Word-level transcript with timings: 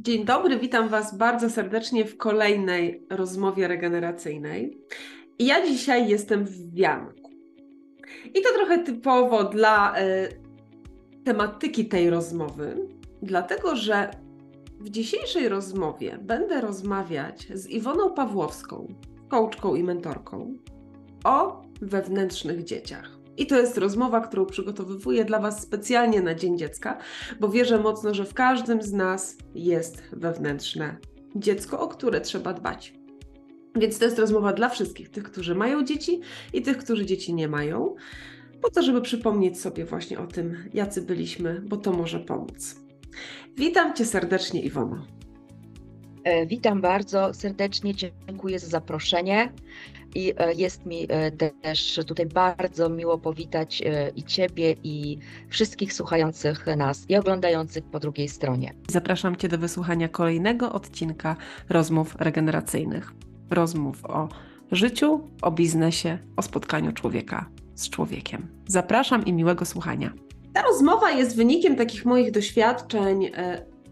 Dzień 0.00 0.24
dobry, 0.24 0.58
witam 0.58 0.88
Was 0.88 1.16
bardzo 1.16 1.50
serdecznie 1.50 2.04
w 2.04 2.16
kolejnej 2.16 3.06
rozmowie 3.10 3.68
regeneracyjnej. 3.68 4.78
Ja 5.38 5.66
dzisiaj 5.66 6.08
jestem 6.08 6.44
w 6.44 6.74
wianku. 6.74 7.30
I 8.24 8.42
to 8.42 8.48
trochę 8.54 8.78
typowo 8.78 9.44
dla 9.44 10.00
y, 10.00 10.28
tematyki 11.24 11.88
tej 11.88 12.10
rozmowy, 12.10 12.88
dlatego 13.22 13.76
że 13.76 14.10
w 14.80 14.90
dzisiejszej 14.90 15.48
rozmowie 15.48 16.18
będę 16.22 16.60
rozmawiać 16.60 17.46
z 17.54 17.66
Iwoną 17.66 18.10
Pawłowską, 18.10 18.94
coachką 19.28 19.74
i 19.74 19.82
mentorką, 19.82 20.54
o 21.24 21.62
wewnętrznych 21.82 22.64
dzieciach. 22.64 23.17
I 23.38 23.46
to 23.46 23.58
jest 23.58 23.78
rozmowa, 23.78 24.20
którą 24.20 24.46
przygotowywuję 24.46 25.24
dla 25.24 25.40
Was 25.40 25.62
specjalnie 25.62 26.20
na 26.20 26.34
Dzień 26.34 26.58
Dziecka, 26.58 26.98
bo 27.40 27.48
wierzę 27.48 27.78
mocno, 27.78 28.14
że 28.14 28.24
w 28.24 28.34
każdym 28.34 28.82
z 28.82 28.92
nas 28.92 29.36
jest 29.54 30.02
wewnętrzne 30.12 30.96
dziecko, 31.36 31.80
o 31.80 31.88
które 31.88 32.20
trzeba 32.20 32.52
dbać. 32.52 32.94
Więc 33.76 33.98
to 33.98 34.04
jest 34.04 34.18
rozmowa 34.18 34.52
dla 34.52 34.68
wszystkich, 34.68 35.08
tych, 35.08 35.24
którzy 35.24 35.54
mają 35.54 35.84
dzieci 35.84 36.20
i 36.52 36.62
tych, 36.62 36.78
którzy 36.78 37.06
dzieci 37.06 37.34
nie 37.34 37.48
mają, 37.48 37.94
po 38.62 38.70
to, 38.70 38.82
żeby 38.82 39.00
przypomnieć 39.00 39.60
sobie 39.60 39.84
właśnie 39.84 40.18
o 40.18 40.26
tym, 40.26 40.56
jacy 40.74 41.02
byliśmy, 41.02 41.60
bo 41.60 41.76
to 41.76 41.92
może 41.92 42.20
pomóc. 42.20 42.76
Witam 43.56 43.94
Cię 43.94 44.04
serdecznie, 44.04 44.62
Iwono. 44.62 45.06
E, 46.24 46.46
witam 46.46 46.80
bardzo 46.80 47.34
serdecznie, 47.34 47.94
dziękuję 47.94 48.58
za 48.58 48.66
zaproszenie. 48.66 49.52
I 50.14 50.34
e, 50.36 50.54
jest 50.54 50.86
mi 50.86 51.06
e, 51.08 51.30
też 51.62 52.00
tutaj 52.06 52.26
bardzo 52.26 52.88
miło 52.88 53.18
powitać 53.18 53.82
e, 53.82 54.10
i 54.16 54.22
Ciebie, 54.22 54.74
i 54.82 55.18
wszystkich 55.48 55.92
słuchających 55.92 56.66
nas 56.76 57.04
i 57.08 57.16
oglądających 57.16 57.84
po 57.84 58.00
drugiej 58.00 58.28
stronie. 58.28 58.74
Zapraszam 58.90 59.36
Cię 59.36 59.48
do 59.48 59.58
wysłuchania 59.58 60.08
kolejnego 60.08 60.72
odcinka 60.72 61.36
rozmów 61.68 62.16
regeneracyjnych. 62.18 63.12
Rozmów 63.50 64.04
o 64.04 64.28
życiu, 64.72 65.20
o 65.42 65.50
biznesie, 65.50 66.18
o 66.36 66.42
spotkaniu 66.42 66.92
człowieka 66.92 67.48
z 67.74 67.90
człowiekiem. 67.90 68.48
Zapraszam 68.66 69.24
i 69.24 69.32
miłego 69.32 69.64
słuchania. 69.64 70.12
Ta 70.52 70.62
rozmowa 70.62 71.10
jest 71.10 71.36
wynikiem 71.36 71.76
takich 71.76 72.04
moich 72.04 72.30
doświadczeń 72.30 73.30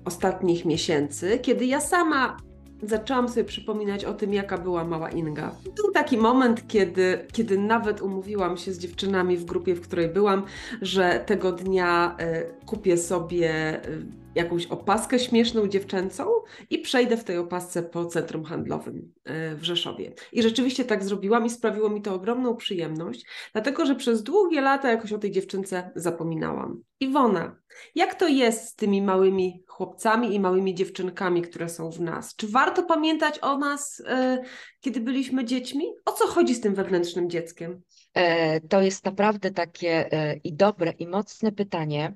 ostatnich 0.05 0.64
miesięcy, 0.64 1.39
kiedy 1.39 1.67
ja 1.67 1.80
sama 1.80 2.36
zaczęłam 2.83 3.29
sobie 3.29 3.45
przypominać 3.45 4.05
o 4.05 4.15
tym, 4.15 4.35
jaka 4.35 4.59
była 4.59 4.85
mała 4.85 5.11
Inga. 5.11 5.55
Był 5.77 5.93
taki 5.93 6.19
moment, 6.19 6.69
kiedy, 6.69 7.27
kiedy 7.33 7.59
nawet 7.59 8.03
umówiłam 8.03 8.57
się 8.57 8.73
z 8.73 8.79
dziewczynami 8.79 9.37
w 9.37 9.45
grupie, 9.45 9.75
w 9.75 9.81
której 9.81 10.09
byłam, 10.09 10.43
że 10.83 11.25
tego 11.27 11.53
dnia 11.53 12.17
y, 12.21 12.67
kupię 12.67 12.97
sobie 12.97 13.81
y, 13.89 14.26
jakąś 14.37 14.67
opaskę 14.67 15.19
śmieszną 15.19 15.69
dziewczęcą 15.69 16.25
i 16.70 16.79
przejdę 16.79 17.17
w 17.17 17.25
tej 17.25 17.39
opasce 17.39 17.83
po 17.83 18.06
centrum 18.06 18.45
handlowym 18.45 19.12
e, 19.25 19.55
w 19.55 19.65
Rzeszowie. 19.65 20.12
I 20.33 20.42
rzeczywiście 20.42 20.84
tak 20.84 21.05
zrobiłam 21.05 21.47
i 21.47 21.51
sprawiło 21.51 21.89
mi 21.89 22.03
to 22.03 22.15
ogromną 22.15 22.57
przyjemność, 22.57 23.27
dlatego 23.53 23.87
że 23.87 23.95
przez 23.95 24.23
długie 24.23 24.61
lata 24.61 24.91
jakoś 24.91 25.12
o 25.12 25.19
tej 25.19 25.31
dziewczynce 25.31 25.91
zapominałam. 25.95 26.83
Iwona, 27.01 27.57
jak 27.95 28.14
to 28.14 28.29
jest 28.29 28.69
z 28.69 28.75
tymi 28.75 29.03
małymi 29.03 29.62
chłopcami 29.67 30.34
i 30.34 30.41
małymi 30.41 30.75
dziewczynkami, 30.75 31.42
które 31.42 31.69
są 31.69 31.91
w 31.91 32.01
nas? 32.01 32.37
Czy 32.37 32.48
warto 32.48 32.83
pamiętać 32.83 33.39
o 33.42 33.59
nas, 33.59 34.03
e, 34.07 34.42
kiedy 34.81 35.01
byliśmy 35.01 35.45
dziećmi? 35.45 35.84
O 36.05 36.12
co 36.12 36.27
chodzi 36.27 36.55
z 36.55 36.61
tym 36.61 36.75
wewnętrznym 36.75 37.31
dzieckiem? 37.31 37.83
E, 38.14 38.61
to 38.61 38.83
jest 38.83 39.05
naprawdę 39.05 39.51
takie 39.51 40.11
i 40.45 40.55
dobre, 40.55 40.91
i 40.91 41.07
mocne 41.07 41.53
pytanie 41.53 42.14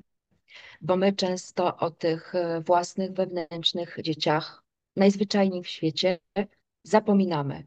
bo 0.80 0.96
my 0.96 1.12
często 1.12 1.76
o 1.76 1.90
tych 1.90 2.34
e, 2.34 2.60
własnych 2.60 3.12
wewnętrznych 3.12 3.96
dzieciach 4.02 4.64
najzwyczajniej 4.96 5.62
w 5.62 5.68
świecie 5.68 6.18
zapominamy. 6.82 7.66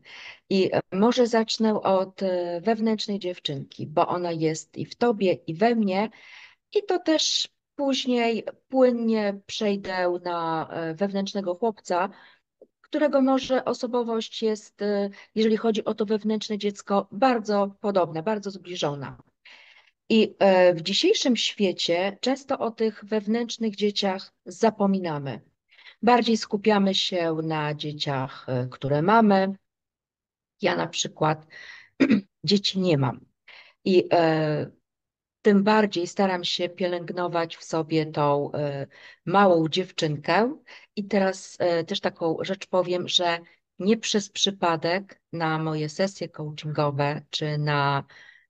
I 0.49 0.73
e, 0.73 0.79
może 0.91 1.27
zacznę 1.27 1.81
od 1.81 2.23
e, 2.23 2.61
wewnętrznej 2.61 3.19
dziewczynki, 3.19 3.87
bo 3.87 4.07
ona 4.07 4.31
jest 4.31 4.77
i 4.77 4.85
w 4.85 4.95
tobie, 4.95 5.33
i 5.33 5.53
we 5.53 5.75
mnie, 5.75 6.09
i 6.75 6.83
to 6.83 6.99
też 6.99 7.49
później 7.75 8.43
płynnie 8.67 9.39
przejdę 9.45 10.19
na 10.23 10.69
wewnętrznego 10.95 11.55
chłopca, 11.55 12.09
którego 12.81 13.21
może 13.21 13.65
osobowość 13.65 14.43
jest, 14.43 14.79
jeżeli 15.35 15.57
chodzi 15.57 15.85
o 15.85 15.93
to 15.93 16.05
wewnętrzne 16.05 16.57
dziecko, 16.57 17.07
bardzo 17.11 17.75
podobna, 17.81 18.23
bardzo 18.23 18.51
zbliżona. 18.51 19.17
I 20.09 20.35
e, 20.39 20.73
w 20.73 20.81
dzisiejszym 20.81 21.37
świecie 21.37 22.17
często 22.21 22.59
o 22.59 22.71
tych 22.71 23.05
wewnętrznych 23.05 23.75
dzieciach 23.75 24.33
zapominamy. 24.45 25.41
Bardziej 26.01 26.37
skupiamy 26.37 26.95
się 26.95 27.37
na 27.43 27.73
dzieciach, 27.73 28.45
e, 28.49 28.67
które 28.71 29.01
mamy. 29.01 29.55
Ja 30.61 30.75
na 30.75 30.87
przykład 30.87 31.47
dzieci 32.43 32.79
nie 32.79 32.97
mam. 32.97 33.25
I 33.85 34.07
e, 34.11 34.71
tym 35.41 35.63
bardziej 35.63 36.07
staram 36.07 36.43
się 36.43 36.69
pielęgnować 36.69 37.57
w 37.57 37.63
sobie 37.63 38.05
tą 38.05 38.51
małą 39.25 39.67
dziewczynkę. 39.67 40.57
I 40.95 41.07
teraz 41.07 41.57
też 41.87 41.99
taką 41.99 42.37
rzecz 42.41 42.67
powiem, 42.67 43.07
że 43.07 43.39
nie 43.79 43.97
przez 43.97 44.29
przypadek 44.29 45.21
na 45.33 45.57
moje 45.57 45.89
sesje 45.89 46.29
coachingowe 46.29 47.21
czy 47.29 47.57
na 47.57 48.03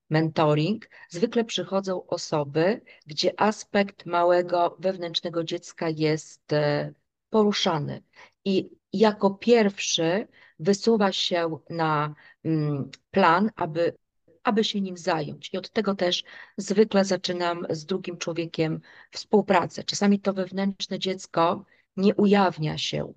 mentoring, 0.09 0.89
zwykle 1.09 1.45
przychodzą 1.45 2.07
osoby, 2.07 2.81
gdzie 3.05 3.41
aspekt 3.41 4.05
małego 4.05 4.77
wewnętrznego 4.79 5.43
dziecka 5.43 5.89
jest 5.89 6.53
e, 6.53 6.93
poruszany. 7.29 8.03
I 8.45 8.69
jako 8.93 9.31
pierwszy 9.31 10.27
wysuwa 10.59 11.11
się 11.11 11.57
na 11.69 12.15
mm, 12.43 12.91
plan, 13.11 13.51
aby, 13.55 13.97
aby 14.43 14.63
się 14.63 14.81
nim 14.81 14.97
zająć. 14.97 15.53
I 15.53 15.57
od 15.57 15.69
tego 15.69 15.95
też 15.95 16.23
zwykle 16.57 17.05
zaczynam 17.05 17.65
z 17.69 17.85
drugim 17.85 18.17
człowiekiem 18.17 18.81
współpracę. 19.11 19.83
Czasami 19.83 20.19
to 20.19 20.33
wewnętrzne 20.33 20.99
dziecko 20.99 21.65
nie 21.97 22.15
ujawnia 22.15 22.77
się. 22.77 23.13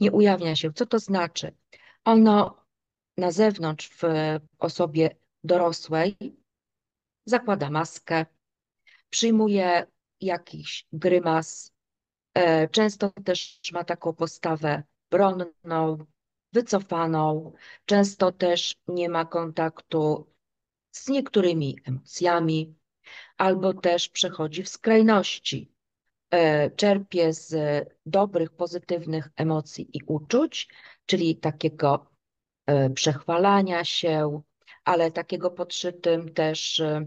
Nie 0.00 0.12
ujawnia 0.12 0.56
się. 0.56 0.72
Co 0.72 0.86
to 0.86 0.98
znaczy? 0.98 1.54
Ono 2.04 2.64
na 3.16 3.30
zewnątrz 3.30 3.88
w 3.88 4.02
osobie 4.58 5.10
dorosłej, 5.44 6.16
zakłada 7.24 7.70
maskę, 7.70 8.26
przyjmuje 9.10 9.86
jakiś 10.20 10.86
grymas, 10.92 11.72
e, 12.34 12.68
często 12.68 13.10
też 13.24 13.60
ma 13.72 13.84
taką 13.84 14.14
postawę 14.14 14.82
bronną, 15.10 16.06
wycofaną, 16.52 17.52
często 17.84 18.32
też 18.32 18.76
nie 18.88 19.08
ma 19.08 19.24
kontaktu 19.24 20.32
z 20.90 21.08
niektórymi 21.08 21.78
emocjami, 21.84 22.74
albo 23.36 23.74
też 23.74 24.08
przechodzi 24.08 24.62
w 24.62 24.68
skrajności. 24.68 25.72
E, 26.30 26.70
czerpie 26.70 27.32
z 27.32 27.54
dobrych, 28.06 28.50
pozytywnych 28.50 29.28
emocji 29.36 29.90
i 29.96 30.00
uczuć, 30.06 30.68
czyli 31.06 31.36
takiego 31.36 32.10
e, 32.66 32.90
przechwalania 32.90 33.84
się, 33.84 34.42
ale 34.88 35.10
takiego 35.10 35.50
podszytym 35.50 36.34
też 36.34 36.80
e, 36.80 37.06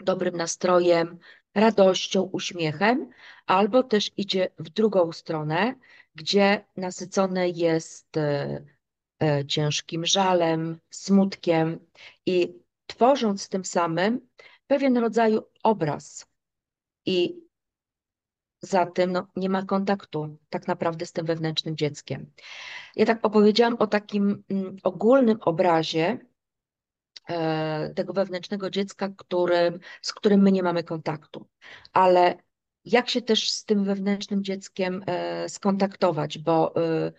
dobrym 0.00 0.36
nastrojem, 0.36 1.18
radością, 1.54 2.22
uśmiechem, 2.22 3.10
albo 3.46 3.82
też 3.82 4.10
idzie 4.16 4.48
w 4.58 4.70
drugą 4.70 5.12
stronę, 5.12 5.74
gdzie 6.14 6.64
nasycone 6.76 7.48
jest 7.48 8.16
e, 8.16 8.64
e, 9.22 9.46
ciężkim 9.46 10.06
żalem, 10.06 10.78
smutkiem 10.90 11.86
i 12.26 12.54
tworząc 12.86 13.48
tym 13.48 13.64
samym 13.64 14.28
pewien 14.66 14.96
rodzaj 14.96 15.38
obraz. 15.62 16.26
I 17.06 17.40
za 18.60 18.86
tym 18.86 19.12
no, 19.12 19.26
nie 19.36 19.48
ma 19.48 19.62
kontaktu 19.62 20.38
tak 20.50 20.68
naprawdę 20.68 21.06
z 21.06 21.12
tym 21.12 21.26
wewnętrznym 21.26 21.76
dzieckiem. 21.76 22.32
Ja 22.96 23.06
tak 23.06 23.26
opowiedziałam 23.26 23.76
o 23.78 23.86
takim 23.86 24.44
mm, 24.50 24.76
ogólnym 24.82 25.38
obrazie, 25.40 26.18
tego 27.94 28.12
wewnętrznego 28.12 28.70
dziecka, 28.70 29.08
którym, 29.08 29.78
z 30.02 30.12
którym 30.12 30.42
my 30.42 30.52
nie 30.52 30.62
mamy 30.62 30.84
kontaktu. 30.84 31.48
Ale 31.92 32.36
jak 32.84 33.08
się 33.08 33.22
też 33.22 33.50
z 33.50 33.64
tym 33.64 33.84
wewnętrznym 33.84 34.44
dzieckiem 34.44 35.04
e, 35.06 35.48
skontaktować, 35.48 36.38
bo 36.38 36.76
e, 36.76 37.12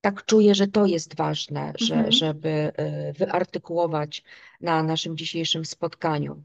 tak 0.00 0.24
czuję, 0.24 0.54
że 0.54 0.66
to 0.66 0.86
jest 0.86 1.16
ważne, 1.16 1.72
że, 1.78 1.94
mhm. 1.94 2.12
żeby 2.12 2.72
wyartykułować 3.18 4.22
na 4.60 4.82
naszym 4.82 5.16
dzisiejszym 5.16 5.64
spotkaniu. 5.64 6.44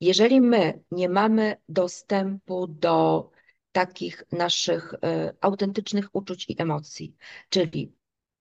Jeżeli 0.00 0.40
my 0.40 0.82
nie 0.90 1.08
mamy 1.08 1.56
dostępu 1.68 2.66
do 2.66 3.30
takich 3.72 4.24
naszych 4.32 4.94
autentycznych 5.40 6.08
uczuć 6.12 6.46
i 6.48 6.62
emocji, 6.62 7.16
czyli 7.48 7.92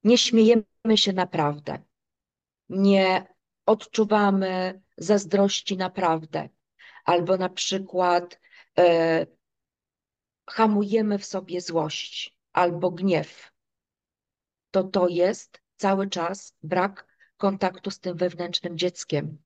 nie 0.03 0.17
śmiejemy 0.17 0.65
się 0.95 1.13
naprawdę, 1.13 1.79
nie 2.69 3.34
odczuwamy 3.65 4.81
zazdrości 4.97 5.77
naprawdę. 5.77 6.49
Albo 7.05 7.37
na 7.37 7.49
przykład 7.49 8.39
e, 8.79 9.25
hamujemy 10.49 11.19
w 11.19 11.25
sobie 11.25 11.61
złość 11.61 12.37
albo 12.53 12.91
gniew, 12.91 13.51
to 14.71 14.83
to 14.83 15.07
jest 15.07 15.61
cały 15.75 16.09
czas 16.09 16.55
brak 16.63 17.07
kontaktu 17.37 17.91
z 17.91 17.99
tym 17.99 18.17
wewnętrznym 18.17 18.77
dzieckiem. 18.77 19.37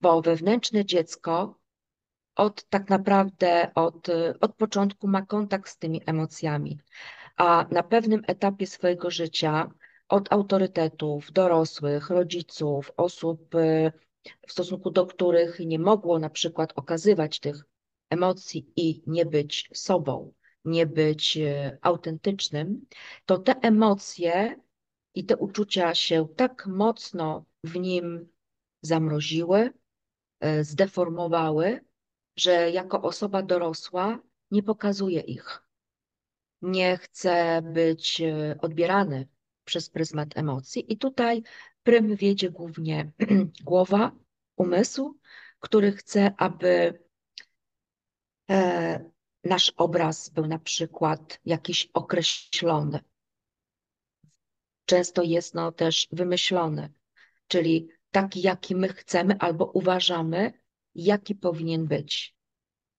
Bo 0.00 0.22
wewnętrzne 0.22 0.84
dziecko 0.84 1.58
od 2.36 2.68
tak 2.68 2.90
naprawdę 2.90 3.70
od, 3.74 4.06
od 4.40 4.56
początku 4.56 5.08
ma 5.08 5.22
kontakt 5.22 5.70
z 5.70 5.78
tymi 5.78 6.02
emocjami, 6.06 6.78
a 7.36 7.66
na 7.70 7.82
pewnym 7.82 8.22
etapie 8.26 8.66
swojego 8.66 9.10
życia 9.10 9.70
od 10.08 10.32
autorytetów, 10.32 11.32
dorosłych, 11.32 12.10
rodziców, 12.10 12.92
osób, 12.96 13.54
y, 13.54 13.92
w 14.46 14.52
stosunku 14.52 14.90
do 14.90 15.06
których 15.06 15.60
nie 15.60 15.78
mogło 15.78 16.18
na 16.18 16.30
przykład 16.30 16.72
okazywać 16.76 17.40
tych 17.40 17.64
emocji 18.10 18.72
i 18.76 19.02
nie 19.06 19.26
być 19.26 19.70
sobą, 19.74 20.32
nie 20.64 20.86
być 20.86 21.36
y, 21.36 21.78
autentycznym, 21.82 22.86
to 23.26 23.38
te 23.38 23.54
emocje 23.60 24.60
i 25.14 25.24
te 25.24 25.36
uczucia 25.36 25.94
się 25.94 26.28
tak 26.36 26.66
mocno 26.66 27.44
w 27.64 27.76
nim 27.76 28.28
zamroziły, 28.82 29.72
y, 30.44 30.64
zdeformowały, 30.64 31.80
że 32.36 32.70
jako 32.70 33.02
osoba 33.02 33.42
dorosła 33.42 34.18
nie 34.50 34.62
pokazuje 34.62 35.20
ich. 35.20 35.62
Nie 36.62 36.96
chce 36.96 37.62
być 37.62 38.22
odbierany 38.60 39.28
przez 39.68 39.90
pryzmat 39.90 40.36
emocji. 40.36 40.92
I 40.92 40.98
tutaj 40.98 41.42
prym 41.82 42.16
wiedzie 42.16 42.50
głównie 42.50 43.12
głowa, 43.70 44.12
umysł, 44.56 45.18
który 45.60 45.92
chce, 45.92 46.34
aby 46.36 46.98
e, 48.50 49.10
nasz 49.44 49.72
obraz 49.76 50.28
był 50.28 50.46
na 50.46 50.58
przykład 50.58 51.40
jakiś 51.44 51.90
określony. 51.94 53.00
Często 54.84 55.22
jest 55.22 55.54
no 55.54 55.72
też 55.72 56.08
wymyślony, 56.12 56.92
czyli 57.48 57.88
taki, 58.10 58.42
jaki 58.42 58.74
my 58.76 58.88
chcemy 58.88 59.38
albo 59.38 59.64
uważamy, 59.64 60.52
jaki 60.94 61.34
powinien 61.34 61.86
być. 61.86 62.36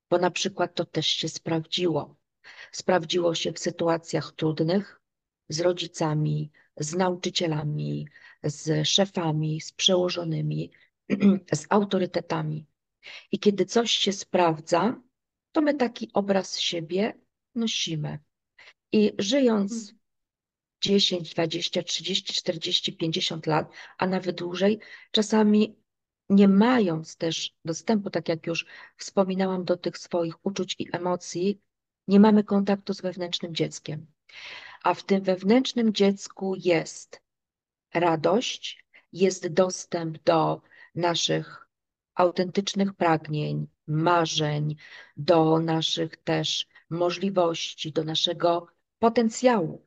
Bo 0.09 0.17
na 0.17 0.31
przykład 0.31 0.75
to 0.75 0.85
też 0.85 1.07
się 1.07 1.29
sprawdziło. 1.29 2.15
Sprawdziło 2.71 3.35
się 3.35 3.53
w 3.53 3.59
sytuacjach 3.59 4.31
trudnych, 4.31 4.98
z 5.49 5.59
rodzicami, 5.59 6.51
z 6.77 6.95
nauczycielami, 6.95 8.07
z 8.43 8.87
szefami, 8.87 9.61
z 9.61 9.71
przełożonymi, 9.71 10.71
z 11.53 11.65
autorytetami. 11.69 12.65
I 13.31 13.39
kiedy 13.39 13.65
coś 13.65 13.91
się 13.91 14.13
sprawdza, 14.13 15.01
to 15.51 15.61
my 15.61 15.73
taki 15.73 16.09
obraz 16.13 16.59
siebie 16.59 17.13
nosimy. 17.55 18.19
I 18.91 19.13
żyjąc 19.17 19.93
10, 20.81 21.33
20, 21.33 21.83
30, 21.83 22.33
40, 22.33 22.93
50 22.93 23.47
lat, 23.47 23.71
a 23.97 24.07
nawet 24.07 24.35
dłużej, 24.35 24.79
czasami 25.11 25.75
nie 26.29 26.47
mając 26.47 27.17
też 27.17 27.55
dostępu, 27.65 28.09
tak 28.09 28.29
jak 28.29 28.47
już 28.47 28.65
wspominałam, 28.97 29.65
do 29.65 29.77
tych 29.77 29.97
swoich 29.97 30.45
uczuć 30.45 30.75
i 30.79 30.87
emocji, 30.91 31.61
nie 32.07 32.19
mamy 32.19 32.43
kontaktu 32.43 32.93
z 32.93 33.01
wewnętrznym 33.01 33.55
dzieckiem 33.55 34.07
a 34.83 34.93
w 34.93 35.03
tym 35.03 35.21
wewnętrznym 35.21 35.93
dziecku 35.93 36.55
jest 36.57 37.21
radość, 37.93 38.85
jest 39.13 39.47
dostęp 39.47 40.23
do 40.23 40.61
naszych 40.95 41.67
autentycznych 42.15 42.93
pragnień, 42.93 43.67
marzeń, 43.87 44.75
do 45.17 45.59
naszych 45.59 46.17
też 46.17 46.67
możliwości, 46.89 47.91
do 47.91 48.03
naszego 48.03 48.67
potencjału. 48.99 49.85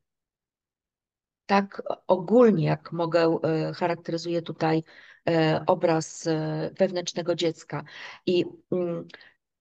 Tak 1.47 1.83
ogólnie, 2.07 2.65
jak 2.67 2.93
mogę, 2.93 3.39
e, 3.43 3.73
charakteryzuję 3.73 4.43
tutaj 4.43 4.83
e, 5.29 5.65
obraz 5.67 6.27
e, 6.27 6.71
wewnętrznego 6.79 7.35
dziecka. 7.35 7.85
I 8.27 8.45
mm, 8.73 9.09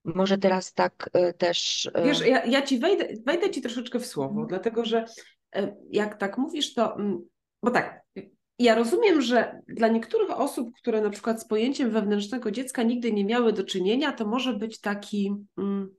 może 0.04 0.38
teraz 0.38 0.74
tak 0.74 1.10
e, 1.14 1.34
też. 1.34 1.90
E, 1.94 2.04
Wiesz, 2.04 2.26
ja, 2.26 2.46
ja 2.46 2.62
ci 2.62 2.80
wejdę, 2.80 3.08
wejdę 3.26 3.52
ci 3.52 3.62
troszeczkę 3.62 4.00
w 4.00 4.06
słowo, 4.06 4.46
dlatego 4.46 4.86
że 4.86 5.06
e, 5.56 5.76
jak 5.90 6.18
tak 6.18 6.38
mówisz, 6.38 6.74
to. 6.74 6.96
Mm, 6.96 7.20
bo 7.64 7.72
tak, 7.72 8.02
ja 8.60 8.76
rozumiem, 8.76 9.22
że 9.22 9.62
dla 9.68 9.88
niektórych 9.88 10.32
osób, 10.32 10.70
które 10.78 11.02
na 11.02 11.10
przykład 11.10 11.42
z 11.42 11.48
pojęciem 11.48 11.92
wewnętrznego 11.92 12.52
dziecka 12.52 12.84
nigdy 12.84 13.12
nie 13.12 13.26
miały 13.26 13.54
do 13.54 13.64
czynienia, 13.64 14.12
to 14.12 14.26
może 14.26 14.54
być 14.54 14.80
taki. 14.80 15.36
Mm, 15.58 15.90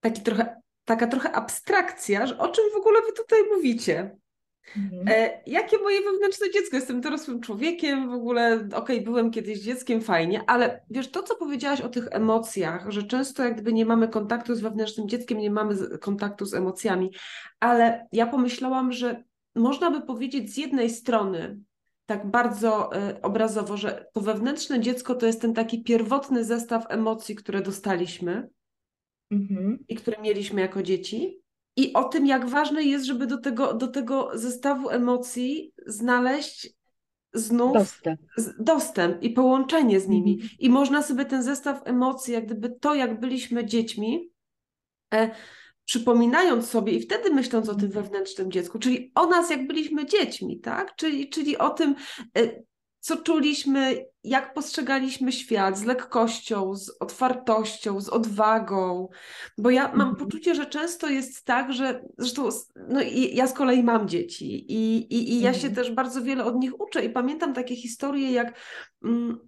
taki 0.00 0.22
trochę, 0.22 0.60
taka 0.84 1.06
trochę 1.06 1.32
abstrakcja, 1.32 2.26
że 2.26 2.38
o 2.38 2.48
czym 2.48 2.64
w 2.72 2.76
ogóle 2.76 3.00
wy 3.02 3.12
tutaj 3.12 3.38
mówicie. 3.56 4.16
Mhm. 4.76 5.08
E, 5.08 5.40
jakie 5.46 5.78
moje 5.78 6.00
wewnętrzne 6.00 6.50
dziecko? 6.50 6.76
Jestem 6.76 7.00
dorosłym 7.00 7.40
człowiekiem, 7.40 8.10
w 8.10 8.12
ogóle 8.12 8.54
okej, 8.56 8.72
okay, 8.72 9.00
byłem 9.00 9.30
kiedyś 9.30 9.60
dzieckiem, 9.60 10.00
fajnie, 10.00 10.42
ale 10.46 10.80
wiesz, 10.90 11.10
to 11.10 11.22
co 11.22 11.36
powiedziałaś 11.36 11.80
o 11.80 11.88
tych 11.88 12.08
emocjach, 12.10 12.90
że 12.90 13.02
często 13.02 13.44
jak 13.44 13.54
gdyby 13.54 13.72
nie 13.72 13.86
mamy 13.86 14.08
kontaktu 14.08 14.54
z 14.54 14.60
wewnętrznym 14.60 15.08
dzieckiem, 15.08 15.38
nie 15.38 15.50
mamy 15.50 15.98
kontaktu 15.98 16.44
z 16.44 16.54
emocjami, 16.54 17.10
ale 17.60 18.06
ja 18.12 18.26
pomyślałam, 18.26 18.92
że 18.92 19.24
można 19.54 19.90
by 19.90 20.06
powiedzieć 20.06 20.54
z 20.54 20.56
jednej 20.56 20.90
strony, 20.90 21.58
tak 22.06 22.30
bardzo 22.30 22.90
y, 23.10 23.22
obrazowo, 23.22 23.76
że 23.76 24.06
to 24.12 24.20
wewnętrzne 24.20 24.80
dziecko 24.80 25.14
to 25.14 25.26
jest 25.26 25.40
ten 25.40 25.54
taki 25.54 25.82
pierwotny 25.82 26.44
zestaw 26.44 26.84
emocji, 26.88 27.34
które 27.34 27.62
dostaliśmy 27.62 28.48
mhm. 29.30 29.78
i 29.88 29.94
które 29.94 30.22
mieliśmy 30.22 30.60
jako 30.60 30.82
dzieci 30.82 31.41
i 31.76 31.92
o 31.92 32.04
tym, 32.04 32.26
jak 32.26 32.48
ważne 32.48 32.82
jest, 32.82 33.04
żeby 33.04 33.26
do 33.26 33.38
tego, 33.38 33.74
do 33.74 33.88
tego 33.88 34.30
zestawu 34.34 34.90
emocji 34.90 35.72
znaleźć 35.86 36.68
znów 37.34 37.72
dostęp, 37.74 38.20
dostęp 38.58 39.22
i 39.22 39.30
połączenie 39.30 40.00
z 40.00 40.08
nimi. 40.08 40.32
Mhm. 40.32 40.50
I 40.58 40.70
można 40.70 41.02
sobie 41.02 41.24
ten 41.24 41.42
zestaw 41.42 41.80
emocji, 41.84 42.34
jak 42.34 42.46
gdyby 42.46 42.70
to, 42.80 42.94
jak 42.94 43.20
byliśmy 43.20 43.66
dziećmi, 43.66 44.30
e, 45.14 45.30
przypominając 45.84 46.68
sobie 46.68 46.92
i 46.92 47.00
wtedy 47.00 47.30
myśląc 47.30 47.68
o 47.68 47.74
tym 47.74 47.84
mhm. 47.84 48.04
wewnętrznym 48.04 48.52
dziecku, 48.52 48.78
czyli 48.78 49.12
o 49.14 49.26
nas, 49.26 49.50
jak 49.50 49.66
byliśmy 49.66 50.06
dziećmi, 50.06 50.60
tak? 50.60 50.96
Czyli, 50.96 51.28
czyli 51.28 51.58
o 51.58 51.70
tym, 51.70 51.94
e, 52.38 52.62
co 53.02 53.16
czuliśmy, 53.16 54.06
jak 54.24 54.54
postrzegaliśmy 54.54 55.32
świat 55.32 55.78
z 55.78 55.84
lekkością, 55.84 56.74
z 56.74 56.90
otwartością, 57.00 58.00
z 58.00 58.08
odwagą. 58.08 59.08
Bo 59.58 59.70
ja 59.70 59.88
mam 59.88 60.08
mhm. 60.08 60.16
poczucie, 60.16 60.54
że 60.54 60.66
często 60.66 61.08
jest 61.08 61.44
tak, 61.44 61.72
że 61.72 62.04
zresztą 62.18 62.48
no 62.88 63.00
ja 63.32 63.46
z 63.46 63.52
kolei 63.52 63.82
mam 63.82 64.08
dzieci 64.08 64.72
i, 64.72 64.96
i, 65.14 65.32
i 65.32 65.40
ja 65.40 65.52
się 65.52 65.68
mhm. 65.68 65.74
też 65.74 65.90
bardzo 65.90 66.22
wiele 66.22 66.44
od 66.44 66.56
nich 66.56 66.80
uczę 66.80 67.04
i 67.04 67.10
pamiętam 67.10 67.54
takie 67.54 67.76
historie, 67.76 68.32
jak. 68.32 68.58
Mm, 69.04 69.38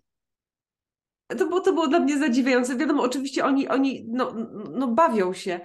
to 1.28 1.46
było, 1.46 1.60
to 1.60 1.72
było 1.72 1.88
dla 1.88 2.00
mnie 2.00 2.18
zadziwiające. 2.18 2.76
Wiadomo, 2.76 3.02
oczywiście 3.02 3.44
oni, 3.44 3.68
oni 3.68 4.06
no, 4.08 4.34
no 4.70 4.88
bawią 4.88 5.32
się. 5.32 5.60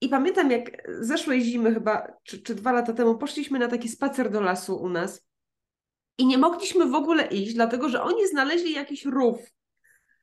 I 0.00 0.08
pamiętam, 0.08 0.50
jak 0.50 0.88
zeszłej 1.00 1.42
zimy 1.42 1.74
chyba, 1.74 2.12
czy, 2.22 2.42
czy 2.42 2.54
dwa 2.54 2.72
lata 2.72 2.92
temu, 2.92 3.18
poszliśmy 3.18 3.58
na 3.58 3.68
taki 3.68 3.88
spacer 3.88 4.30
do 4.30 4.40
lasu 4.40 4.76
u 4.76 4.88
nas. 4.88 5.31
I 6.18 6.26
nie 6.26 6.38
mogliśmy 6.38 6.86
w 6.86 6.94
ogóle 6.94 7.26
iść, 7.26 7.54
dlatego 7.54 7.88
że 7.88 8.02
oni 8.02 8.28
znaleźli 8.28 8.72
jakiś 8.72 9.04
rów. 9.04 9.38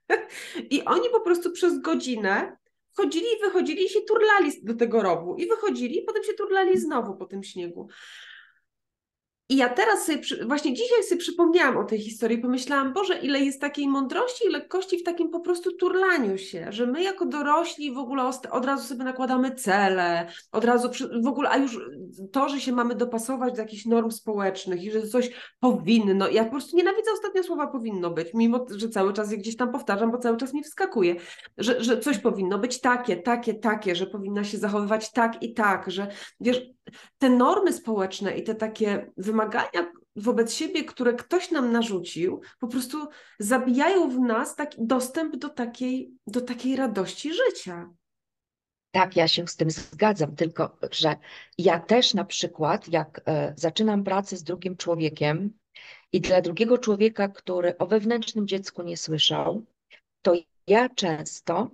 I 0.75 0.85
oni 0.85 1.09
po 1.09 1.21
prostu 1.21 1.51
przez 1.51 1.81
godzinę 1.81 2.57
wchodzili 2.91 3.25
i 3.25 3.41
wychodzili 3.41 3.85
i 3.85 3.89
się 3.89 4.01
turlali 4.01 4.51
do 4.63 4.73
tego 4.73 5.03
rowu. 5.03 5.35
I 5.35 5.47
wychodzili, 5.47 5.97
i 5.97 6.01
potem 6.01 6.23
się 6.23 6.33
turlali 6.33 6.79
znowu 6.79 7.15
po 7.15 7.25
tym 7.25 7.43
śniegu. 7.43 7.87
I 9.51 9.55
ja 9.55 9.69
teraz 9.69 10.05
sobie, 10.05 10.21
właśnie 10.45 10.73
dzisiaj 10.73 11.03
sobie 11.03 11.19
przypomniałam 11.19 11.77
o 11.77 11.83
tej 11.83 11.99
historii, 11.99 12.37
pomyślałam, 12.37 12.93
Boże, 12.93 13.19
ile 13.19 13.39
jest 13.39 13.61
takiej 13.61 13.87
mądrości 13.87 14.45
i 14.47 14.51
lekkości 14.51 14.97
w 14.97 15.03
takim 15.03 15.29
po 15.29 15.39
prostu 15.39 15.71
turlaniu 15.71 16.37
się, 16.37 16.67
że 16.69 16.87
my 16.87 17.03
jako 17.03 17.25
dorośli 17.25 17.91
w 17.91 17.97
ogóle 17.97 18.23
od 18.51 18.65
razu 18.65 18.87
sobie 18.87 19.03
nakładamy 19.03 19.55
cele, 19.55 20.27
od 20.51 20.65
razu 20.65 20.89
w 21.23 21.27
ogóle, 21.27 21.49
a 21.49 21.57
już 21.57 21.79
to, 22.31 22.49
że 22.49 22.61
się 22.61 22.71
mamy 22.71 22.95
dopasować 22.95 23.53
do 23.53 23.61
jakichś 23.61 23.85
norm 23.85 24.11
społecznych 24.11 24.83
i 24.83 24.91
że 24.91 25.07
coś 25.07 25.31
powinno, 25.59 26.29
ja 26.29 26.45
po 26.45 26.51
prostu 26.51 26.77
nienawidzę 26.77 27.11
ostatnie 27.13 27.43
słowa 27.43 27.67
powinno 27.67 28.09
być, 28.09 28.27
mimo 28.33 28.65
że 28.75 28.89
cały 28.89 29.13
czas 29.13 29.31
je 29.31 29.37
gdzieś 29.37 29.55
tam 29.55 29.71
powtarzam, 29.71 30.11
bo 30.11 30.17
cały 30.17 30.37
czas 30.37 30.53
mi 30.53 30.63
wskakuje, 30.63 31.15
że, 31.57 31.83
że 31.83 31.99
coś 31.99 32.17
powinno 32.17 32.59
być 32.59 32.81
takie, 32.81 33.17
takie, 33.17 33.53
takie, 33.53 33.95
że 33.95 34.07
powinna 34.07 34.43
się 34.43 34.57
zachowywać 34.57 35.11
tak 35.11 35.43
i 35.43 35.53
tak, 35.53 35.91
że 35.91 36.07
wiesz, 36.39 36.61
te 37.17 37.29
normy 37.29 37.73
społeczne 37.73 38.37
i 38.37 38.43
te 38.43 38.55
takie 38.55 39.11
wymagania 39.17 39.91
wobec 40.15 40.53
siebie, 40.53 40.83
które 40.83 41.13
ktoś 41.13 41.51
nam 41.51 41.71
narzucił, 41.71 42.41
po 42.59 42.67
prostu 42.67 43.07
zabijają 43.39 44.09
w 44.09 44.19
nas 44.19 44.55
taki 44.55 44.77
dostęp 44.79 45.35
do 45.35 45.49
takiej, 45.49 46.11
do 46.27 46.41
takiej 46.41 46.75
radości 46.75 47.33
życia. 47.33 47.89
Tak, 48.91 49.15
ja 49.15 49.27
się 49.27 49.47
z 49.47 49.55
tym 49.55 49.71
zgadzam, 49.71 50.35
tylko 50.35 50.77
że 50.91 51.15
ja 51.57 51.79
też 51.79 52.13
na 52.13 52.25
przykład, 52.25 52.87
jak 52.87 53.21
e, 53.25 53.53
zaczynam 53.57 54.03
pracę 54.03 54.37
z 54.37 54.43
drugim 54.43 54.77
człowiekiem 54.77 55.53
i 56.11 56.21
dla 56.21 56.41
drugiego 56.41 56.77
człowieka, 56.77 57.27
który 57.27 57.77
o 57.77 57.87
wewnętrznym 57.87 58.47
dziecku 58.47 58.83
nie 58.83 58.97
słyszał, 58.97 59.65
to 60.21 60.33
ja 60.67 60.89
często 60.89 61.71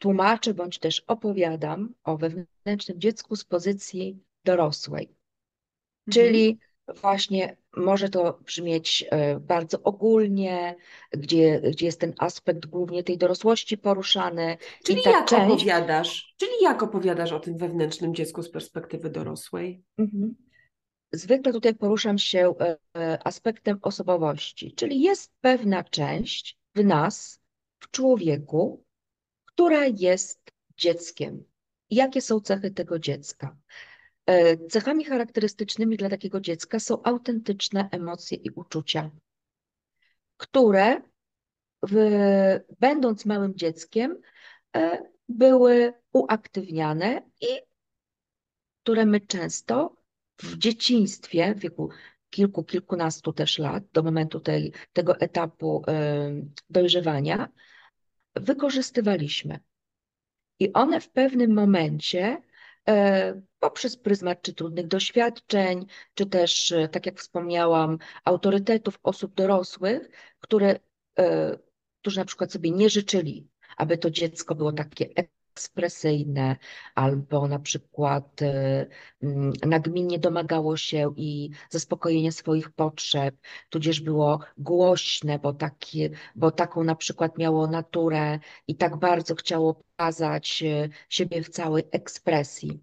tłumaczę 0.00 0.54
bądź 0.54 0.78
też 0.78 1.00
opowiadam 1.06 1.94
o 2.04 2.16
wewnętrznym 2.16 3.00
dziecku 3.00 3.36
z 3.36 3.44
pozycji 3.44 4.18
dorosłej. 4.44 5.04
Mhm. 5.04 6.12
Czyli 6.12 6.58
właśnie 6.94 7.56
może 7.76 8.08
to 8.08 8.38
brzmieć 8.44 9.04
e, 9.10 9.40
bardzo 9.40 9.82
ogólnie, 9.82 10.76
gdzie, 11.12 11.60
gdzie 11.60 11.86
jest 11.86 12.00
ten 12.00 12.14
aspekt 12.18 12.66
głównie 12.66 13.04
tej 13.04 13.18
dorosłości 13.18 13.78
poruszany. 13.78 14.56
Czyli 14.84 15.02
jak 15.06 15.26
część. 15.26 15.52
opowiadasz? 15.52 16.34
Czyli 16.36 16.52
jak 16.62 16.82
opowiadasz 16.82 17.32
o 17.32 17.40
tym 17.40 17.58
wewnętrznym 17.58 18.14
dziecku 18.14 18.42
z 18.42 18.50
perspektywy 18.50 19.10
dorosłej? 19.10 19.82
Mhm. 19.98 20.34
Zwykle 21.12 21.52
tutaj 21.52 21.74
poruszam 21.74 22.18
się 22.18 22.54
e, 22.60 22.76
e, 22.96 23.18
aspektem 23.24 23.78
osobowości, 23.82 24.72
czyli 24.72 25.00
jest 25.00 25.32
pewna 25.40 25.84
część 25.84 26.58
w 26.74 26.84
nas, 26.84 27.40
w 27.80 27.90
człowieku, 27.90 28.84
która 29.60 29.86
jest 29.86 30.52
dzieckiem. 30.76 31.44
Jakie 31.90 32.20
są 32.20 32.40
cechy 32.40 32.70
tego 32.70 32.98
dziecka? 32.98 33.56
E, 34.26 34.56
Cechami 34.68 35.04
charakterystycznymi 35.04 35.96
dla 35.96 36.10
takiego 36.10 36.40
dziecka 36.40 36.78
są 36.78 37.02
autentyczne 37.02 37.88
emocje 37.90 38.38
i 38.38 38.50
uczucia, 38.50 39.10
które 40.36 41.02
w, 41.82 41.96
będąc 42.80 43.26
małym 43.26 43.54
dzieckiem 43.54 44.20
e, 44.76 45.02
były 45.28 45.92
uaktywniane 46.12 47.22
i 47.40 47.60
które 48.82 49.06
my 49.06 49.20
często 49.20 49.96
w 50.42 50.58
dzieciństwie, 50.58 51.54
w 51.54 51.58
wieku 51.58 51.88
kilku, 52.30 52.64
kilkunastu 52.64 53.32
też 53.32 53.58
lat, 53.58 53.84
do 53.92 54.02
momentu 54.02 54.40
tej, 54.40 54.72
tego 54.92 55.20
etapu 55.20 55.82
e, 55.88 56.30
dojrzewania, 56.70 57.48
wykorzystywaliśmy. 58.34 59.60
I 60.58 60.72
one 60.72 61.00
w 61.00 61.10
pewnym 61.10 61.54
momencie 61.54 62.42
e, 62.88 63.42
poprzez 63.58 63.96
pryzmat 63.96 64.42
czy 64.42 64.54
trudnych 64.54 64.86
doświadczeń, 64.86 65.86
czy 66.14 66.26
też, 66.26 66.72
e, 66.72 66.88
tak 66.88 67.06
jak 67.06 67.18
wspomniałam, 67.18 67.98
autorytetów 68.24 68.98
osób 69.02 69.34
dorosłych, 69.34 70.10
które, 70.40 70.80
e, 71.18 71.58
którzy 72.00 72.18
na 72.18 72.24
przykład 72.24 72.52
sobie 72.52 72.70
nie 72.70 72.90
życzyli, 72.90 73.48
aby 73.76 73.98
to 73.98 74.10
dziecko 74.10 74.54
było 74.54 74.72
takie 74.72 75.06
ekspresyjne, 75.60 76.56
albo 76.94 77.48
na 77.48 77.58
przykład 77.58 78.40
mm, 78.42 79.52
nagminnie 79.66 80.18
domagało 80.18 80.76
się 80.76 81.12
i 81.16 81.50
zaspokojenia 81.70 82.32
swoich 82.32 82.70
potrzeb, 82.70 83.36
tudzież 83.70 84.00
było 84.00 84.40
głośne, 84.58 85.38
bo, 85.38 85.52
takie, 85.52 86.10
bo 86.34 86.50
taką 86.50 86.84
na 86.84 86.94
przykład 86.94 87.38
miało 87.38 87.66
naturę 87.66 88.38
i 88.68 88.76
tak 88.76 88.96
bardzo 88.96 89.34
chciało 89.34 89.74
pokazać 89.74 90.64
siebie 91.08 91.42
w 91.42 91.48
całej 91.48 91.84
ekspresji. 91.92 92.80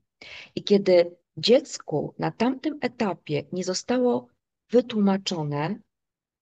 I 0.56 0.64
kiedy 0.64 1.16
dziecku 1.38 2.14
na 2.20 2.32
tamtym 2.32 2.80
etapie 2.82 3.44
nie 3.52 3.64
zostało 3.64 4.28
wytłumaczone, 4.72 5.80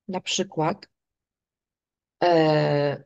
na 0.07 0.21
przykład, 0.21 0.87
e, 2.23 3.03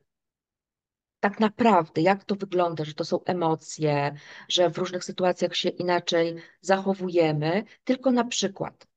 tak 1.20 1.40
naprawdę, 1.40 2.02
jak 2.02 2.24
to 2.24 2.36
wygląda, 2.36 2.86
że 2.86 2.94
to 2.94 3.06
są 3.06 3.24
emocje, 3.24 4.16
że 4.50 4.70
w 4.70 4.78
różnych 4.78 5.04
sytuacjach 5.04 5.56
się 5.56 5.70
inaczej 5.70 6.36
zachowujemy, 6.62 7.64
tylko 7.84 8.12
na 8.12 8.24
przykład 8.24 8.88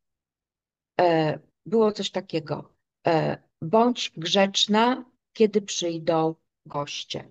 e, 1.01 1.39
było 1.67 1.93
coś 1.93 2.11
takiego, 2.11 2.75
e, 3.07 3.39
bądź 3.63 4.11
grzeczna, 4.17 5.05
kiedy 5.33 5.63
przyjdą 5.63 6.35
goście, 6.67 7.31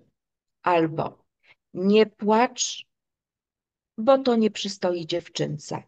albo 0.62 1.24
nie 1.74 2.06
płacz, 2.06 2.86
bo 3.98 4.18
to 4.18 4.36
nie 4.36 4.50
przystoi 4.50 5.06
dziewczynce, 5.06 5.82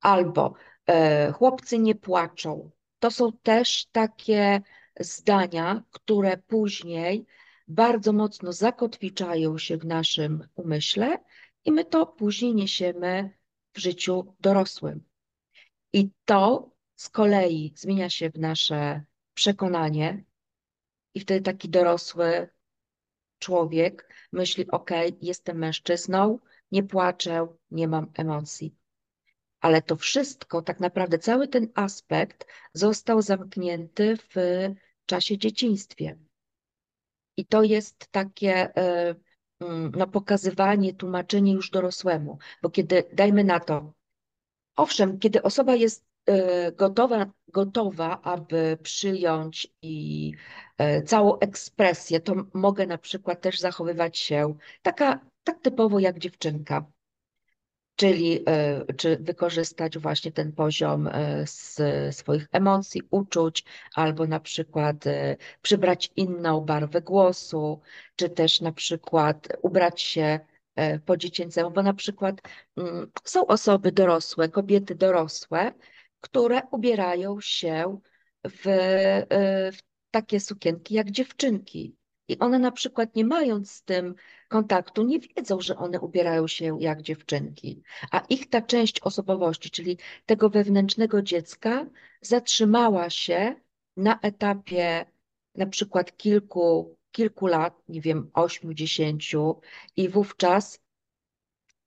albo 0.00 0.54
e, 0.86 1.32
chłopcy 1.32 1.78
nie 1.78 1.94
płaczą. 1.94 2.70
To 2.98 3.10
są 3.10 3.32
też 3.32 3.86
takie 3.92 4.60
zdania, 5.00 5.82
które 5.90 6.36
później 6.36 7.26
bardzo 7.68 8.12
mocno 8.12 8.52
zakotwiczają 8.52 9.58
się 9.58 9.76
w 9.76 9.84
naszym 9.86 10.48
umyśle 10.54 11.18
i 11.64 11.72
my 11.72 11.84
to 11.84 12.06
później 12.06 12.54
niesiemy 12.54 13.30
w 13.72 13.78
życiu 13.78 14.34
dorosłym. 14.40 15.04
I 15.92 16.10
to 16.24 16.70
z 16.96 17.08
kolei 17.08 17.72
zmienia 17.76 18.10
się 18.10 18.30
w 18.30 18.38
nasze 18.38 19.04
przekonanie, 19.34 20.24
i 21.14 21.20
wtedy 21.20 21.40
taki 21.40 21.68
dorosły 21.68 22.48
człowiek 23.38 24.08
myśli: 24.32 24.70
OK, 24.70 24.90
jestem 25.22 25.58
mężczyzną, 25.58 26.38
nie 26.72 26.82
płaczę, 26.82 27.46
nie 27.70 27.88
mam 27.88 28.10
emocji. 28.14 28.74
Ale 29.60 29.82
to 29.82 29.96
wszystko, 29.96 30.62
tak 30.62 30.80
naprawdę 30.80 31.18
cały 31.18 31.48
ten 31.48 31.68
aspekt 31.74 32.46
został 32.74 33.22
zamknięty 33.22 34.16
w 34.16 34.34
czasie 35.06 35.38
dzieciństwie. 35.38 36.18
I 37.36 37.46
to 37.46 37.62
jest 37.62 38.08
takie 38.10 38.76
e, 38.76 39.14
mm, 39.60 39.92
no, 39.96 40.06
pokazywanie, 40.06 40.94
tłumaczenie 40.94 41.52
już 41.52 41.70
dorosłemu, 41.70 42.38
bo 42.62 42.70
kiedy, 42.70 43.04
dajmy 43.12 43.44
na 43.44 43.60
to, 43.60 43.92
owszem, 44.76 45.18
kiedy 45.18 45.42
osoba 45.42 45.74
jest 45.74 46.04
e, 46.26 46.72
gotowa, 46.72 47.26
gotowa, 47.48 48.20
aby 48.22 48.78
przyjąć 48.82 49.68
i 49.82 50.32
e, 50.78 51.02
całą 51.02 51.38
ekspresję, 51.38 52.20
to 52.20 52.34
mogę 52.54 52.86
na 52.86 52.98
przykład 52.98 53.40
też 53.40 53.60
zachowywać 53.60 54.18
się 54.18 54.54
taka, 54.82 55.20
tak 55.44 55.60
typowo 55.60 55.98
jak 55.98 56.18
dziewczynka 56.18 56.86
czyli 57.96 58.42
e, 58.48 58.84
czy 58.96 59.16
wykorzystać 59.16 59.98
właśnie 59.98 60.32
ten 60.32 60.52
poziom 60.52 61.06
e, 61.06 61.46
z 61.46 61.80
swoich 62.16 62.48
emocji, 62.52 63.02
uczuć, 63.10 63.64
albo 63.94 64.26
na 64.26 64.40
przykład 64.40 65.06
e, 65.06 65.36
przybrać 65.62 66.10
inną 66.16 66.60
barwę 66.60 67.02
głosu, 67.02 67.80
czy 68.16 68.30
też 68.30 68.60
na 68.60 68.72
przykład 68.72 69.48
ubrać 69.62 70.02
się 70.02 70.40
po 71.06 71.16
dziecięcemu, 71.16 71.70
bo 71.70 71.82
na 71.82 71.94
przykład 71.94 72.40
mm, 72.76 73.10
są 73.24 73.46
osoby 73.46 73.92
dorosłe, 73.92 74.48
kobiety 74.48 74.94
dorosłe, 74.94 75.72
które 76.20 76.62
ubierają 76.70 77.40
się 77.40 77.98
w, 78.44 78.62
w 79.72 79.78
takie 80.10 80.40
sukienki 80.40 80.94
jak 80.94 81.10
dziewczynki. 81.10 81.96
I 82.28 82.38
one 82.38 82.58
na 82.58 82.70
przykład 82.70 83.16
nie 83.16 83.24
mając 83.24 83.70
z 83.70 83.82
tym 83.82 84.14
kontaktu, 84.48 85.02
nie 85.02 85.18
wiedzą, 85.20 85.60
że 85.60 85.76
one 85.76 86.00
ubierają 86.00 86.46
się 86.48 86.76
jak 86.80 87.02
dziewczynki. 87.02 87.82
A 88.10 88.20
ich 88.28 88.50
ta 88.50 88.62
część 88.62 89.00
osobowości, 89.00 89.70
czyli 89.70 89.98
tego 90.26 90.50
wewnętrznego 90.50 91.22
dziecka, 91.22 91.86
zatrzymała 92.20 93.10
się 93.10 93.54
na 93.96 94.20
etapie 94.20 95.06
na 95.54 95.66
przykład 95.66 96.16
kilku, 96.16 96.96
kilku 97.12 97.46
lat, 97.46 97.88
nie 97.88 98.00
wiem, 98.00 98.30
ośmiu, 98.34 98.74
dziesięciu, 98.74 99.60
i 99.96 100.08
wówczas 100.08 100.80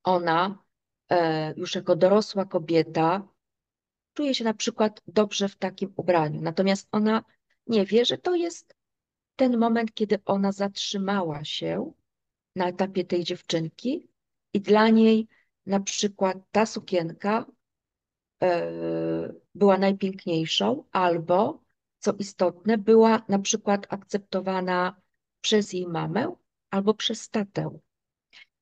ona 0.03 0.63
e, 1.09 1.53
już 1.57 1.75
jako 1.75 1.95
dorosła 1.95 2.45
kobieta 2.45 3.27
czuje 4.13 4.35
się 4.35 4.43
na 4.43 4.53
przykład 4.53 5.01
dobrze 5.07 5.49
w 5.49 5.55
takim 5.55 5.93
ubraniu. 5.95 6.41
Natomiast 6.41 6.87
ona 6.91 7.23
nie 7.67 7.85
wie, 7.85 8.05
że 8.05 8.17
to 8.17 8.35
jest 8.35 8.76
ten 9.37 9.57
moment, 9.57 9.93
kiedy 9.93 10.19
ona 10.25 10.51
zatrzymała 10.51 11.43
się 11.43 11.91
na 12.55 12.67
etapie 12.67 13.05
tej 13.05 13.23
dziewczynki 13.23 14.09
i 14.53 14.61
dla 14.61 14.89
niej 14.89 15.27
na 15.65 15.79
przykład 15.79 16.37
ta 16.51 16.65
sukienka 16.65 17.45
e, 18.43 19.33
była 19.55 19.77
najpiękniejszą, 19.77 20.83
albo 20.91 21.63
co 21.99 22.13
istotne, 22.13 22.77
była 22.77 23.21
na 23.29 23.39
przykład 23.39 23.87
akceptowana 23.89 25.01
przez 25.41 25.73
jej 25.73 25.87
mamę 25.87 26.35
albo 26.69 26.93
przez 26.93 27.29
tatę. 27.29 27.79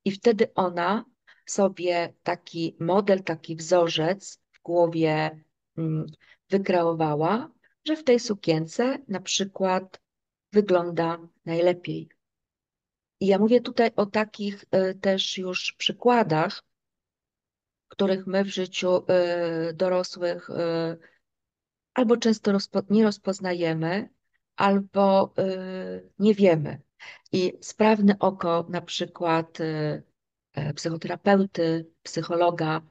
I 0.06 0.12
wtedy 0.12 0.54
ona 0.54 1.06
sobie 1.46 2.14
taki 2.24 2.76
model, 2.80 3.24
taki 3.24 3.56
wzorzec 3.56 4.40
w 4.52 4.62
głowie 4.62 5.44
mm, 5.78 6.06
wykreowała, 6.50 7.52
że 7.86 7.96
w 7.96 8.04
tej 8.04 8.20
sukience 8.20 8.98
na 9.08 9.20
przykład 9.20 10.05
wygląda 10.56 11.20
najlepiej. 11.46 12.10
I 13.20 13.28
ja 13.28 13.40
mówię 13.40 13.62
tutaj 13.62 13.92
o 13.96 14.06
takich 14.06 14.66
e, 14.72 14.94
też 14.94 15.38
już 15.38 15.74
przykładach, 15.74 16.64
których 17.88 18.28
my 18.28 18.44
w 18.44 18.48
życiu 18.48 19.06
e, 19.08 19.74
dorosłych 19.74 20.50
e, 20.50 20.98
albo 21.94 22.18
często 22.18 22.52
nie 22.90 23.04
rozpoznajemy, 23.04 24.10
albo 24.56 25.34
nie 26.20 26.34
wiemy. 26.34 26.82
I 27.32 27.54
sprawne 27.62 28.20
oko 28.20 28.66
na 28.70 28.82
przykład 28.82 29.58
psychoterapeuty, 30.76 31.92
psychologa 32.04 32.82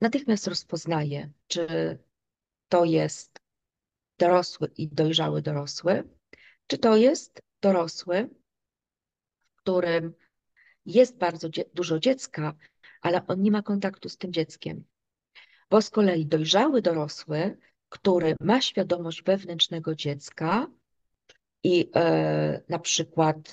natychmiast 0.00 0.46
rozpoznaje, 0.46 1.30
czy 1.46 1.66
to 2.68 2.84
jest 2.84 3.38
dorosły 4.18 4.70
i 4.76 4.88
dojrzały 4.88 5.42
dorosły, 5.42 6.04
czy 6.66 6.78
to 6.78 6.96
jest 6.96 7.42
dorosły, 7.62 8.30
którym 9.56 10.14
jest 10.86 11.18
bardzo 11.18 11.48
dzie 11.48 11.64
dużo 11.74 11.98
dziecka, 11.98 12.54
ale 13.00 13.26
on 13.26 13.42
nie 13.42 13.50
ma 13.50 13.62
kontaktu 13.62 14.08
z 14.08 14.16
tym 14.16 14.32
dzieckiem. 14.32 14.84
Bo 15.70 15.82
z 15.82 15.90
kolei 15.90 16.26
dojrzały 16.26 16.82
dorosły, 16.82 17.56
który 17.88 18.36
ma 18.40 18.60
świadomość 18.60 19.22
wewnętrznego 19.22 19.94
dziecka 19.94 20.66
i 21.62 21.90
e, 21.94 22.62
na 22.68 22.78
przykład 22.78 23.52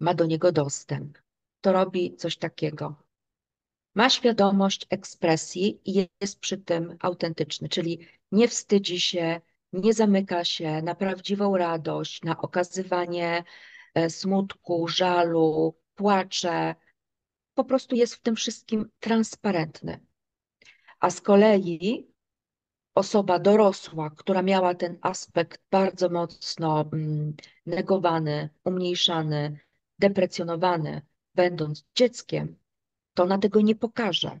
ma 0.00 0.14
do 0.14 0.26
niego 0.26 0.52
dostęp, 0.52 1.18
to 1.60 1.72
robi 1.72 2.16
coś 2.16 2.36
takiego. 2.36 3.02
Ma 3.94 4.10
świadomość 4.10 4.86
ekspresji 4.90 5.80
i 5.84 6.08
jest 6.20 6.40
przy 6.40 6.58
tym 6.58 6.96
autentyczny, 7.00 7.68
czyli 7.68 8.08
nie 8.32 8.48
wstydzi 8.48 9.00
się, 9.00 9.40
nie 9.72 9.94
zamyka 9.94 10.44
się 10.44 10.82
na 10.82 10.94
prawdziwą 10.94 11.56
radość, 11.56 12.22
na 12.22 12.40
okazywanie 12.40 13.44
e, 13.94 14.10
smutku, 14.10 14.88
żalu, 14.88 15.74
płacze. 15.94 16.74
Po 17.54 17.64
prostu 17.64 17.96
jest 17.96 18.14
w 18.14 18.20
tym 18.20 18.36
wszystkim 18.36 18.90
transparentny. 19.00 20.00
A 21.00 21.10
z 21.10 21.20
kolei 21.20 22.12
osoba 22.94 23.38
dorosła, 23.38 24.10
która 24.10 24.42
miała 24.42 24.74
ten 24.74 24.98
aspekt 25.00 25.62
bardzo 25.70 26.08
mocno 26.08 26.80
mm, 26.92 27.34
negowany, 27.66 28.48
umniejszany, 28.64 29.58
deprecjonowany, 29.98 31.02
będąc 31.34 31.84
dzieckiem, 31.94 32.56
to 33.14 33.22
ona 33.22 33.38
tego 33.38 33.60
nie 33.60 33.74
pokaże, 33.74 34.40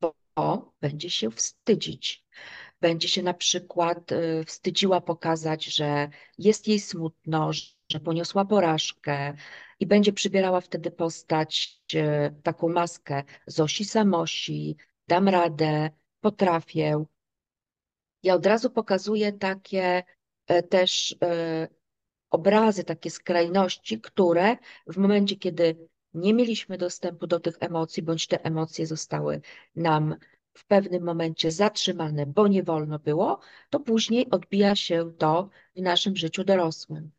bo 0.00 0.72
będzie 0.80 1.10
się 1.10 1.30
wstydzić. 1.30 2.26
Będzie 2.80 3.08
się 3.08 3.22
na 3.22 3.34
przykład 3.34 4.12
y, 4.12 4.44
wstydziła 4.46 5.00
pokazać, 5.00 5.64
że 5.64 6.08
jest 6.38 6.68
jej 6.68 6.80
smutno, 6.80 7.52
że 7.92 8.00
poniosła 8.00 8.44
porażkę 8.44 9.34
i 9.80 9.86
będzie 9.86 10.12
przybierała 10.12 10.60
wtedy 10.60 10.90
postać, 10.90 11.80
y, 11.94 12.34
taką 12.42 12.68
maskę 12.68 13.24
Zosi 13.46 13.84
Samosi, 13.84 14.76
dam 15.08 15.28
radę, 15.28 15.90
potrafię. 16.20 17.04
Ja 18.22 18.34
od 18.34 18.46
razu 18.46 18.70
pokazuję 18.70 19.32
takie 19.32 20.02
e, 20.46 20.62
też 20.62 21.16
e, 21.22 21.68
obrazy, 22.30 22.84
takie 22.84 23.10
skrajności, 23.10 24.00
które 24.00 24.56
w 24.86 24.96
momencie, 24.96 25.36
kiedy 25.36 25.88
nie 26.14 26.34
mieliśmy 26.34 26.78
dostępu 26.78 27.26
do 27.26 27.40
tych 27.40 27.56
emocji, 27.60 28.02
bądź 28.02 28.26
te 28.26 28.44
emocje 28.44 28.86
zostały 28.86 29.40
nam 29.76 30.16
w 30.56 30.66
pewnym 30.66 31.04
momencie 31.04 31.50
zatrzymane, 31.50 32.26
bo 32.26 32.48
nie 32.48 32.62
wolno 32.62 32.98
było, 32.98 33.40
to 33.70 33.80
później 33.80 34.30
odbija 34.30 34.76
się 34.76 35.12
to 35.18 35.50
w 35.76 35.80
naszym 35.80 36.16
życiu 36.16 36.44
dorosłym. 36.44 37.10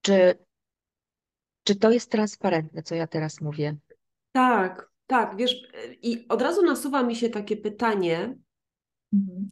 Czy, 0.00 0.38
czy 1.64 1.76
to 1.76 1.90
jest 1.90 2.10
transparentne, 2.10 2.82
co 2.82 2.94
ja 2.94 3.06
teraz 3.06 3.40
mówię? 3.40 3.76
Tak, 4.32 4.90
tak, 5.06 5.36
wiesz, 5.36 5.68
i 6.02 6.26
od 6.28 6.42
razu 6.42 6.62
nasuwa 6.62 7.02
mi 7.02 7.16
się 7.16 7.30
takie 7.30 7.56
pytanie, 7.56 8.36
mhm. 9.12 9.50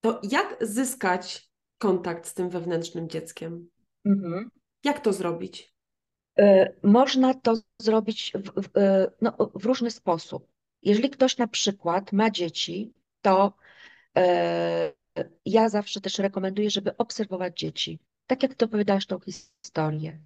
to 0.00 0.20
jak 0.22 0.56
zyskać 0.60 1.50
kontakt 1.78 2.26
z 2.26 2.34
tym 2.34 2.50
wewnętrznym 2.50 3.08
dzieckiem? 3.08 3.70
Mhm. 4.04 4.50
Jak 4.84 5.00
to 5.00 5.12
zrobić? 5.12 5.76
E, 6.38 6.72
można 6.82 7.34
to 7.34 7.54
zrobić 7.82 8.32
w, 8.34 8.62
w, 8.62 8.76
e, 8.76 9.10
no, 9.20 9.36
w 9.54 9.64
różny 9.64 9.90
sposób. 9.90 10.55
Jeżeli 10.86 11.10
ktoś 11.10 11.36
na 11.38 11.46
przykład 11.48 12.12
ma 12.12 12.30
dzieci, 12.30 12.92
to 13.22 13.52
e, 14.16 14.92
ja 15.46 15.68
zawsze 15.68 16.00
też 16.00 16.18
rekomenduję, 16.18 16.70
żeby 16.70 16.96
obserwować 16.96 17.58
dzieci. 17.58 17.98
Tak 18.26 18.42
jak 18.42 18.54
ty 18.54 18.64
opowiadasz 18.64 19.06
tą 19.06 19.20
historię. 19.20 20.20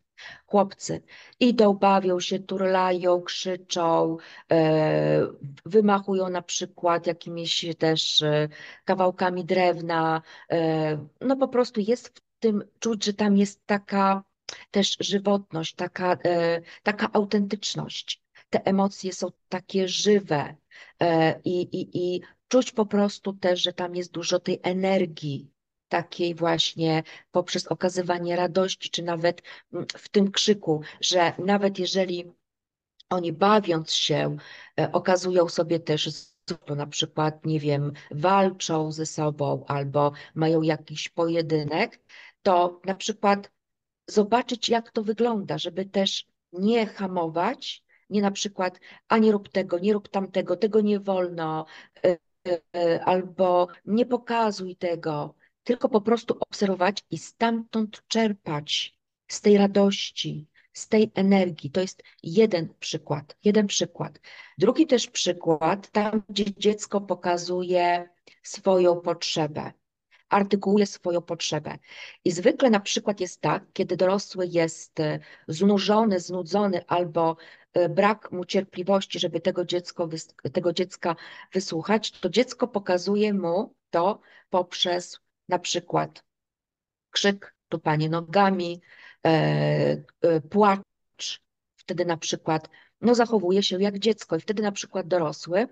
Chłopcy 0.47 1.03
idą, 1.41 1.75
bawią 1.75 2.21
się, 2.21 2.39
turlają, 2.39 3.23
krzyczą, 3.23 4.17
e, 4.53 5.27
wymachują 5.65 6.29
na 6.29 6.43
przykład 6.43 7.07
jakimiś 7.07 7.67
też 7.79 8.23
e, 8.23 8.49
kawałkami 8.85 9.45
drewna. 9.45 10.23
No 11.21 11.37
po 11.37 11.49
prostu 11.49 11.81
jest 11.81 12.09
w 12.09 12.23
tym 12.39 12.65
czuć, 12.79 13.05
że 13.05 13.15
tam 13.15 13.37
jest 13.37 13.67
taka 13.67 14.25
też 14.71 14.97
żywotność, 15.01 15.75
taka, 15.75 16.19
taka 16.83 17.13
autentyczność. 17.13 18.20
Te 18.51 18.67
emocje 18.67 19.13
są 19.13 19.29
takie 19.49 19.89
żywe 19.89 20.57
i, 21.45 21.61
i, 21.61 22.15
i 22.15 22.21
czuć 22.49 22.73
po 22.73 22.87
prostu 22.87 23.33
też, 23.33 23.63
że 23.63 23.73
tam 23.73 23.97
jest 23.97 24.13
dużo 24.13 24.41
tej 24.41 24.61
energii, 24.63 25.51
takiej 25.89 26.35
właśnie 26.35 27.03
poprzez 27.31 27.67
okazywanie 27.67 28.37
radości, 28.37 28.91
czy 28.91 29.03
nawet 29.03 29.43
mm, 29.73 29.87
w 29.97 30.09
tym 30.09 30.31
krzyku, 30.31 30.83
że 31.01 31.33
nawet 31.39 31.79
jeżeli 31.79 32.33
oni 33.11 33.33
bawiąc 33.33 33.93
się, 33.93 34.37
e, 34.81 34.93
okazują 34.93 35.49
sobie 35.49 35.81
też 35.81 36.11
to 36.45 36.75
na 36.75 36.87
przykład, 36.87 37.45
nie 37.45 37.61
wiem, 37.61 37.93
walczą 38.11 38.93
ze 38.93 39.07
sobą 39.07 39.65
albo 39.69 40.13
mają 40.35 40.63
jakiś 40.63 41.09
pojedynek, 41.09 42.01
to 42.43 42.81
na 42.85 42.95
przykład 42.95 43.51
zobaczyć, 44.07 44.69
jak 44.69 44.91
to 44.91 45.03
wygląda, 45.03 45.59
żeby 45.59 45.85
też 45.85 46.27
nie 46.53 46.87
hamować, 46.87 47.85
nie 48.11 48.23
na 48.23 48.31
przykład, 48.31 48.81
a 49.09 49.19
nie 49.19 49.33
rób 49.33 49.49
tego, 49.49 49.79
nie 49.79 49.93
rób 49.93 50.09
tamtego, 50.09 50.57
tego 50.57 50.81
nie 50.81 51.01
wolno, 51.01 51.67
e, 52.05 52.17
e, 52.77 53.05
albo 53.05 53.69
nie 53.87 54.07
pokazuj 54.07 54.77
tego, 54.77 55.35
tylko 55.65 55.89
po 55.89 56.01
prostu 56.01 56.37
obserwować 56.41 57.05
i 57.11 57.19
stamtąd 57.19 58.03
czerpać 58.09 58.99
z 59.29 59.41
tej 59.41 59.59
radości, 59.59 60.47
z 60.73 60.89
tej 60.89 61.11
energii. 61.15 61.71
To 61.71 61.81
jest 61.81 62.03
jeden 62.23 62.75
przykład, 62.81 63.37
jeden 63.45 63.67
przykład. 63.67 64.21
Drugi 64.59 64.87
też 64.87 65.07
przykład, 65.07 65.91
tam 65.91 66.23
gdzie 66.29 66.45
dziecko 66.59 67.01
pokazuje 67.01 68.09
swoją 68.43 69.01
potrzebę, 69.01 69.73
artykułuje 70.31 70.87
swoją 70.87 71.23
potrzebę. 71.23 71.79
I 72.25 72.31
zwykle 72.31 72.71
na 72.71 72.81
przykład 72.81 73.21
jest 73.21 73.41
tak, 73.41 73.65
kiedy 73.73 73.97
dorosły 73.97 74.47
jest 74.47 75.01
e, 75.01 75.19
znużony, 75.49 76.21
znudzony 76.21 76.87
albo 76.87 77.37
e, 77.73 77.89
brak 77.89 78.33
mu 78.33 78.45
cierpliwości, 78.45 79.19
żeby 79.19 79.41
tego, 79.41 79.65
dziecko, 79.65 80.09
tego 80.53 80.73
dziecka 80.73 81.17
wysłuchać, 81.53 82.11
to 82.11 82.29
dziecko 82.29 82.69
pokazuje 82.69 83.35
mu 83.35 83.75
to 83.91 84.21
poprzez 84.51 85.21
na 85.49 85.59
przykład 85.59 86.25
krzyk, 87.11 87.55
tupanie 87.69 88.09
nogami, 88.09 88.81
e, 89.27 89.97
płacz, 90.51 91.43
wtedy 91.77 92.05
na 92.05 92.17
przykład 92.17 92.69
no, 93.01 93.15
zachowuje 93.15 93.63
się 93.63 93.83
jak 93.83 93.99
dziecko 93.99 94.37
i 94.37 94.41
wtedy 94.41 94.63
na 94.63 94.73
przykład 94.73 95.09
dorosły, 95.09 95.67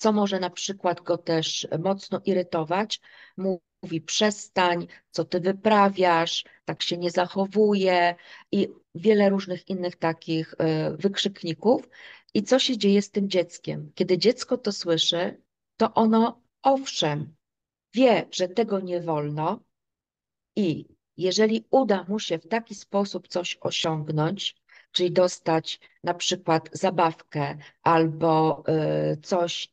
co 0.00 0.12
może 0.12 0.40
na 0.40 0.50
przykład 0.50 1.00
go 1.00 1.18
też 1.18 1.68
mocno 1.78 2.20
irytować, 2.24 3.00
mówi 3.36 4.00
przestań, 4.00 4.86
co 5.10 5.24
ty 5.24 5.40
wyprawiasz, 5.40 6.44
tak 6.64 6.82
się 6.82 6.98
nie 6.98 7.10
zachowuje 7.10 8.14
i 8.52 8.68
wiele 8.94 9.30
różnych 9.30 9.68
innych 9.68 9.96
takich 9.96 10.54
e, 10.58 10.96
wykrzykników. 10.96 11.88
I 12.34 12.42
co 12.42 12.58
się 12.58 12.78
dzieje 12.78 13.02
z 13.02 13.10
tym 13.10 13.28
dzieckiem? 13.30 13.92
Kiedy 13.94 14.18
dziecko 14.18 14.58
to 14.58 14.72
słyszy, 14.72 15.42
to 15.76 15.94
ono 15.94 16.42
owszem, 16.62 17.34
wie, 17.94 18.28
że 18.30 18.48
tego 18.48 18.80
nie 18.80 19.00
wolno 19.00 19.60
i 20.56 20.84
jeżeli 21.16 21.66
uda 21.70 22.04
mu 22.08 22.18
się 22.18 22.38
w 22.38 22.48
taki 22.48 22.74
sposób 22.74 23.28
coś 23.28 23.58
osiągnąć, 23.60 24.56
czyli 24.92 25.12
dostać 25.12 25.80
na 26.04 26.14
przykład 26.14 26.68
zabawkę 26.72 27.58
albo 27.82 28.62
y, 29.12 29.16
coś, 29.16 29.68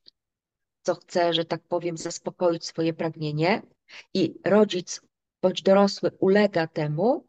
co 0.87 0.95
chce, 0.95 1.33
że 1.33 1.45
tak 1.45 1.61
powiem, 1.67 1.97
zaspokoić 1.97 2.65
swoje 2.65 2.93
pragnienie 2.93 3.61
i 4.13 4.39
rodzic 4.45 5.01
bądź 5.41 5.61
dorosły 5.61 6.11
ulega 6.19 6.67
temu, 6.67 7.27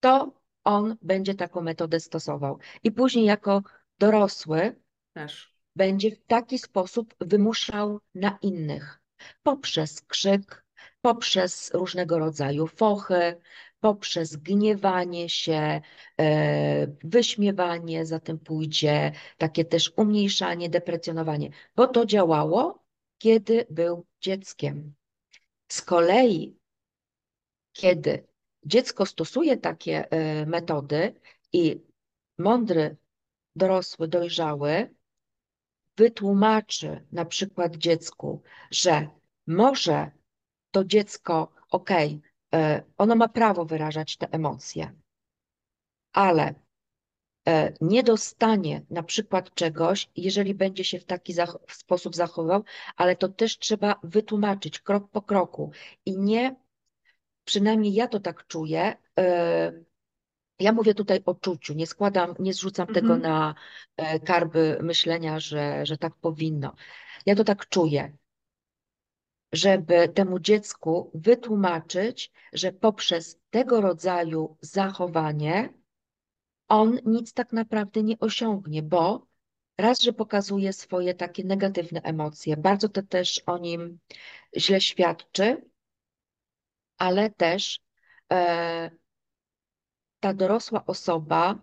to 0.00 0.32
on 0.64 0.96
będzie 1.02 1.34
taką 1.34 1.60
metodę 1.60 2.00
stosował. 2.00 2.58
I 2.82 2.92
później 2.92 3.24
jako 3.24 3.62
dorosły 3.98 4.76
Też. 5.12 5.54
będzie 5.76 6.10
w 6.10 6.26
taki 6.26 6.58
sposób 6.58 7.14
wymuszał 7.20 8.00
na 8.14 8.38
innych 8.42 9.00
poprzez 9.42 10.02
krzyk, 10.02 10.64
poprzez 11.00 11.70
różnego 11.74 12.18
rodzaju 12.18 12.66
fochy, 12.66 13.36
poprzez 13.80 14.36
gniewanie 14.36 15.28
się, 15.28 15.80
e, 16.20 16.86
wyśmiewanie, 17.04 18.06
za 18.06 18.20
tym 18.20 18.38
pójdzie 18.38 19.12
takie 19.38 19.64
też 19.64 19.92
umniejszanie, 19.96 20.70
deprecjonowanie, 20.70 21.50
bo 21.76 21.86
to 21.86 22.06
działało, 22.06 22.80
kiedy 23.20 23.66
był 23.70 24.06
dzieckiem. 24.20 24.94
Z 25.68 25.82
kolei, 25.82 26.56
kiedy 27.72 28.26
dziecko 28.64 29.06
stosuje 29.06 29.56
takie 29.56 30.10
e, 30.10 30.46
metody 30.46 31.20
i 31.52 31.82
mądry, 32.38 32.96
dorosły, 33.56 34.08
dojrzały 34.08 34.94
wytłumaczy 35.96 37.06
na 37.12 37.24
przykład 37.24 37.76
dziecku, 37.76 38.42
że 38.70 39.08
może 39.46 40.10
to 40.70 40.84
dziecko, 40.84 41.52
ok, 41.70 41.90
e, 42.54 42.82
ono 42.96 43.16
ma 43.16 43.28
prawo 43.28 43.64
wyrażać 43.64 44.16
te 44.16 44.28
emocje, 44.32 44.92
ale 46.12 46.54
nie 47.80 48.02
dostanie 48.02 48.82
na 48.90 49.02
przykład 49.02 49.54
czegoś, 49.54 50.08
jeżeli 50.16 50.54
będzie 50.54 50.84
się 50.84 50.98
w 50.98 51.04
taki 51.04 51.32
zach 51.32 51.56
sposób 51.68 52.14
zachował, 52.16 52.64
ale 52.96 53.16
to 53.16 53.28
też 53.28 53.58
trzeba 53.58 54.00
wytłumaczyć 54.02 54.78
krok 54.80 55.10
po 55.10 55.22
kroku 55.22 55.70
i 56.06 56.18
nie, 56.18 56.56
przynajmniej 57.44 57.94
ja 57.94 58.08
to 58.08 58.20
tak 58.20 58.46
czuję, 58.46 58.96
e, 59.18 59.72
ja 60.60 60.72
mówię 60.72 60.94
tutaj 60.94 61.22
o 61.26 61.34
czuciu, 61.34 61.74
nie 61.74 61.86
składam, 61.86 62.34
nie 62.38 62.54
zrzucam 62.54 62.88
Mhm. 62.88 62.94
tego 62.94 63.16
na 63.16 63.54
e, 63.96 64.20
karby 64.20 64.78
myślenia, 64.82 65.40
że, 65.40 65.86
że 65.86 65.98
tak 65.98 66.14
powinno. 66.16 66.74
Ja 67.26 67.34
to 67.34 67.44
tak 67.44 67.68
czuję, 67.68 68.16
żeby 69.52 70.08
temu 70.08 70.38
dziecku 70.38 71.10
wytłumaczyć, 71.14 72.32
że 72.52 72.72
poprzez 72.72 73.38
tego 73.50 73.80
rodzaju 73.80 74.56
zachowanie 74.60 75.79
on 76.70 76.98
nic 77.04 77.32
tak 77.32 77.52
naprawdę 77.52 78.02
nie 78.02 78.18
osiągnie, 78.18 78.82
bo 78.82 79.26
raz, 79.78 80.00
że 80.00 80.12
pokazuje 80.12 80.72
swoje 80.72 81.14
takie 81.14 81.44
negatywne 81.44 82.02
emocje, 82.02 82.56
bardzo 82.56 82.88
to 82.88 83.02
też 83.02 83.42
o 83.46 83.58
nim 83.58 83.98
źle 84.56 84.80
świadczy, 84.80 85.70
ale 86.98 87.30
też 87.30 87.80
e, 88.32 88.90
ta 90.20 90.34
dorosła 90.34 90.86
osoba, 90.86 91.58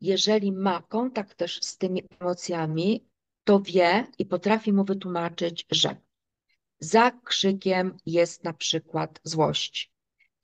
jeżeli 0.00 0.52
ma 0.52 0.82
kontakt 0.82 1.36
też 1.36 1.60
z 1.62 1.78
tymi 1.78 2.02
emocjami, 2.20 3.06
to 3.44 3.60
wie 3.60 4.06
i 4.18 4.26
potrafi 4.26 4.72
mu 4.72 4.84
wytłumaczyć, 4.84 5.66
że 5.70 5.96
za 6.80 7.10
krzykiem 7.10 7.96
jest 8.06 8.44
na 8.44 8.52
przykład 8.52 9.20
złość. 9.24 9.92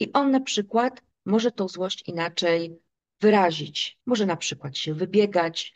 I 0.00 0.12
on 0.12 0.30
na 0.30 0.40
przykład 0.40 1.02
może 1.24 1.52
tą 1.52 1.68
złość 1.68 2.08
inaczej 2.08 2.85
wyrazić. 3.20 3.98
Może 4.06 4.26
na 4.26 4.36
przykład 4.36 4.76
się 4.76 4.94
wybiegać, 4.94 5.74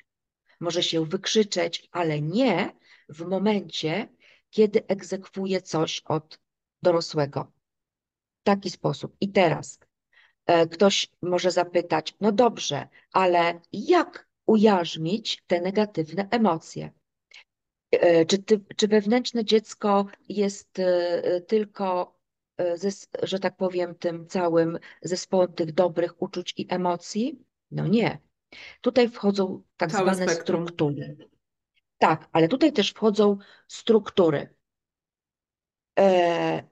może 0.60 0.82
się 0.82 1.06
wykrzyczeć, 1.06 1.88
ale 1.92 2.20
nie 2.20 2.76
w 3.08 3.24
momencie, 3.24 4.08
kiedy 4.50 4.86
egzekwuje 4.86 5.62
coś 5.62 6.02
od 6.04 6.40
dorosłego. 6.82 7.52
W 8.40 8.44
taki 8.44 8.70
sposób. 8.70 9.16
I 9.20 9.32
teraz 9.32 9.78
e, 10.46 10.66
ktoś 10.66 11.08
może 11.22 11.50
zapytać, 11.50 12.14
no 12.20 12.32
dobrze, 12.32 12.88
ale 13.12 13.60
jak 13.72 14.28
ujarzmić 14.46 15.42
te 15.46 15.60
negatywne 15.60 16.28
emocje? 16.30 16.90
E, 17.90 18.26
Czy, 18.26 18.38
ty, 18.38 18.60
czy 18.76 18.88
wewnętrzne 18.88 19.44
dziecko 19.44 20.06
jest 20.28 20.78
e, 20.78 21.40
tylko, 21.40 22.18
że 23.22 23.38
tak 23.38 23.56
powiem, 23.56 23.94
tym 23.94 24.26
całym 24.26 24.78
zespołem 25.02 25.52
tych 25.52 25.72
dobrych 25.72 26.22
uczuć 26.22 26.54
i 26.56 26.66
emocji? 26.68 27.44
No 27.70 27.86
nie. 27.86 28.18
Tutaj 28.80 29.08
wchodzą 29.08 29.62
tak 29.76 29.90
Całe 29.90 30.14
zwane 30.14 30.32
spektrum. 30.32 30.64
struktury. 30.64 31.16
Tak, 31.98 32.28
ale 32.32 32.48
tutaj 32.48 32.72
też 32.72 32.90
wchodzą 32.90 33.38
struktury. 33.68 34.54
E, 35.98 36.62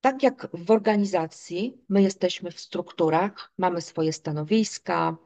tak 0.00 0.22
jak 0.22 0.48
w 0.52 0.70
organizacji, 0.70 1.84
my 1.88 2.02
jesteśmy 2.02 2.50
w 2.50 2.60
strukturach, 2.60 3.52
mamy 3.58 3.80
swoje 3.80 4.12
stanowiska, 4.12 5.16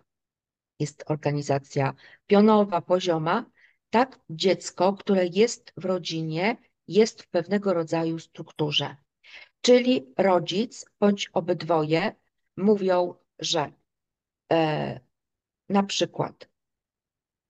jest 0.79 1.05
organizacja 1.07 1.95
pionowa, 2.27 2.81
pozioma, 2.81 3.51
tak 3.91 4.21
dziecko, 4.31 4.93
które 4.93 5.27
jest 5.27 5.73
w 5.77 5.85
rodzinie, 5.85 6.57
jest 6.89 7.23
w 7.23 7.29
pewnego 7.29 7.75
rodzaju 7.75 8.19
strukturze. 8.19 8.97
Czyli 9.61 10.15
rodzic 10.19 10.87
bądź 11.01 11.31
obydwoje 11.33 12.15
mówią, 12.57 13.15
że 13.39 13.73
e, 14.53 15.01
na 15.69 15.83
przykład, 15.83 16.49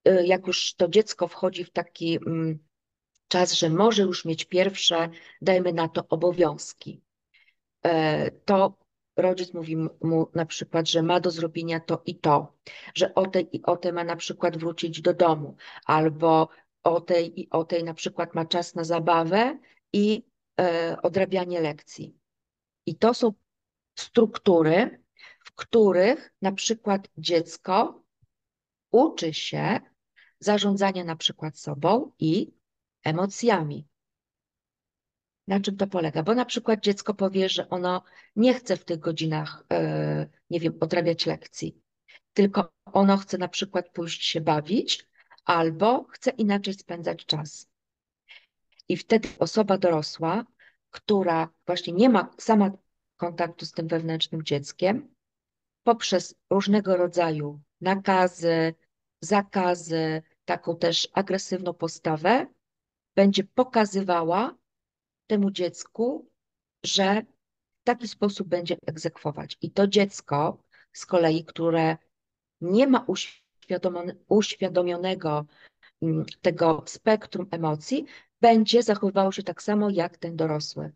e, 0.04 0.26
jak 0.26 0.46
już 0.46 0.74
to 0.74 0.88
dziecko 0.88 1.28
wchodzi 1.28 1.64
w 1.64 1.70
taki 1.70 2.16
mm, 2.16 2.58
czas, 3.28 3.52
że 3.52 3.70
może 3.70 4.02
już 4.02 4.24
mieć 4.24 4.44
pierwsze, 4.44 5.08
dajmy 5.42 5.72
na 5.72 5.88
to, 5.88 6.08
obowiązki, 6.08 7.02
e, 7.82 8.30
to 8.30 8.78
rodzic 9.16 9.54
mówi 9.54 9.76
mu 9.76 10.30
na 10.34 10.46
przykład, 10.46 10.88
że 10.88 11.02
ma 11.02 11.20
do 11.20 11.30
zrobienia 11.30 11.80
to 11.80 12.02
i 12.06 12.18
to, 12.18 12.52
że 12.94 13.14
o 13.14 13.26
tej 13.26 13.56
i 13.56 13.62
o 13.62 13.76
tej 13.76 13.92
ma 13.92 14.04
na 14.04 14.16
przykład 14.16 14.56
wrócić 14.56 15.00
do 15.00 15.14
domu, 15.14 15.56
albo 15.86 16.48
o 16.82 17.00
tej 17.00 17.40
i 17.40 17.50
o 17.50 17.64
tej 17.64 17.84
na 17.84 17.94
przykład 17.94 18.34
ma 18.34 18.44
czas 18.44 18.74
na 18.74 18.84
zabawę 18.84 19.58
i 19.92 20.22
odrabianie 21.02 21.60
lekcji. 21.60 22.16
I 22.86 22.96
to 22.96 23.14
są 23.14 23.32
struktury, 23.98 25.02
w 25.44 25.52
których 25.54 26.32
na 26.42 26.52
przykład 26.52 27.08
dziecko 27.18 28.02
uczy 28.90 29.34
się 29.34 29.80
zarządzania 30.40 31.04
na 31.04 31.16
przykład 31.16 31.58
sobą 31.58 32.12
i 32.18 32.52
emocjami. 33.04 33.88
Na 35.48 35.60
czym 35.60 35.76
to 35.76 35.86
polega? 35.86 36.22
Bo 36.22 36.34
na 36.34 36.44
przykład 36.44 36.80
dziecko 36.80 37.14
powie, 37.14 37.48
że 37.48 37.68
ono 37.68 38.02
nie 38.36 38.54
chce 38.54 38.76
w 38.76 38.84
tych 38.84 38.98
godzinach, 38.98 39.64
e, 39.72 40.28
nie 40.50 40.60
wiem, 40.60 40.78
odrabiać 40.80 41.26
lekcji, 41.26 41.82
tylko 42.32 42.72
ono 42.84 43.16
chce 43.16 43.38
na 43.38 43.48
przykład 43.48 43.88
pójść 43.88 44.24
się 44.24 44.40
bawić 44.40 45.08
albo 45.44 46.04
chce 46.04 46.30
inaczej 46.30 46.74
spędzać 46.74 47.26
czas. 47.26 47.68
I 48.88 48.96
wtedy 48.96 49.28
osoba 49.38 49.78
dorosła, 49.78 50.44
która 50.90 51.48
właśnie 51.66 51.92
nie 51.92 52.08
ma 52.08 52.30
sama 52.38 52.70
kontaktu 53.16 53.66
z 53.66 53.72
tym 53.72 53.88
wewnętrznym 53.88 54.42
dzieckiem, 54.42 55.14
poprzez 55.82 56.34
różnego 56.50 56.96
rodzaju 56.96 57.60
nakazy, 57.80 58.74
zakazy, 59.20 60.22
taką 60.44 60.76
też 60.76 61.08
agresywną 61.12 61.74
postawę, 61.74 62.46
będzie 63.14 63.44
pokazywała 63.44 64.56
temu 65.26 65.50
dziecku, 65.50 66.30
że 66.84 67.22
w 67.80 67.84
taki 67.84 68.08
sposób 68.08 68.48
będzie 68.48 68.76
egzekwować. 68.86 69.58
I 69.62 69.70
to 69.70 69.86
dziecko 69.86 70.62
z 70.92 71.06
kolei, 71.06 71.44
które 71.44 71.96
nie 72.60 72.86
ma 72.86 73.04
uświadomione, 73.06 74.14
uświadomionego 74.28 75.46
tego 76.42 76.82
spektrum 76.86 77.46
emocji, 77.50 78.06
będzie 78.40 78.82
zachowywało 78.82 79.32
się 79.32 79.42
tak 79.42 79.62
samo 79.62 79.90
jak 79.90 80.18
ten 80.18 80.36
dorosły. 80.36 80.92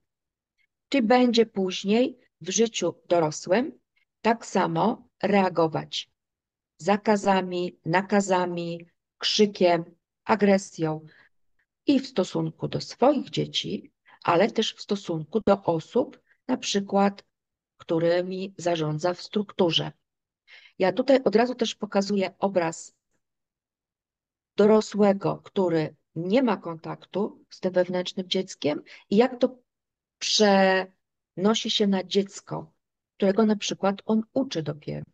Czyli 0.89 1.07
będzie 1.07 1.47
później 1.47 2.19
w 2.41 2.51
życiu 2.51 2.95
dorosłym 3.09 3.79
tak 4.23 4.47
samo 4.47 5.09
reagować 5.23 6.11
zakazami, 6.79 7.79
nakazami, 7.85 8.87
krzykiem, 9.19 9.85
agresją 10.25 11.07
i 11.87 12.01
w 12.01 12.07
stosunku 12.07 12.69
do 12.69 12.81
swoich 12.81 13.31
dzieci, 13.31 13.93
ale 14.25 14.51
też 14.51 14.75
w 14.75 14.81
stosunku 14.81 15.41
do 15.47 15.63
osób, 15.63 16.21
na 16.49 16.57
przykład, 16.57 17.25
którymi 17.77 18.55
zarządza 18.59 19.15
w 19.15 19.23
strukturze. 19.23 19.93
Ja 20.79 20.93
tutaj 20.93 21.21
od 21.25 21.37
razu 21.37 21.55
też 21.55 21.75
pokazuję 21.75 22.35
obraz 22.39 22.95
dorosłego, 24.61 25.41
który 25.45 25.97
nie 26.15 26.43
ma 26.43 26.57
kontaktu 26.57 27.45
z 27.51 27.61
tym 27.61 27.73
wewnętrznym 27.73 28.29
dzieckiem 28.29 28.83
i 29.11 29.17
jak 29.17 29.39
to 29.39 29.59
przenosi 30.19 31.71
się 31.71 31.87
na 31.87 32.05
dziecko, 32.05 32.73
którego 33.17 33.47
na 33.47 33.57
przykład 33.57 34.03
on 34.07 34.23
uczy 34.33 34.63
dopiero. 34.63 35.05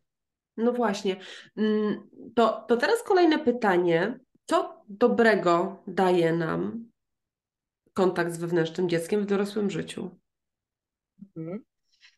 No 0.57 0.73
właśnie. 0.73 1.17
Mm, 1.57 2.11
To, 2.35 2.65
to 2.69 2.77
teraz 2.77 3.03
kolejne 3.03 3.39
pytanie. 3.39 4.19
Co 4.45 4.83
dobrego 4.89 5.83
daje 5.87 6.33
nam 6.33 6.91
kontakt 7.93 8.33
z 8.33 8.39
wewnętrznym 8.39 8.89
dzieckiem 8.89 9.23
w 9.23 9.27
dorosłym 9.27 9.71
życiu? 9.71 10.11
Mhm. 11.37 11.65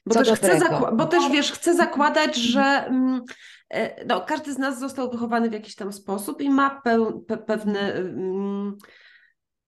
Bo 0.08 0.14
Co 0.14 0.24
też, 0.24 0.38
chcę 0.38 0.58
bo 0.96 1.06
też 1.06 1.30
wiesz, 1.32 1.52
chcę 1.52 1.74
zakładać, 1.74 2.36
że 2.36 2.60
mm, 2.60 3.22
e, 3.70 4.04
no, 4.04 4.20
każdy 4.20 4.52
z 4.52 4.58
nas 4.58 4.80
został 4.80 5.10
wychowany 5.10 5.50
w 5.50 5.52
jakiś 5.52 5.74
tam 5.74 5.92
sposób 5.92 6.40
i 6.40 6.50
ma 6.50 6.80
pe, 6.80 7.36
pewne, 7.46 7.92
mm, 7.94 8.76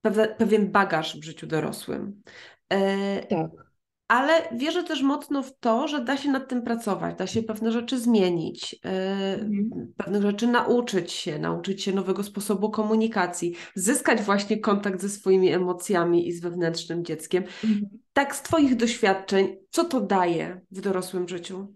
pewne, 0.01 0.27
pewien 0.27 0.71
bagaż 0.71 1.19
w 1.19 1.23
życiu 1.23 1.47
dorosłym. 1.47 2.21
E, 2.69 3.19
Tak. 3.25 3.51
Ale 4.11 4.33
wierzę 4.51 4.83
też 4.83 5.01
mocno 5.01 5.43
w 5.43 5.57
to, 5.59 5.87
że 5.87 6.03
da 6.03 6.17
się 6.17 6.31
nad 6.31 6.47
tym 6.47 6.61
pracować, 6.61 7.17
da 7.17 7.27
się 7.27 7.43
pewne 7.43 7.71
rzeczy 7.71 7.99
zmienić, 7.99 8.73
yy, 8.73 8.91
Mhm. 8.91 9.93
pewnych 9.97 10.21
rzeczy 10.21 10.47
nauczyć 10.47 11.11
się, 11.11 11.39
nauczyć 11.39 11.83
się 11.83 11.91
nowego 11.91 12.23
sposobu 12.23 12.69
komunikacji, 12.69 13.55
zyskać 13.75 14.21
właśnie 14.21 14.59
kontakt 14.59 15.01
ze 15.01 15.09
swoimi 15.09 15.51
emocjami 15.51 16.27
i 16.27 16.31
z 16.31 16.41
wewnętrznym 16.41 17.05
dzieckiem. 17.05 17.43
Mhm. 17.63 17.99
Tak 18.13 18.35
z 18.35 18.41
Twoich 18.41 18.75
doświadczeń, 18.75 19.57
co 19.69 19.85
to 19.85 20.01
daje 20.01 20.61
w 20.71 20.81
dorosłym 20.81 21.27
życiu? 21.27 21.73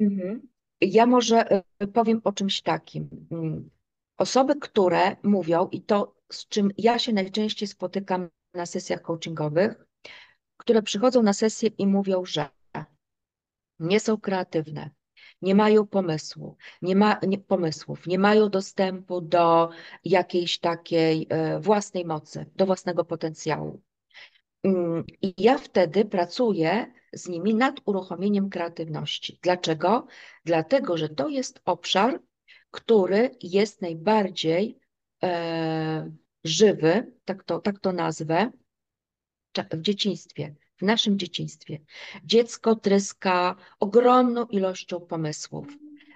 Mhm. 0.00 0.48
Ja 0.80 1.06
może 1.06 1.62
y, 1.82 1.88
powiem 1.88 2.20
o 2.24 2.32
czymś 2.32 2.62
takim. 2.62 3.08
Mm. 3.30 3.70
Osoby, 4.16 4.54
które 4.60 5.16
mówią, 5.22 5.68
i 5.72 5.82
to 5.82 6.16
z 6.32 6.48
czym 6.48 6.70
ja 6.78 6.98
się 6.98 7.12
najczęściej 7.12 7.68
spotykam 7.68 8.28
na 8.54 8.66
sesjach 8.66 9.02
coachingowych, 9.02 9.85
które 10.66 10.82
przychodzą 10.82 11.22
na 11.22 11.32
sesję 11.32 11.70
i 11.78 11.86
mówią, 11.86 12.24
że 12.24 12.48
nie 13.78 14.00
są 14.00 14.20
kreatywne, 14.20 14.90
nie 15.42 15.54
mają 15.54 15.86
pomysłu, 15.86 16.56
nie 16.82 16.96
ma, 16.96 17.20
nie, 17.26 17.38
pomysłów, 17.38 18.06
nie 18.06 18.18
mają 18.18 18.48
dostępu 18.48 19.20
do 19.20 19.70
jakiejś 20.04 20.58
takiej 20.58 21.26
e, 21.30 21.60
własnej 21.60 22.04
mocy, 22.04 22.46
do 22.56 22.66
własnego 22.66 23.04
potencjału. 23.04 23.82
Mm, 24.62 25.04
I 25.22 25.34
ja 25.38 25.58
wtedy 25.58 26.04
pracuję 26.04 26.92
z 27.12 27.28
nimi 27.28 27.54
nad 27.54 27.80
uruchomieniem 27.84 28.50
kreatywności. 28.50 29.38
Dlaczego? 29.42 30.06
Dlatego, 30.44 30.96
że 30.96 31.08
to 31.08 31.28
jest 31.28 31.60
obszar, 31.64 32.20
który 32.70 33.30
jest 33.42 33.82
najbardziej 33.82 34.78
e, 35.22 36.10
żywy, 36.44 37.12
tak 37.24 37.44
to, 37.44 37.60
tak 37.60 37.78
to 37.78 37.92
nazwę, 37.92 38.50
w 39.62 39.82
dzieciństwie, 39.82 40.54
w 40.76 40.82
naszym 40.82 41.18
dzieciństwie. 41.18 41.78
Dziecko 42.24 42.76
tryska 42.76 43.56
ogromną 43.80 44.46
ilością 44.46 45.00
pomysłów. 45.00 45.66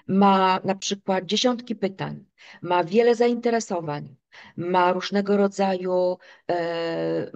Ma 0.06 0.60
na 0.64 0.74
przykład 0.74 1.26
dziesiątki 1.26 1.76
pytań, 1.76 2.24
ma 2.62 2.84
wiele 2.84 3.14
zainteresowań, 3.14 4.16
ma 4.56 4.92
różnego 4.92 5.36
rodzaju, 5.36 6.18
e, 6.50 7.30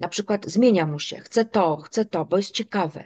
na 0.00 0.08
przykład 0.08 0.46
zmienia 0.46 0.86
mu 0.86 0.98
się, 0.98 1.16
chce 1.16 1.44
to, 1.44 1.76
chce 1.76 2.04
to, 2.04 2.24
bo 2.24 2.36
jest 2.36 2.50
ciekawe. 2.50 3.04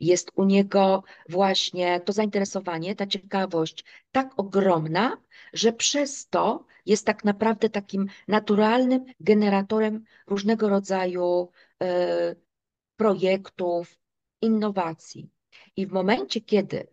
Jest 0.00 0.30
u 0.34 0.44
niego 0.44 1.02
właśnie 1.28 2.00
to 2.00 2.12
zainteresowanie, 2.12 2.96
ta 2.96 3.06
ciekawość 3.06 3.84
tak 4.12 4.30
ogromna, 4.36 5.16
że 5.52 5.72
przez 5.72 6.28
to 6.28 6.64
jest 6.86 7.06
tak 7.06 7.24
naprawdę 7.24 7.70
takim 7.70 8.06
naturalnym 8.28 9.04
generatorem 9.20 10.04
różnego 10.26 10.68
rodzaju 10.68 11.50
projektów, 12.96 13.98
innowacji. 14.40 15.30
I 15.76 15.86
w 15.86 15.92
momencie, 15.92 16.40
kiedy 16.40 16.86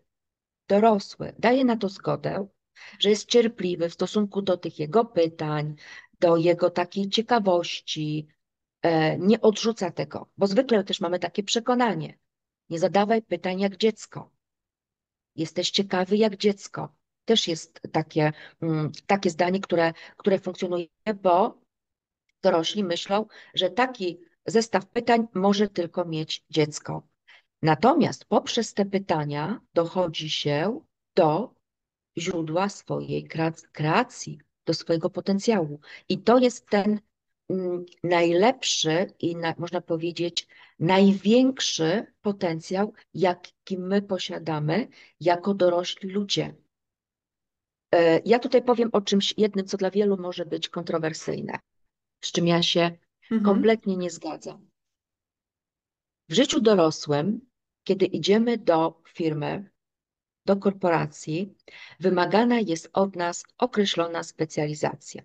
dorosły 0.68 1.34
daje 1.40 1.66
na 1.66 1.78
to 1.78 1.90
zgodę, 1.90 2.48
że 3.00 3.10
jest 3.10 3.30
cierpliwy 3.30 3.90
w 3.90 3.94
stosunku 3.94 4.42
do 4.42 4.58
tych 4.58 4.80
jego 4.80 5.06
pytań, 5.06 5.76
do 6.20 6.38
jego 6.38 6.70
takiej 6.70 7.10
ciekawości, 7.10 8.28
e, 8.82 9.18
nie 9.18 9.42
odrzuca 9.42 9.92
tego, 9.92 10.30
bo 10.38 10.48
zwykle 10.48 10.84
też 10.84 11.02
mamy 11.02 11.20
takie 11.20 11.44
przekonanie. 11.44 12.20
Nie 12.70 12.80
zadawaj 12.80 13.22
pytań 13.22 13.60
jak 13.60 13.78
dziecko. 13.78 14.32
Jesteś 15.36 15.72
ciekawy 15.72 16.18
jak 16.18 16.38
dziecko. 16.38 16.96
Też 17.26 17.48
jest 17.48 17.82
takie, 17.92 18.32
mm, 18.62 18.92
takie 19.08 19.30
zdanie, 19.30 19.60
które, 19.60 19.94
które 20.18 20.40
funkcjonuje, 20.40 20.88
bo 21.22 21.62
dorośli 22.42 22.84
myślą, 22.84 23.26
że 23.54 23.70
taki 23.70 24.20
zestaw 24.46 24.86
pytań 24.86 25.28
może 25.34 25.68
tylko 25.68 26.06
mieć 26.06 26.46
dziecko. 26.50 27.08
Natomiast 27.62 28.26
poprzez 28.26 28.74
te 28.74 28.86
pytania 28.86 29.62
dochodzi 29.74 30.30
się 30.30 30.82
do 31.16 31.56
źródła 32.18 32.70
swojej 32.70 33.28
kreacji, 33.72 34.40
do 34.66 34.74
swojego 34.74 35.10
potencjału. 35.10 35.80
I 36.10 36.20
to 36.20 36.38
jest 36.38 36.70
ten 36.70 37.00
mm, 37.50 37.86
najlepszy 38.04 39.14
i 39.20 39.36
na, 39.36 39.56
można 39.58 39.82
powiedzieć 39.82 40.48
największy 40.80 42.06
potencjał, 42.22 42.94
jaki 43.14 43.78
my 43.78 44.02
posiadamy 44.02 44.88
jako 45.20 45.54
dorośli 45.54 46.10
ludzie. 46.10 46.56
E, 47.94 48.20
ja 48.26 48.40
tutaj 48.40 48.64
powiem 48.64 48.90
o 48.92 49.02
czymś 49.02 49.34
jednym, 49.38 49.66
co 49.66 49.78
dla 49.78 49.92
wielu 49.92 50.18
może 50.18 50.46
być 50.46 50.70
kontrowersyjne, 50.70 51.60
z 52.24 52.32
czym 52.32 52.48
ja 52.48 52.64
się 52.64 52.92
mhm. 53.32 53.56
kompletnie 53.56 53.98
nie 53.98 54.10
zgadzam. 54.10 54.70
W 56.30 56.34
życiu 56.34 56.62
dorosłym, 56.62 57.42
kiedy 57.84 58.06
idziemy 58.06 58.58
do 58.58 59.02
firmy, 59.14 59.72
do 60.46 60.56
korporacji, 60.56 61.56
wymagana 62.00 62.60
jest 62.60 62.90
od 62.94 63.16
nas 63.16 63.44
określona 63.58 64.24
specjalizacja. 64.24 65.22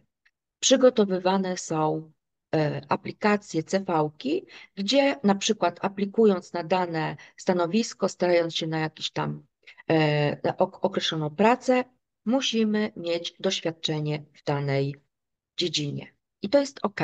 Przygotowywane 0.60 1.56
są 1.56 2.12
e, 2.54 2.80
aplikacje, 2.88 3.62
CV-ki, 3.62 4.46
gdzie 4.74 5.16
na 5.24 5.34
przykład 5.34 5.78
aplikując 5.82 6.52
na 6.52 6.64
dane 6.64 7.16
stanowisko, 7.36 8.08
starając 8.08 8.54
się 8.54 8.66
na 8.66 8.78
jakiś 8.78 9.10
tam 9.10 9.46
e, 9.90 10.56
określoną 10.58 11.30
pracę, 11.30 11.84
musimy 12.24 12.92
mieć 12.96 13.34
doświadczenie 13.40 14.24
w 14.34 14.44
danej 14.44 14.94
dziedzinie. 15.56 16.14
I 16.42 16.48
to 16.48 16.60
jest 16.60 16.78
ok. 16.82 17.00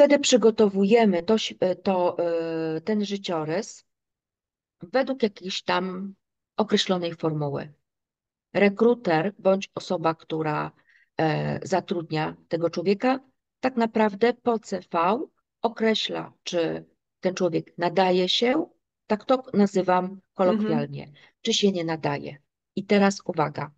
Wtedy 0.00 0.18
przygotowujemy 0.18 1.22
to, 1.22 1.36
to, 1.82 2.16
e, 2.18 2.80
ten 2.80 3.04
życiorys 3.04 3.84
według 4.82 5.22
jakiejś 5.22 5.62
tam 5.62 6.14
określonej 6.56 7.14
formuły. 7.14 7.72
Rekruter 8.54 9.34
bądź 9.38 9.70
osoba, 9.74 10.14
która 10.14 10.72
e, 11.16 11.60
zatrudnia 11.62 12.36
tego 12.48 12.70
człowieka, 12.70 13.20
tak 13.60 13.76
naprawdę 13.76 14.34
po 14.34 14.58
CV 14.58 14.88
określa, 15.62 16.32
czy 16.42 16.84
ten 17.20 17.34
człowiek 17.34 17.78
nadaje 17.78 18.28
się, 18.28 18.66
tak 19.06 19.24
to 19.24 19.42
nazywam 19.54 20.20
kolokwialnie, 20.34 21.02
mhm. 21.04 21.24
czy 21.40 21.54
się 21.54 21.72
nie 21.72 21.84
nadaje. 21.84 22.38
I 22.76 22.84
teraz 22.84 23.22
uwaga. 23.24 23.70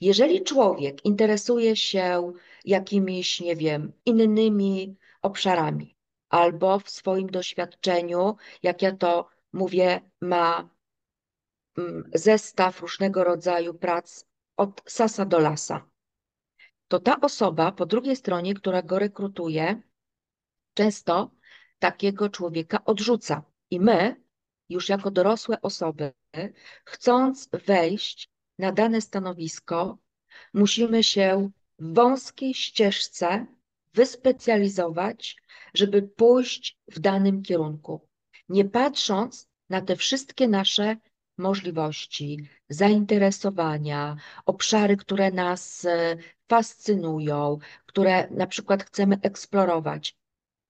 Jeżeli 0.00 0.42
człowiek 0.42 1.04
interesuje 1.04 1.76
się 1.76 2.32
jakimiś, 2.64 3.40
nie 3.40 3.56
wiem, 3.56 3.92
innymi 4.04 4.96
obszarami, 5.22 5.96
albo 6.28 6.78
w 6.78 6.90
swoim 6.90 7.26
doświadczeniu, 7.26 8.36
jak 8.62 8.82
ja 8.82 8.96
to 8.96 9.28
mówię, 9.52 10.00
ma 10.20 10.68
mm, 11.78 12.10
zestaw 12.14 12.80
różnego 12.80 13.24
rodzaju 13.24 13.74
prac 13.74 14.26
od 14.56 14.82
sasa 14.86 15.24
do 15.24 15.38
lasa, 15.38 15.90
to 16.88 17.00
ta 17.00 17.20
osoba 17.20 17.72
po 17.72 17.86
drugiej 17.86 18.16
stronie, 18.16 18.54
która 18.54 18.82
go 18.82 18.98
rekrutuje, 18.98 19.82
często 20.74 21.30
takiego 21.78 22.28
człowieka 22.28 22.84
odrzuca. 22.84 23.42
I 23.70 23.80
my, 23.80 24.24
już 24.68 24.88
jako 24.88 25.10
dorosłe 25.10 25.60
osoby, 25.62 26.12
chcąc 26.84 27.48
wejść 27.66 28.30
na 28.58 28.72
dane 28.72 29.00
stanowisko, 29.00 29.98
musimy 30.54 31.04
się 31.04 31.50
wąskiej 31.78 32.54
ścieżce 32.54 33.46
wyspecjalizować, 33.94 35.36
żeby 35.74 36.02
pójść 36.02 36.78
w 36.88 36.98
danym 36.98 37.42
kierunku 37.42 38.08
nie 38.48 38.64
patrząc 38.64 39.48
na 39.68 39.80
te 39.80 39.96
wszystkie 39.96 40.48
nasze 40.48 40.96
możliwości, 41.38 42.48
zainteresowania, 42.68 44.16
obszary, 44.46 44.96
które 44.96 45.30
nas 45.30 45.84
e, 45.84 46.16
fascynują, 46.48 47.58
które 47.86 48.30
na 48.30 48.46
przykład 48.46 48.84
chcemy 48.84 49.18
eksplorować. 49.22 50.16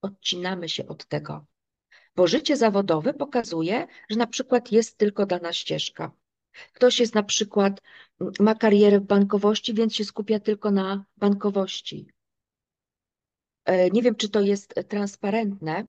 Odcinamy 0.02 0.68
się 0.68 0.88
od 0.88 1.06
tego, 1.06 1.46
bo 2.16 2.26
życie 2.26 2.56
zawodowe 2.56 3.14
pokazuje, 3.14 3.86
że 4.10 4.16
na 4.16 4.26
przykład 4.26 4.72
jest 4.72 4.98
tylko 4.98 5.26
dana 5.26 5.52
ścieżka. 5.52 6.10
Ktoś 6.72 7.00
jest 7.00 7.14
na 7.14 7.22
przykład, 7.22 7.80
ma 8.40 8.54
karierę 8.54 9.00
w 9.00 9.04
bankowości, 9.04 9.74
więc 9.74 9.94
się 9.94 10.04
skupia 10.04 10.40
tylko 10.40 10.70
na 10.70 11.04
bankowości. 11.16 12.08
E, 13.64 13.90
nie 13.90 14.02
wiem, 14.02 14.14
czy 14.14 14.28
to 14.28 14.40
jest 14.40 14.74
transparentne, 14.88 15.86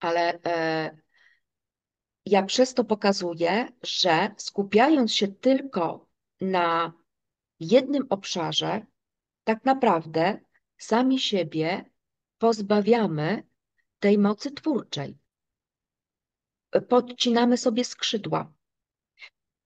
ale 0.00 0.38
e, 0.46 0.98
ja 2.26 2.42
przez 2.42 2.74
to 2.74 2.84
pokazuję, 2.84 3.68
że 3.82 4.34
skupiając 4.36 5.14
się 5.14 5.28
tylko 5.28 6.08
na 6.40 6.92
jednym 7.60 8.06
obszarze, 8.10 8.86
tak 9.44 9.64
naprawdę 9.64 10.40
sami 10.78 11.18
siebie 11.18 11.84
pozbawiamy 12.38 13.42
tej 13.98 14.18
mocy 14.18 14.50
twórczej. 14.50 15.18
Podcinamy 16.88 17.56
sobie 17.56 17.84
skrzydła. 17.84 18.52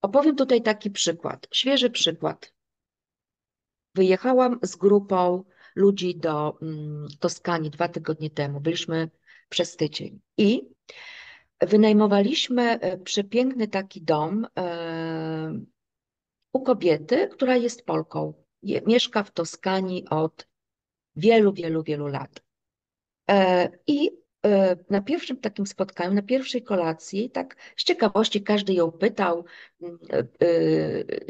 Opowiem 0.04 0.36
tutaj 0.36 0.62
taki 0.62 0.90
przykład, 0.90 1.48
świeży 1.52 1.90
przykład. 1.90 2.54
Wyjechałam 3.94 4.58
z 4.62 4.76
grupą 4.76 5.44
ludzi 5.74 6.16
do 6.16 6.58
mm, 6.62 7.08
Toskanii 7.20 7.70
dwa 7.70 7.88
tygodnie 7.88 8.30
temu. 8.30 8.60
Byliśmy 8.60 9.10
przez 9.48 9.76
tydzień. 9.76 10.20
I 10.36 10.68
wynajmowaliśmy 11.60 12.62
e, 12.62 12.98
przepiękny 12.98 13.68
taki 13.68 14.02
dom 14.02 14.46
e, 14.58 15.60
u 16.52 16.62
kobiety, 16.62 17.28
która 17.28 17.56
jest 17.56 17.86
Polką. 17.86 18.34
Mieszka 18.86 19.22
w 19.22 19.30
Toskanii 19.30 20.08
od 20.08 20.48
wielu, 21.16 21.52
wielu, 21.52 21.82
wielu 21.82 22.06
lat. 22.06 22.44
E, 23.30 23.70
I 23.86 24.23
na 24.90 25.02
pierwszym 25.02 25.36
takim 25.36 25.66
spotkaniu, 25.66 26.14
na 26.14 26.22
pierwszej 26.22 26.62
kolacji, 26.62 27.30
tak 27.30 27.56
z 27.76 27.84
ciekawości 27.84 28.42
każdy 28.42 28.72
ją 28.72 28.92
pytał, 28.92 29.44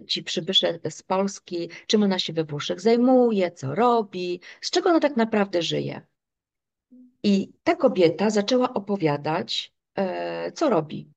ci 0.06 0.22
przybysze 0.22 0.78
z 0.90 1.02
Polski, 1.02 1.70
czym 1.86 2.02
ona 2.02 2.18
się 2.18 2.32
we 2.32 2.44
Włoszech 2.44 2.80
zajmuje, 2.80 3.50
co 3.50 3.74
robi, 3.74 4.40
z 4.60 4.70
czego 4.70 4.90
ona 4.90 5.00
tak 5.00 5.16
naprawdę 5.16 5.62
żyje. 5.62 6.06
I 7.22 7.52
ta 7.62 7.76
kobieta 7.76 8.30
zaczęła 8.30 8.74
opowiadać, 8.74 9.74
e, 9.94 10.52
co 10.52 10.70
robi. 10.70 11.10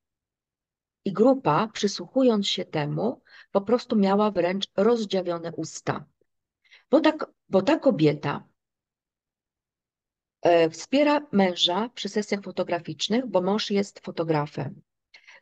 I 1.06 1.14
grupa, 1.14 1.68
przysłuchując 1.74 2.48
się 2.48 2.66
temu, 2.66 3.22
po 3.52 3.62
prostu 3.62 3.96
miała 3.96 4.32
wręcz 4.32 4.68
rozdziawione 4.78 5.52
usta. 5.52 6.06
Bo 6.92 7.00
ta, 7.00 7.14
bo 7.50 7.62
ta 7.62 7.80
kobieta 7.80 8.34
e, 8.38 8.57
wspiera 10.72 11.28
męża 11.32 11.90
przy 11.94 12.10
sesjach 12.10 12.42
fotograficznych, 12.42 13.26
bo 13.26 13.42
mąż 13.42 13.72
jest 13.72 14.00
fotografem. 14.00 14.82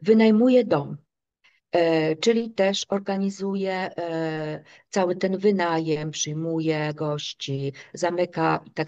Wynajmuje 0.02 0.64
dom, 0.64 0.98
E, 0.98 1.05
czyli 2.20 2.52
też 2.52 2.86
organizuje 2.90 3.74
e, 3.74 4.64
cały 4.90 5.16
ten 5.16 5.38
wynajem, 5.38 6.12
przyjmuje 6.12 6.94
gości, 6.94 7.74
zamyka 7.94 8.64
i 8.66 8.72
tak. 8.72 8.88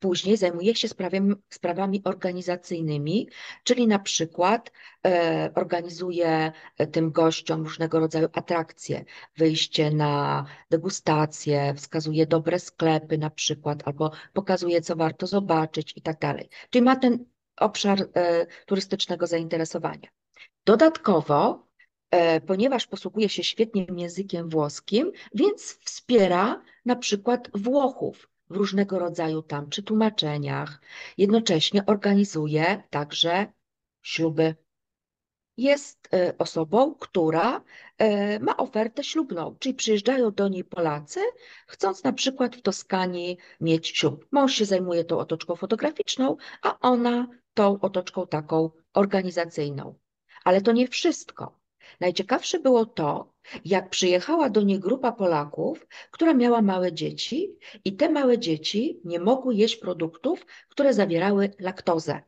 Później 0.00 0.36
zajmuje 0.36 0.74
się 0.74 0.88
sprawami, 1.50 2.02
organizacyjnymi, 2.04 3.28
czyli 3.64 3.86
na 3.86 3.98
przykład 3.98 4.72
e, 5.06 5.50
organizuje 5.54 6.52
tym 6.92 7.12
gościom 7.12 7.62
różnego 7.62 8.00
rodzaju 8.00 8.28
atrakcje, 8.32 9.04
wyjście 9.36 9.90
na 9.90 10.44
degustacje, 10.70 11.74
wskazuje 11.74 12.26
dobre 12.26 12.58
sklepy 12.58 13.18
na 13.18 13.30
przykład, 13.30 13.82
albo 13.84 14.10
pokazuje, 14.32 14.80
co 14.80 14.96
warto 14.96 15.26
zobaczyć 15.26 15.92
i 15.96 16.02
tak. 16.02 16.18
Czyli 16.70 16.82
ma 16.82 16.96
ten 16.96 17.24
obszar 17.56 17.98
turystycznego 18.66 19.26
zainteresowania. 19.26 20.08
Dodatkowo 20.64 21.67
E, 21.67 21.67
ponieważ 22.46 22.86
posługuje 22.86 23.28
się 23.28 23.44
świetnym 23.44 23.98
językiem 23.98 24.48
włoskim, 24.48 25.12
więc 25.34 25.78
wspiera 25.84 26.62
na 26.84 26.96
przykład 26.96 27.50
Włochów 27.54 28.28
w 28.50 28.56
różnego 28.56 28.98
rodzaju 28.98 29.42
tam 29.42 29.70
czy 29.70 29.82
tłumaczeniach. 29.82 30.80
Jednocześnie 31.18 31.86
organizuje 31.86 32.82
także 32.90 33.46
śluby. 34.02 34.54
Jest 35.56 36.08
e, 36.14 36.38
osobą, 36.38 36.94
która 36.94 37.64
e, 37.98 38.38
ma 38.38 38.56
ofertę 38.56 39.04
ślubną, 39.04 39.56
czyli 39.58 39.74
przyjeżdżają 39.74 40.30
do 40.30 40.48
niej 40.48 40.64
Polacy, 40.64 41.20
chcąc 41.66 42.04
na 42.04 42.12
przykład 42.12 42.56
w 42.56 42.62
Toskanii 42.62 43.38
mieć 43.60 43.88
ślub. 43.88 44.26
Mąż 44.32 44.54
się 44.54 44.64
zajmuje 44.64 45.04
tą 45.04 45.18
otoczką 45.18 45.56
fotograficzną, 45.56 46.36
a 46.62 46.78
ona 46.78 47.28
tą 47.54 47.80
otoczką 47.80 48.26
taką 48.26 48.70
organizacyjną. 48.94 49.94
Ale 50.44 50.60
to 50.60 50.72
nie 50.72 50.88
wszystko. 50.88 51.58
Najciekawsze 52.00 52.60
było 52.60 52.86
to, 52.86 53.32
jak 53.64 53.90
przyjechała 53.90 54.50
do 54.50 54.62
niej 54.62 54.78
grupa 54.78 55.12
Polaków, 55.12 55.86
która 56.10 56.34
miała 56.34 56.62
małe 56.62 56.92
dzieci 56.92 57.56
i 57.84 57.96
te 57.96 58.10
małe 58.10 58.38
dzieci 58.38 59.00
nie 59.04 59.20
mogły 59.20 59.54
jeść 59.54 59.76
produktów, 59.76 60.46
które 60.68 60.94
zawierały 60.94 61.50
laktozę. 61.58 62.22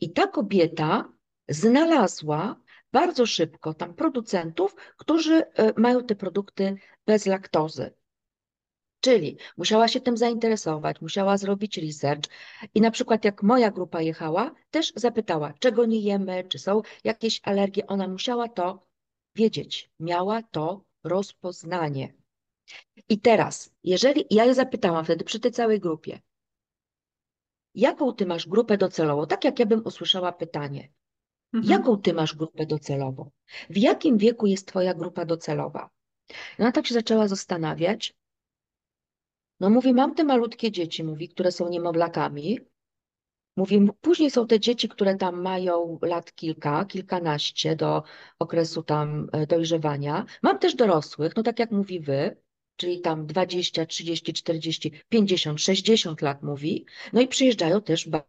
I 0.00 0.12
ta 0.12 0.26
kobieta 0.26 1.12
znalazła 1.48 2.60
bardzo 2.92 3.26
szybko 3.26 3.74
tam 3.74 3.94
producentów, 3.94 4.74
którzy 4.96 5.34
e, 5.34 5.72
mają 5.80 6.04
te 6.04 6.16
produkty 6.16 6.76
bez 7.06 7.26
laktozy. 7.26 7.94
Czyli 9.00 9.36
musiała 9.56 9.88
się 9.88 10.00
tym 10.00 10.16
zainteresować, 10.16 11.00
musiała 11.00 11.36
zrobić 11.36 11.78
research 11.78 12.30
i 12.74 12.80
na 12.80 12.90
przykład 12.90 13.24
jak 13.24 13.42
moja 13.42 13.70
grupa 13.70 14.02
jechała, 14.02 14.54
też 14.70 14.92
zapytała, 14.96 15.52
czego 15.58 15.86
nie 15.86 16.00
jemy, 16.00 16.44
czy 16.48 16.58
są 16.58 16.82
jakieś 17.04 17.40
alergie. 17.42 17.86
Ona 17.86 18.08
musiała 18.08 18.48
to 18.48 18.86
wiedzieć, 19.34 19.90
miała 20.00 20.42
to 20.42 20.84
rozpoznanie. 21.04 22.14
I 23.08 23.20
teraz, 23.20 23.72
jeżeli 23.84 24.24
ja 24.30 24.44
je 24.44 24.54
zapytałam 24.54 25.04
wtedy 25.04 25.24
przy 25.24 25.40
tej 25.40 25.52
całej 25.52 25.80
grupie, 25.80 26.20
jaką 27.74 28.14
ty 28.14 28.26
masz 28.26 28.48
grupę 28.48 28.78
docelową, 28.78 29.26
tak 29.26 29.44
jak 29.44 29.58
ja 29.58 29.66
bym 29.66 29.82
usłyszała 29.84 30.32
pytanie, 30.32 30.88
mhm. 31.54 31.72
jaką 31.72 32.00
ty 32.00 32.12
masz 32.14 32.34
grupę 32.34 32.66
docelową? 32.66 33.30
W 33.70 33.76
jakim 33.76 34.18
wieku 34.18 34.46
jest 34.46 34.68
twoja 34.68 34.94
grupa 34.94 35.24
docelowa? 35.24 35.90
I 36.58 36.62
ona 36.62 36.72
tak 36.72 36.86
się 36.86 36.94
zaczęła 36.94 37.28
zastanawiać 37.28 38.19
no 39.60 39.70
mówi, 39.70 39.94
mam 39.94 40.14
te 40.14 40.24
malutkie 40.24 40.70
dzieci, 40.70 41.04
mówi, 41.04 41.28
które 41.28 41.52
są 41.52 41.68
niemowlakami. 41.68 42.58
Mówi, 43.56 43.88
później 44.00 44.30
są 44.30 44.46
te 44.46 44.60
dzieci, 44.60 44.88
które 44.88 45.16
tam 45.16 45.42
mają 45.42 45.98
lat 46.02 46.34
kilka, 46.34 46.84
kilkanaście 46.84 47.76
do 47.76 48.02
okresu 48.38 48.82
tam 48.82 49.28
e, 49.32 49.46
dojrzewania. 49.46 50.26
Mam 50.42 50.58
też 50.58 50.74
dorosłych, 50.74 51.36
no 51.36 51.42
tak 51.42 51.58
jak 51.58 51.70
mówi 51.70 52.00
wy, 52.00 52.36
czyli 52.76 53.00
tam 53.00 53.26
20, 53.26 53.86
30, 53.86 54.32
40, 54.32 54.92
50, 55.08 55.60
60 55.60 56.22
lat 56.22 56.42
mówi. 56.42 56.86
No 57.12 57.20
i 57.20 57.28
przyjeżdżają 57.28 57.82
też, 57.82 58.08
bo, 58.08 58.22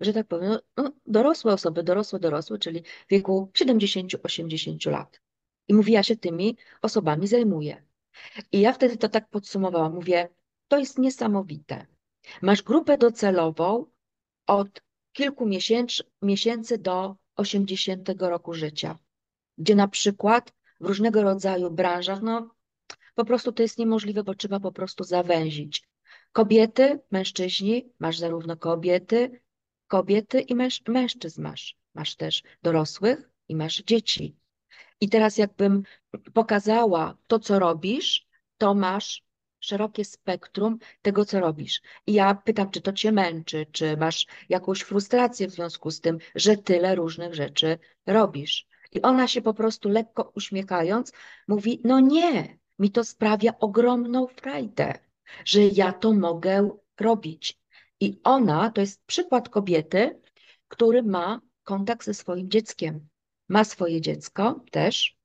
że 0.00 0.12
tak 0.12 0.26
powiem, 0.26 0.50
no, 0.50 0.60
no 0.76 0.92
dorosłe 1.06 1.52
osoby, 1.52 1.82
dorosłe, 1.82 2.18
dorosłe, 2.18 2.58
czyli 2.58 2.82
w 2.82 3.10
wieku 3.10 3.50
70, 3.54 4.12
80 4.22 4.84
lat. 4.86 5.20
I 5.68 5.74
mówi, 5.74 5.92
ja 5.92 6.02
się 6.02 6.16
tymi 6.16 6.56
osobami 6.82 7.26
zajmuję. 7.26 7.82
I 8.52 8.60
ja 8.60 8.72
wtedy 8.72 8.96
to 8.96 9.08
tak 9.08 9.28
podsumowałam, 9.28 9.94
mówię, 9.94 10.28
to 10.68 10.78
jest 10.78 10.98
niesamowite. 10.98 11.86
Masz 12.42 12.62
grupę 12.62 12.98
docelową 12.98 13.86
od 14.46 14.82
kilku 15.12 15.46
miesięcy, 15.46 16.02
miesięcy 16.22 16.78
do 16.78 17.16
80 17.36 18.08
roku 18.18 18.54
życia, 18.54 18.98
gdzie 19.58 19.74
na 19.74 19.88
przykład 19.88 20.52
w 20.80 20.86
różnego 20.86 21.22
rodzaju 21.22 21.70
branżach, 21.70 22.22
no 22.22 22.54
po 23.14 23.24
prostu 23.24 23.52
to 23.52 23.62
jest 23.62 23.78
niemożliwe, 23.78 24.24
bo 24.24 24.34
trzeba 24.34 24.60
po 24.60 24.72
prostu 24.72 25.04
zawęzić. 25.04 25.88
Kobiety, 26.32 27.00
mężczyźni, 27.10 27.92
masz 27.98 28.18
zarówno 28.18 28.56
kobiety, 28.56 29.40
kobiety 29.86 30.40
i 30.40 30.54
męż, 30.54 30.82
mężczyzn 30.88 31.42
masz. 31.42 31.76
Masz 31.94 32.16
też 32.16 32.42
dorosłych 32.62 33.30
i 33.48 33.56
masz 33.56 33.82
dzieci. 33.82 34.36
I 35.00 35.08
teraz 35.08 35.38
jakbym 35.38 35.82
pokazała 36.34 37.16
to, 37.26 37.38
co 37.38 37.58
robisz, 37.58 38.26
to 38.58 38.74
masz 38.74 39.22
szerokie 39.60 40.04
spektrum 40.04 40.78
tego, 41.02 41.24
co 41.24 41.40
robisz. 41.40 41.80
I 42.06 42.12
ja 42.12 42.34
pytam, 42.34 42.70
czy 42.70 42.80
to 42.80 42.92
cię 42.92 43.12
męczy, 43.12 43.66
czy 43.72 43.96
masz 43.96 44.26
jakąś 44.48 44.80
frustrację 44.80 45.48
w 45.48 45.50
związku 45.50 45.90
z 45.90 46.00
tym, 46.00 46.18
że 46.34 46.56
tyle 46.56 46.94
różnych 46.94 47.34
rzeczy 47.34 47.78
robisz. 48.06 48.66
I 48.92 49.02
ona 49.02 49.28
się 49.28 49.42
po 49.42 49.54
prostu 49.54 49.88
lekko 49.88 50.32
uśmiechając 50.34 51.12
mówi: 51.48 51.80
No 51.84 52.00
nie, 52.00 52.58
mi 52.78 52.90
to 52.90 53.04
sprawia 53.04 53.58
ogromną 53.58 54.26
frajdę, 54.26 54.98
że 55.44 55.60
ja 55.62 55.92
to 55.92 56.12
mogę 56.12 56.70
robić. 57.00 57.58
I 58.00 58.20
ona 58.24 58.70
to 58.70 58.80
jest 58.80 59.04
przykład 59.06 59.48
kobiety, 59.48 60.20
który 60.68 61.02
ma 61.02 61.40
kontakt 61.64 62.04
ze 62.04 62.14
swoim 62.14 62.50
dzieckiem. 62.50 63.08
Ma 63.48 63.64
swoje 63.64 64.00
dziecko 64.00 64.64
też, 64.70 65.18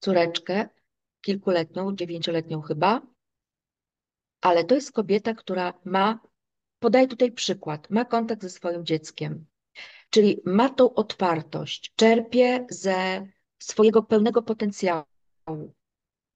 córeczkę, 0.00 0.68
kilkuletnią, 1.20 1.96
dziewięcioletnią 1.96 2.60
chyba, 2.60 3.02
ale 4.40 4.64
to 4.64 4.74
jest 4.74 4.92
kobieta, 4.92 5.34
która 5.34 5.74
ma, 5.84 6.20
podaję 6.78 7.08
tutaj 7.08 7.32
przykład, 7.32 7.90
ma 7.90 8.04
kontakt 8.04 8.42
ze 8.42 8.50
swoim 8.50 8.86
dzieckiem, 8.86 9.46
czyli 10.10 10.42
ma 10.44 10.68
tą 10.68 10.94
otwartość, 10.94 11.92
czerpie 11.96 12.66
ze 12.70 13.26
swojego 13.58 14.02
pełnego 14.02 14.42
potencjału. 14.42 15.04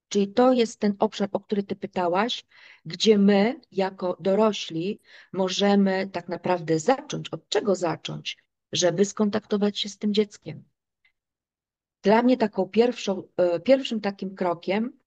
Czyli 0.09 0.33
to 0.33 0.53
jest 0.53 0.81
ten 0.81 0.95
obszar, 0.99 1.29
o 1.33 1.41
który 1.41 1.63
Ty 1.63 1.77
pytałaś, 1.77 2.45
gdzie 2.85 3.19
my, 3.19 3.61
jako 3.73 4.17
dorośli, 4.21 5.01
możemy 5.33 6.09
tak 6.13 6.29
naprawdę 6.29 6.79
zacząć. 6.79 7.29
Od 7.29 7.49
czego 7.49 7.75
zacząć, 7.75 8.39
żeby 8.73 9.05
skontaktować 9.05 9.79
się 9.79 9.89
z 9.89 9.99
tym 9.99 10.15
dzieckiem? 10.15 10.65
Dla 12.03 12.23
mnie 12.23 12.37
taką 12.37 12.69
pierwszą, 12.69 13.23
e, 13.37 13.61
pierwszym 13.61 14.01
takim 14.01 14.35
krokiem 14.35 14.99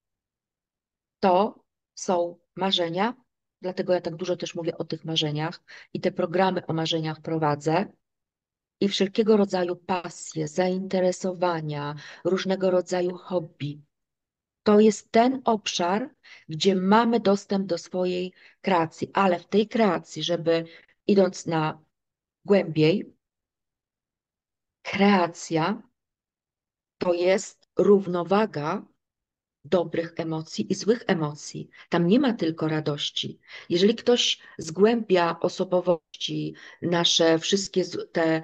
to 1.19 1.63
są 1.95 2.39
marzenia, 2.57 3.13
dlatego 3.61 3.93
ja 3.93 4.01
tak 4.01 4.15
dużo 4.15 4.35
też 4.35 4.55
mówię 4.55 4.77
o 4.77 4.83
tych 4.83 5.05
marzeniach 5.05 5.63
i 5.93 6.01
te 6.01 6.11
programy 6.11 6.65
o 6.65 6.73
marzeniach 6.73 7.21
prowadzę. 7.21 7.85
I 8.79 8.89
wszelkiego 8.89 9.37
rodzaju 9.37 9.75
pasje, 9.75 10.47
zainteresowania, 10.47 11.95
różnego 12.23 12.71
rodzaju 12.71 13.17
hobby. 13.17 13.81
To 14.63 14.79
jest 14.79 15.11
ten 15.11 15.41
obszar, 15.45 16.09
gdzie 16.49 16.75
mamy 16.75 17.19
dostęp 17.19 17.67
do 17.67 17.77
swojej 17.77 18.33
kreacji, 18.61 19.09
ale 19.13 19.39
w 19.39 19.47
tej 19.47 19.67
kreacji, 19.67 20.23
żeby 20.23 20.65
idąc 21.07 21.45
na 21.45 21.79
głębiej, 22.45 23.13
kreacja 24.81 25.81
to 26.97 27.13
jest 27.13 27.69
równowaga 27.77 28.85
dobrych 29.69 30.13
emocji 30.17 30.71
i 30.71 30.75
złych 30.75 31.03
emocji. 31.07 31.69
Tam 31.89 32.07
nie 32.07 32.19
ma 32.19 32.33
tylko 32.33 32.67
radości. 32.67 33.39
Jeżeli 33.69 33.95
ktoś 33.95 34.39
zgłębia 34.57 35.39
osobowości, 35.39 36.55
nasze 36.81 37.39
wszystkie 37.39 37.83
te 38.11 38.43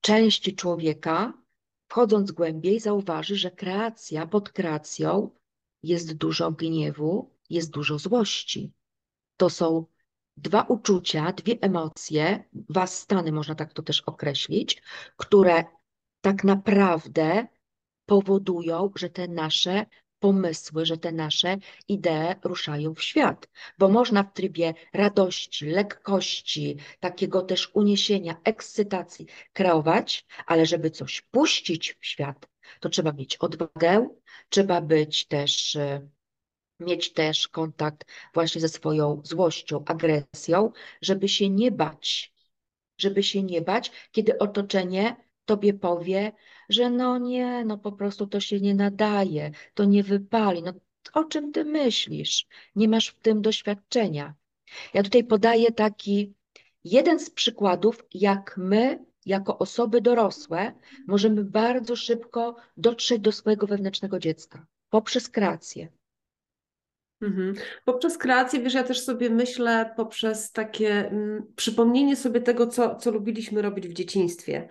części 0.00 0.56
człowieka, 0.56 1.42
wchodząc 1.88 2.32
głębiej, 2.32 2.80
zauważy, 2.80 3.36
że 3.36 3.50
kreacja, 3.50 4.26
pod 4.26 4.50
kreacją 4.50 5.30
jest 5.82 6.12
dużo 6.16 6.52
gniewu, 6.52 7.34
jest 7.50 7.70
dużo 7.70 7.98
złości. 7.98 8.72
To 9.36 9.50
są 9.50 9.86
dwa 10.36 10.62
uczucia, 10.62 11.32
dwie 11.32 11.58
emocje, 11.60 12.44
dwa 12.52 12.86
stany, 12.86 13.32
można 13.32 13.54
tak 13.54 13.72
to 13.72 13.82
też 13.82 14.00
określić, 14.00 14.82
które 15.16 15.64
tak 16.20 16.44
naprawdę 16.44 17.46
powodują, 18.06 18.92
że 18.96 19.10
te 19.10 19.28
nasze 19.28 19.86
pomysły, 20.22 20.86
że 20.86 20.96
te 20.98 21.12
nasze 21.12 21.56
idee 21.88 22.34
ruszają 22.44 22.94
w 22.94 23.02
świat, 23.02 23.48
bo 23.78 23.88
można 23.88 24.22
w 24.22 24.32
trybie 24.32 24.74
radości, 24.92 25.66
lekkości, 25.66 26.76
takiego 27.00 27.42
też 27.42 27.70
uniesienia, 27.74 28.36
ekscytacji 28.44 29.26
kreować, 29.52 30.26
ale 30.46 30.66
żeby 30.66 30.90
coś 30.90 31.20
puścić 31.20 31.96
w 32.00 32.06
świat, 32.06 32.48
to 32.80 32.88
trzeba 32.88 33.12
mieć 33.12 33.36
odwagę, 33.36 34.08
trzeba 34.48 34.80
być 34.80 35.26
też 35.26 35.76
e, 35.76 36.08
mieć 36.80 37.12
też 37.12 37.48
kontakt 37.48 38.04
właśnie 38.34 38.60
ze 38.60 38.68
swoją 38.68 39.20
złością, 39.24 39.84
agresją, 39.86 40.72
żeby 41.02 41.28
się 41.28 41.50
nie 41.50 41.70
bać, 41.70 42.34
żeby 42.98 43.22
się 43.22 43.42
nie 43.42 43.62
bać, 43.62 43.92
kiedy 44.12 44.38
otoczenie 44.38 45.16
tobie 45.44 45.74
powie, 45.74 46.32
że 46.68 46.90
no 46.90 47.18
nie, 47.18 47.64
no 47.64 47.78
po 47.78 47.92
prostu 47.92 48.26
to 48.26 48.40
się 48.40 48.60
nie 48.60 48.74
nadaje, 48.74 49.50
to 49.74 49.84
nie 49.84 50.02
wypali. 50.02 50.62
No 50.62 50.72
o 51.14 51.24
czym 51.24 51.52
ty 51.52 51.64
myślisz? 51.64 52.46
Nie 52.76 52.88
masz 52.88 53.08
w 53.08 53.20
tym 53.20 53.42
doświadczenia. 53.42 54.34
Ja 54.94 55.02
tutaj 55.02 55.24
podaję 55.24 55.72
taki 55.72 56.34
jeden 56.84 57.20
z 57.20 57.30
przykładów, 57.30 58.04
jak 58.14 58.54
my, 58.56 59.04
jako 59.26 59.58
osoby 59.58 60.00
dorosłe, 60.00 60.72
możemy 61.06 61.44
bardzo 61.44 61.96
szybko 61.96 62.56
dotrzeć 62.76 63.20
do 63.20 63.32
swojego 63.32 63.66
wewnętrznego 63.66 64.18
dziecka 64.18 64.66
poprzez 64.92 65.28
kreację. 65.28 65.88
Mhm. 67.22 67.54
Poprzez 67.84 68.18
kreację, 68.18 68.60
wiesz, 68.60 68.74
ja 68.74 68.82
też 68.82 69.04
sobie 69.04 69.30
myślę 69.30 69.94
poprzez 69.96 70.52
takie 70.52 71.08
mm, 71.08 71.52
przypomnienie 71.56 72.16
sobie 72.16 72.40
tego, 72.40 72.66
co, 72.66 72.96
co 72.96 73.10
lubiliśmy 73.10 73.62
robić 73.62 73.88
w 73.88 73.92
dzieciństwie. 73.92 74.68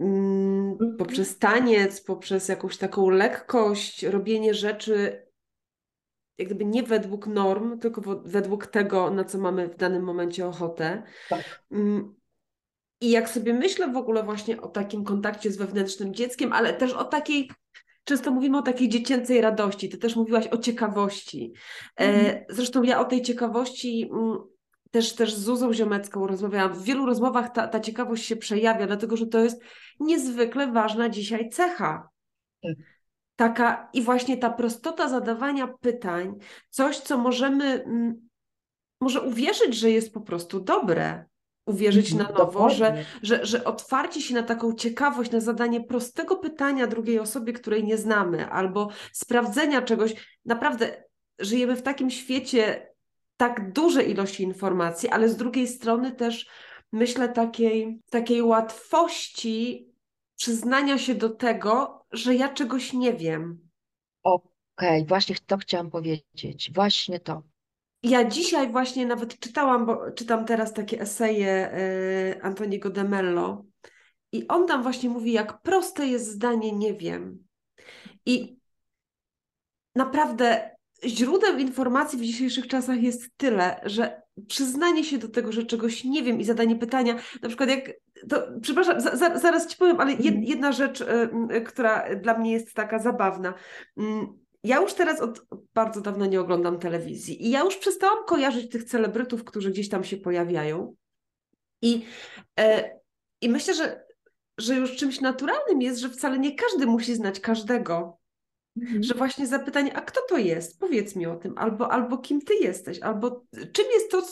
Mm, 0.00 0.54
Mhm. 0.72 0.96
poprzez 0.96 1.38
taniec, 1.38 2.00
poprzez 2.00 2.48
jakąś 2.48 2.76
taką 2.76 3.10
lekkość, 3.10 4.02
robienie 4.02 4.54
rzeczy 4.54 5.24
jak 6.38 6.48
gdyby 6.48 6.64
nie 6.64 6.82
według 6.82 7.26
norm, 7.26 7.78
tylko 7.78 8.22
według 8.24 8.66
tego, 8.66 9.10
na 9.10 9.24
co 9.24 9.38
mamy 9.38 9.68
w 9.68 9.76
danym 9.76 10.02
momencie 10.02 10.46
ochotę. 10.46 11.02
Tak. 11.28 11.64
Mm, 11.70 12.14
I 13.00 13.10
jak 13.10 13.28
sobie 13.28 13.54
myślę 13.54 13.92
w 13.92 13.96
ogóle 13.96 14.22
właśnie 14.22 14.60
o 14.60 14.68
takim 14.68 15.04
kontakcie 15.04 15.50
z 15.50 15.56
wewnętrznym 15.56 16.14
dzieckiem, 16.14 16.52
ale 16.52 16.72
też 16.72 16.92
o 16.92 17.04
takiej, 17.04 17.50
często 18.04 18.30
mówimy 18.30 18.58
o 18.58 18.62
takiej 18.62 18.88
dziecięcej 18.88 19.40
radości, 19.40 19.88
ty 19.88 19.98
też 19.98 20.16
mówiłaś 20.16 20.46
o 20.46 20.58
ciekawości. 20.58 21.52
E, 22.00 22.04
Mhm. 22.04 22.44
zresztą 22.48 22.82
ja 22.82 23.00
o 23.00 23.04
tej 23.04 23.22
ciekawości 23.22 24.10
mm, 24.12 24.38
też, 24.90 25.14
też 25.14 25.34
z 25.34 25.44
Zuzą 25.44 25.72
Ziomecką 25.72 26.26
rozmawiałam. 26.26 26.74
W 26.74 26.82
wielu 26.84 27.06
rozmowach 27.06 27.52
ta, 27.52 27.68
ta 27.68 27.80
ciekawość 27.80 28.26
się 28.26 28.36
przejawia, 28.36 28.86
dlatego 28.86 29.16
że 29.16 29.26
to 29.26 29.38
jest 29.38 29.62
niezwykle 30.00 30.72
ważna 30.72 31.08
dzisiaj 31.08 31.48
cecha. 31.50 32.08
Tak. 32.62 32.72
Taka 33.36 33.88
i 33.92 34.02
właśnie 34.02 34.36
ta 34.36 34.50
prostota 34.50 35.08
zadawania 35.08 35.68
pytań, 35.80 36.34
coś, 36.70 36.98
co 36.98 37.18
możemy, 37.18 37.64
mm, 37.64 38.28
może 39.00 39.20
uwierzyć, 39.20 39.74
że 39.74 39.90
jest 39.90 40.14
po 40.14 40.20
prostu 40.20 40.60
dobre. 40.60 41.24
Uwierzyć 41.66 42.12
Mhm, 42.12 42.32
na 42.32 42.38
nowo, 42.38 42.70
że, 42.70 43.04
że, 43.22 43.46
że 43.46 43.64
otwarcie 43.64 44.20
się 44.20 44.34
na 44.34 44.42
taką 44.42 44.74
ciekawość, 44.74 45.30
na 45.30 45.40
zadanie 45.40 45.80
prostego 45.80 46.36
pytania 46.36 46.86
drugiej 46.86 47.18
osobie, 47.18 47.52
której 47.52 47.84
nie 47.84 47.98
znamy, 47.98 48.50
albo 48.50 48.88
sprawdzenia 49.12 49.82
czegoś. 49.82 50.14
Naprawdę 50.44 51.04
żyjemy 51.38 51.76
w 51.76 51.82
takim 51.82 52.10
świecie 52.10 52.88
tak 53.36 53.72
dużej 53.72 54.10
ilości 54.10 54.42
informacji, 54.42 55.08
ale 55.08 55.28
z 55.28 55.36
drugiej 55.36 55.68
strony 55.68 56.12
też 56.12 56.46
myślę 56.92 57.28
takiej, 57.28 58.00
takiej 58.10 58.42
łatwości 58.42 59.88
przyznania 60.36 60.98
się 60.98 61.14
do 61.14 61.30
tego, 61.30 62.04
że 62.12 62.34
ja 62.34 62.48
czegoś 62.48 62.92
nie 62.92 63.12
wiem. 63.12 63.68
Okej, 64.22 65.06
właśnie 65.06 65.36
to 65.46 65.56
chciałam 65.56 65.90
powiedzieć. 65.90 66.70
Właśnie 66.74 67.20
to. 67.20 67.42
Ja 68.04 68.24
dzisiaj 68.24 68.72
właśnie 68.72 69.06
nawet 69.06 69.38
czytałam, 69.38 69.86
bo 69.86 70.10
czytam 70.10 70.44
teraz 70.44 70.72
takie 70.72 71.00
eseje 71.00 71.70
y, 72.36 72.42
Antoniego 72.42 72.90
de 72.90 73.04
Mello 73.04 73.64
i 74.32 74.48
on 74.48 74.66
tam 74.66 74.82
właśnie 74.82 75.08
mówi, 75.08 75.32
jak 75.32 75.62
proste 75.62 76.06
jest 76.06 76.30
zdanie 76.30 76.72
nie 76.72 76.94
wiem. 76.94 77.38
I 78.26 78.56
naprawdę 79.96 80.70
źródeł 81.04 81.58
informacji 81.58 82.18
w 82.18 82.22
dzisiejszych 82.22 82.68
czasach 82.68 83.02
jest 83.02 83.30
tyle, 83.36 83.80
że 83.84 84.22
przyznanie 84.48 85.04
się 85.04 85.18
do 85.18 85.28
tego, 85.28 85.52
że 85.52 85.66
czegoś 85.66 86.04
nie 86.04 86.22
wiem 86.22 86.40
i 86.40 86.44
zadanie 86.44 86.76
pytania, 86.76 87.14
na 87.42 87.48
przykład 87.48 87.68
jak, 87.70 87.90
to 88.28 88.42
przepraszam, 88.60 89.00
za, 89.00 89.16
za, 89.16 89.38
zaraz 89.38 89.66
ci 89.66 89.76
powiem, 89.76 90.00
ale 90.00 90.12
Mhm. 90.12 90.42
jedna 90.42 90.72
rzecz, 90.72 91.00
y, 91.00 91.06
y, 91.56 91.60
która 91.60 92.16
dla 92.16 92.38
mnie 92.38 92.52
jest 92.52 92.74
taka 92.74 92.98
zabawna. 92.98 93.54
Ja 94.64 94.80
już 94.80 94.94
teraz 94.94 95.20
od 95.20 95.46
bardzo 95.74 96.00
dawno 96.00 96.26
nie 96.26 96.40
oglądam 96.40 96.78
telewizji 96.78 97.46
i 97.46 97.50
ja 97.50 97.60
już 97.60 97.76
przestałam 97.76 98.24
kojarzyć 98.24 98.70
tych 98.70 98.84
celebrytów, 98.84 99.44
którzy 99.44 99.70
gdzieś 99.70 99.88
tam 99.88 100.04
się 100.04 100.16
pojawiają. 100.16 100.94
I, 101.82 102.04
e, 102.60 102.98
i 103.40 103.48
myślę, 103.48 103.74
że, 103.74 104.04
że 104.58 104.74
już 104.74 104.96
czymś 104.96 105.20
naturalnym 105.20 105.82
jest, 105.82 106.00
że 106.00 106.08
wcale 106.08 106.38
nie 106.38 106.54
każdy 106.54 106.86
musi 106.86 107.14
znać 107.14 107.40
każdego 107.40 108.18
Mhm. 108.76 109.02
że 109.02 109.14
właśnie 109.14 109.46
zapytanie, 109.46 109.96
a 109.96 110.00
kto 110.00 110.20
to 110.28 110.38
jest? 110.38 110.80
Powiedz 110.80 111.16
mi 111.16 111.26
o 111.26 111.36
tym, 111.36 111.58
albo, 111.58 111.92
albo 111.92 112.18
kim 112.18 112.40
ty 112.40 112.54
jesteś, 112.54 113.00
albo 113.00 113.44
czym 113.72 113.84
jest 113.92 114.10
to, 114.10 114.22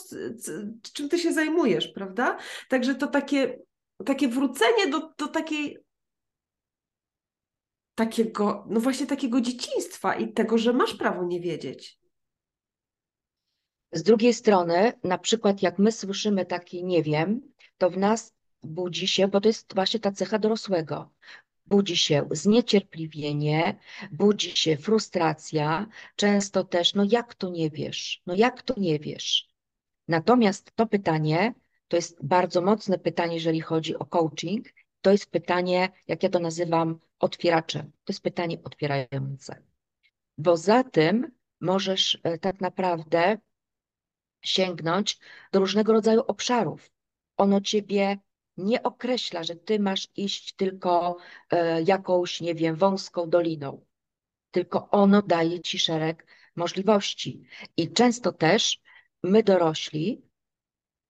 czym 0.93 1.09
ty 1.09 1.19
się 1.19 1.33
zajmujesz, 1.33 1.87
prawda? 1.87 2.37
Także 2.69 2.95
to 2.95 3.07
takie, 3.07 3.59
takie 4.05 4.27
wrócenie 4.27 4.87
do, 4.87 5.13
do 5.17 5.27
takiej 5.27 5.77
takiego, 7.95 8.65
no 8.69 8.79
właśnie 8.79 9.07
takiego 9.07 9.41
dzieciństwa 9.41 10.15
i 10.15 10.33
tego, 10.33 10.57
że 10.57 10.73
masz 10.73 10.93
prawo 10.93 11.23
nie 11.23 11.39
wiedzieć. 11.39 11.99
Z 13.91 14.03
drugiej 14.03 14.33
strony, 14.33 14.93
na 15.03 15.17
przykład 15.17 15.61
jak 15.61 15.79
my 15.79 15.91
słyszymy 15.91 16.45
taki 16.45 16.83
nie 16.83 17.03
wiem, 17.03 17.41
to 17.77 17.89
w 17.89 17.97
nas 17.97 18.33
budzi 18.63 19.07
się, 19.07 19.27
bo 19.27 19.41
to 19.41 19.49
jest 19.49 19.75
właśnie 19.75 19.99
ta 19.99 20.11
cecha 20.11 20.39
dorosłego, 20.39 21.13
budzi 21.65 21.97
się 21.97 22.27
zniecierpliwienie, 22.31 23.79
budzi 24.11 24.57
się 24.57 24.77
frustracja, 24.77 25.87
często 26.15 26.63
też, 26.63 26.93
no 26.93 27.03
jak 27.09 27.35
to 27.35 27.49
nie 27.49 27.69
wiesz, 27.69 28.21
no 28.25 28.35
jak 28.35 28.61
to 28.61 28.73
nie 28.77 28.99
wiesz. 28.99 29.49
Natomiast 30.07 30.71
to 30.75 30.87
pytanie, 30.87 31.53
to 31.87 31.95
jest 31.95 32.25
bardzo 32.25 32.61
mocne 32.61 32.99
pytanie, 32.99 33.35
jeżeli 33.35 33.61
chodzi 33.61 33.95
o 33.95 34.05
coaching, 34.05 34.67
to 35.03 35.11
jest 35.11 35.31
pytanie, 35.31 35.89
jak 36.07 36.23
ja 36.23 36.29
to 36.29 36.39
nazywam, 36.39 36.99
otwieraczem. 37.19 37.91
To 38.03 38.13
jest 38.13 38.23
pytanie 38.23 38.57
otwierające. 38.63 39.63
Bo 40.37 40.57
za 40.57 40.83
tym 40.83 41.31
możesz 41.61 42.19
e, 42.23 42.37
tak 42.37 42.61
naprawdę 42.61 43.37
sięgnąć 44.41 45.19
do 45.51 45.59
różnego 45.59 45.93
rodzaju 45.93 46.21
obszarów. 46.27 46.91
Ono 47.37 47.61
ciebie 47.61 48.17
nie 48.57 48.83
określa, 48.83 49.43
że 49.43 49.55
ty 49.55 49.79
masz 49.79 50.07
iść 50.15 50.53
tylko 50.53 51.17
e, 51.51 51.81
jakąś, 51.81 52.41
nie 52.41 52.55
wiem, 52.55 52.75
wąską 52.75 53.29
doliną, 53.29 53.85
tylko 54.51 54.89
ono 54.89 55.21
daje 55.21 55.61
ci 55.61 55.79
szereg 55.79 56.27
możliwości. 56.55 57.43
I 57.77 57.91
często 57.91 58.31
też 58.31 58.79
my 59.23 59.43
dorośli 59.43 60.21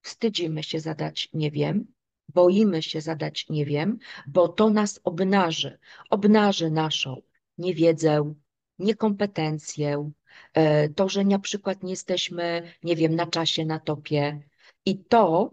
wstydzimy 0.02 0.64
się 0.64 0.80
zadać 0.80 1.30
nie 1.34 1.52
wiem, 1.52 1.93
boimy 2.30 2.82
się 2.82 3.02
zadać 3.02 3.50
nie 3.50 3.66
wiem, 3.66 3.98
bo 4.28 4.48
to 4.48 4.70
nas 4.70 5.00
obnaży, 5.04 5.80
obnaży 6.10 6.72
naszą 6.72 7.22
niewiedzę, 7.58 8.34
niekompetencję, 8.80 10.12
e, 10.54 10.90
to, 10.90 11.10
że 11.10 11.24
na 11.24 11.40
przykład 11.40 11.84
nie 11.84 11.90
jesteśmy, 11.90 12.74
nie 12.84 12.96
wiem, 12.96 13.16
na 13.16 13.28
czasie, 13.28 13.66
na 13.66 13.80
topie. 13.80 14.42
I 14.86 15.04
to, 15.04 15.52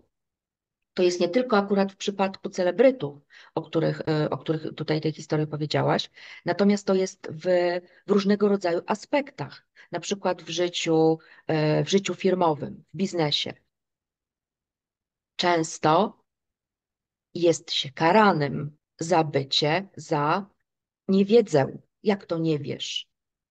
to 0.94 1.02
jest 1.02 1.20
nie 1.20 1.28
tylko 1.28 1.56
akurat 1.56 1.92
w 1.92 1.96
przypadku 1.96 2.48
celebrytów, 2.48 3.18
o 3.54 3.62
których, 3.62 4.02
e, 4.08 4.30
o 4.30 4.38
których 4.38 4.62
tutaj 4.76 5.00
tej 5.00 5.12
historii 5.12 5.46
powiedziałaś, 5.46 6.10
natomiast 6.44 6.86
to 6.86 6.94
jest 6.94 7.28
w, 7.30 7.44
w 8.06 8.10
różnego 8.10 8.48
rodzaju 8.48 8.80
aspektach, 8.86 9.66
na 9.92 10.00
przykład 10.00 10.42
w 10.42 10.48
życiu, 10.48 11.18
e, 11.46 11.84
w 11.84 11.90
życiu 11.90 12.14
firmowym, 12.14 12.84
w 12.94 12.96
biznesie. 12.96 13.54
Często 15.36 16.19
jest 17.34 17.72
się 17.72 17.92
karanym 17.92 18.76
za 18.98 19.24
bycie, 19.24 19.88
za 19.96 20.46
niewiedzę. 21.08 21.78
Jak 22.02 22.26
to 22.26 22.38
nie 22.38 22.58
wiesz? 22.58 23.08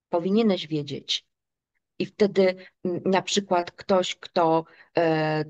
Powinieneś 0.09 0.67
wiedzieć. 0.67 1.25
I 1.99 2.05
wtedy 2.05 2.55
na 3.05 3.21
przykład 3.21 3.71
ktoś, 3.71 4.15
kto 4.15 4.65
e, 4.97 5.45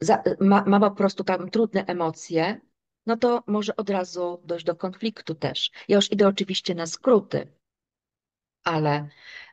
za, 0.00 0.22
ma, 0.40 0.64
ma 0.64 0.80
po 0.80 0.90
prostu 0.90 1.24
tam 1.24 1.50
trudne 1.50 1.84
emocje, 1.86 2.60
no 3.06 3.16
to 3.16 3.42
może 3.46 3.76
od 3.76 3.90
razu 3.90 4.42
dojść 4.44 4.64
do 4.64 4.76
konfliktu 4.76 5.34
też. 5.34 5.70
Ja 5.88 5.96
już 5.96 6.12
idę 6.12 6.28
oczywiście 6.28 6.74
na 6.74 6.86
skróty, 6.86 7.52
ale 8.64 9.08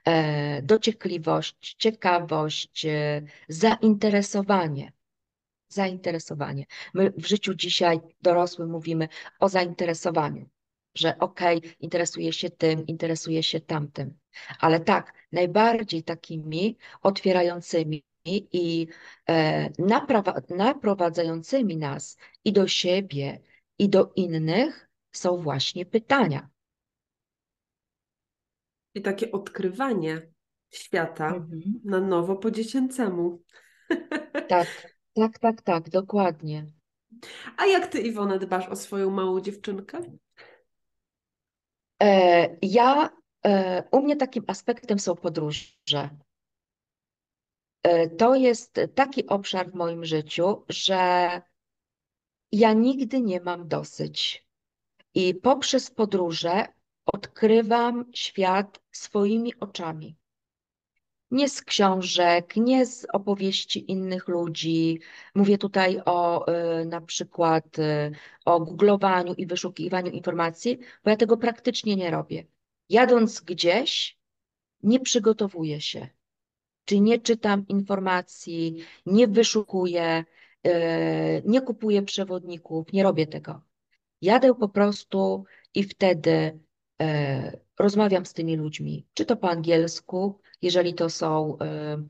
e, 0.05 0.61
dociekliwość, 0.61 1.75
ciekawość, 1.77 2.85
e, 2.85 3.21
zainteresowanie 3.49 4.96
Zainteresowanie. 5.69 6.65
My 6.93 7.13
w 7.17 7.27
życiu 7.27 7.53
dzisiaj 7.55 7.99
dorosłym 8.21 8.69
mówimy 8.69 9.07
o 9.39 9.49
zainteresowaniu, 9.49 10.49
że 10.95 11.19
okej, 11.19 11.57
okay, 11.57 11.75
interesuje 11.79 12.33
się 12.33 12.49
tym, 12.49 12.87
interesuje 12.87 13.43
się 13.43 13.59
tamtym. 13.59 14.17
Ale 14.59 14.79
tak, 14.79 15.13
najbardziej 15.31 16.03
takimi 16.03 16.77
otwierającymi 17.01 18.03
i 18.51 18.87
e, 19.29 19.69
naprowadzającymi 20.49 21.77
nas 21.77 22.17
i 22.45 22.53
do 22.53 22.67
siebie, 22.67 23.39
i 23.79 23.89
do 23.89 24.11
innych 24.15 24.89
są 25.11 25.37
właśnie 25.37 25.85
pytania. 25.85 26.49
I 28.95 29.01
takie 29.01 29.31
odkrywanie 29.31 30.31
świata 30.71 31.27
Mhm. 31.27 31.81
na 31.83 31.99
nowo 31.99 32.35
po 32.35 32.51
dziecięcemu. 32.51 33.43
Tak, 34.47 34.67
tak, 35.17 35.39
tak, 35.39 35.61
tak, 35.61 35.89
dokładnie. 35.89 36.65
A 37.57 37.65
jak 37.65 37.87
ty, 37.87 38.01
Iwona, 38.01 38.37
dbasz 38.37 38.67
o 38.67 38.75
swoją 38.75 39.09
małą 39.09 39.41
dziewczynkę? 39.41 40.01
E, 42.03 42.57
ja, 42.61 43.09
e, 43.45 43.83
u 43.91 44.01
mnie 44.01 44.15
takim 44.15 44.43
aspektem 44.47 44.99
są 44.99 45.15
podróże. 45.15 46.09
E, 47.83 48.09
to 48.09 48.35
jest 48.35 48.79
taki 48.95 49.27
obszar 49.27 49.71
w 49.71 49.75
moim 49.75 50.05
życiu, 50.05 50.63
że 50.69 51.41
ja 52.51 52.73
nigdy 52.73 53.21
nie 53.21 53.41
mam 53.41 53.67
dosyć. 53.67 54.47
I 55.13 55.35
poprzez 55.35 55.91
podróże 55.91 56.65
odkrywam 57.05 58.05
świat 58.13 58.79
swoimi 58.91 59.59
oczami. 59.59 60.15
Nie 61.31 61.49
z 61.49 61.61
książek, 61.61 62.55
nie 62.55 62.85
z 62.85 63.07
opowieści 63.13 63.91
innych 63.91 64.27
ludzi. 64.27 64.99
Mówię 65.35 65.57
tutaj 65.57 66.01
o 66.05 66.47
y, 66.81 66.85
na 66.85 67.01
przykład 67.01 67.79
y, 67.79 68.11
o 68.45 68.59
googlowaniu 68.59 69.33
i 69.33 69.45
wyszukiwaniu 69.47 70.11
informacji, 70.11 70.77
bo 71.03 71.09
ja 71.09 71.17
tego 71.17 71.37
praktycznie 71.37 71.95
nie 71.95 72.11
robię. 72.11 72.45
Jadąc 72.89 73.41
gdzieś, 73.41 74.17
nie 74.83 74.99
przygotowuję 74.99 75.81
się. 75.81 76.07
Czy 76.85 76.99
nie 76.99 77.19
czytam 77.19 77.67
informacji, 77.67 78.83
nie 79.05 79.27
wyszukuję, 79.27 80.25
y, 80.67 80.71
nie 81.45 81.61
kupuję 81.61 82.01
przewodników, 82.01 82.93
nie 82.93 83.03
robię 83.03 83.27
tego. 83.27 83.61
Jadę 84.21 84.53
po 84.55 84.69
prostu 84.69 85.45
i 85.73 85.83
wtedy 85.83 86.59
rozmawiam 87.79 88.25
z 88.25 88.33
tymi 88.33 88.55
ludźmi, 88.55 89.07
czy 89.13 89.25
to 89.25 89.37
po 89.37 89.49
angielsku, 89.49 90.39
jeżeli 90.61 90.93
to 90.93 91.09
są, 91.09 91.57
e, 91.61 92.03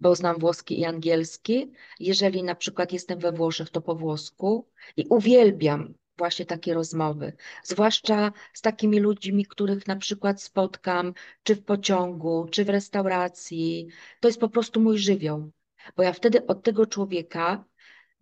bo 0.00 0.14
znam 0.14 0.38
włoski 0.38 0.80
i 0.80 0.84
angielski, 0.84 1.72
jeżeli 2.00 2.42
na 2.42 2.54
przykład 2.54 2.92
jestem 2.92 3.18
we 3.18 3.32
Włoszech, 3.32 3.70
to 3.70 3.80
po 3.80 3.94
włosku. 3.94 4.68
I 4.96 5.06
uwielbiam 5.10 5.94
właśnie 6.18 6.46
takie 6.46 6.74
rozmowy, 6.74 7.32
zwłaszcza 7.62 8.32
z 8.54 8.60
takimi 8.60 9.00
ludźmi, 9.00 9.46
których 9.46 9.86
na 9.86 9.96
przykład 9.96 10.42
spotkam, 10.42 11.14
czy 11.42 11.54
w 11.54 11.64
pociągu, 11.64 12.48
czy 12.50 12.64
w 12.64 12.68
restauracji. 12.68 13.88
To 14.20 14.28
jest 14.28 14.40
po 14.40 14.48
prostu 14.48 14.80
mój 14.80 14.98
żywioł, 14.98 15.50
bo 15.96 16.02
ja 16.02 16.12
wtedy 16.12 16.46
od 16.46 16.62
tego 16.62 16.86
człowieka 16.86 17.64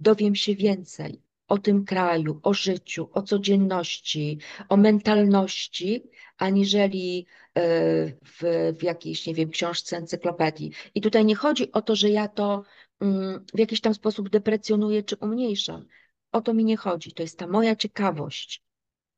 dowiem 0.00 0.34
się 0.34 0.54
więcej 0.54 1.25
o 1.48 1.58
tym 1.58 1.84
kraju, 1.84 2.40
o 2.42 2.54
życiu, 2.54 3.08
o 3.12 3.22
codzienności, 3.22 4.38
o 4.68 4.76
mentalności, 4.76 6.02
aniżeli 6.38 7.26
e, 7.54 7.62
w, 8.06 8.72
w 8.78 8.82
jakiejś, 8.82 9.26
nie 9.26 9.34
wiem, 9.34 9.50
książce, 9.50 9.96
encyklopedii. 9.96 10.70
I 10.94 11.00
tutaj 11.00 11.24
nie 11.24 11.34
chodzi 11.34 11.72
o 11.72 11.82
to, 11.82 11.96
że 11.96 12.10
ja 12.10 12.28
to 12.28 12.62
mm, 13.00 13.44
w 13.54 13.58
jakiś 13.58 13.80
tam 13.80 13.94
sposób 13.94 14.28
deprecjonuję 14.28 15.02
czy 15.02 15.16
umniejszam. 15.16 15.86
O 16.32 16.40
to 16.40 16.54
mi 16.54 16.64
nie 16.64 16.76
chodzi. 16.76 17.12
To 17.12 17.22
jest 17.22 17.38
ta 17.38 17.46
moja 17.46 17.76
ciekawość. 17.76 18.62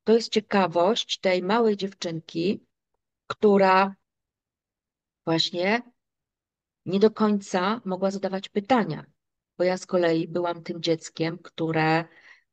To 0.04 0.12
jest 0.12 0.32
ciekawość 0.32 1.20
tej 1.20 1.42
małej 1.42 1.76
dziewczynki, 1.76 2.64
która 3.26 3.94
właśnie 5.24 5.82
nie 6.86 7.00
do 7.00 7.10
końca 7.10 7.80
mogła 7.84 8.10
zadawać 8.10 8.48
pytania 8.48 9.04
bo 9.58 9.64
ja 9.64 9.76
z 9.76 9.86
kolei 9.86 10.28
byłam 10.28 10.62
tym 10.62 10.82
dzieckiem, 10.82 11.38
które, 11.38 12.04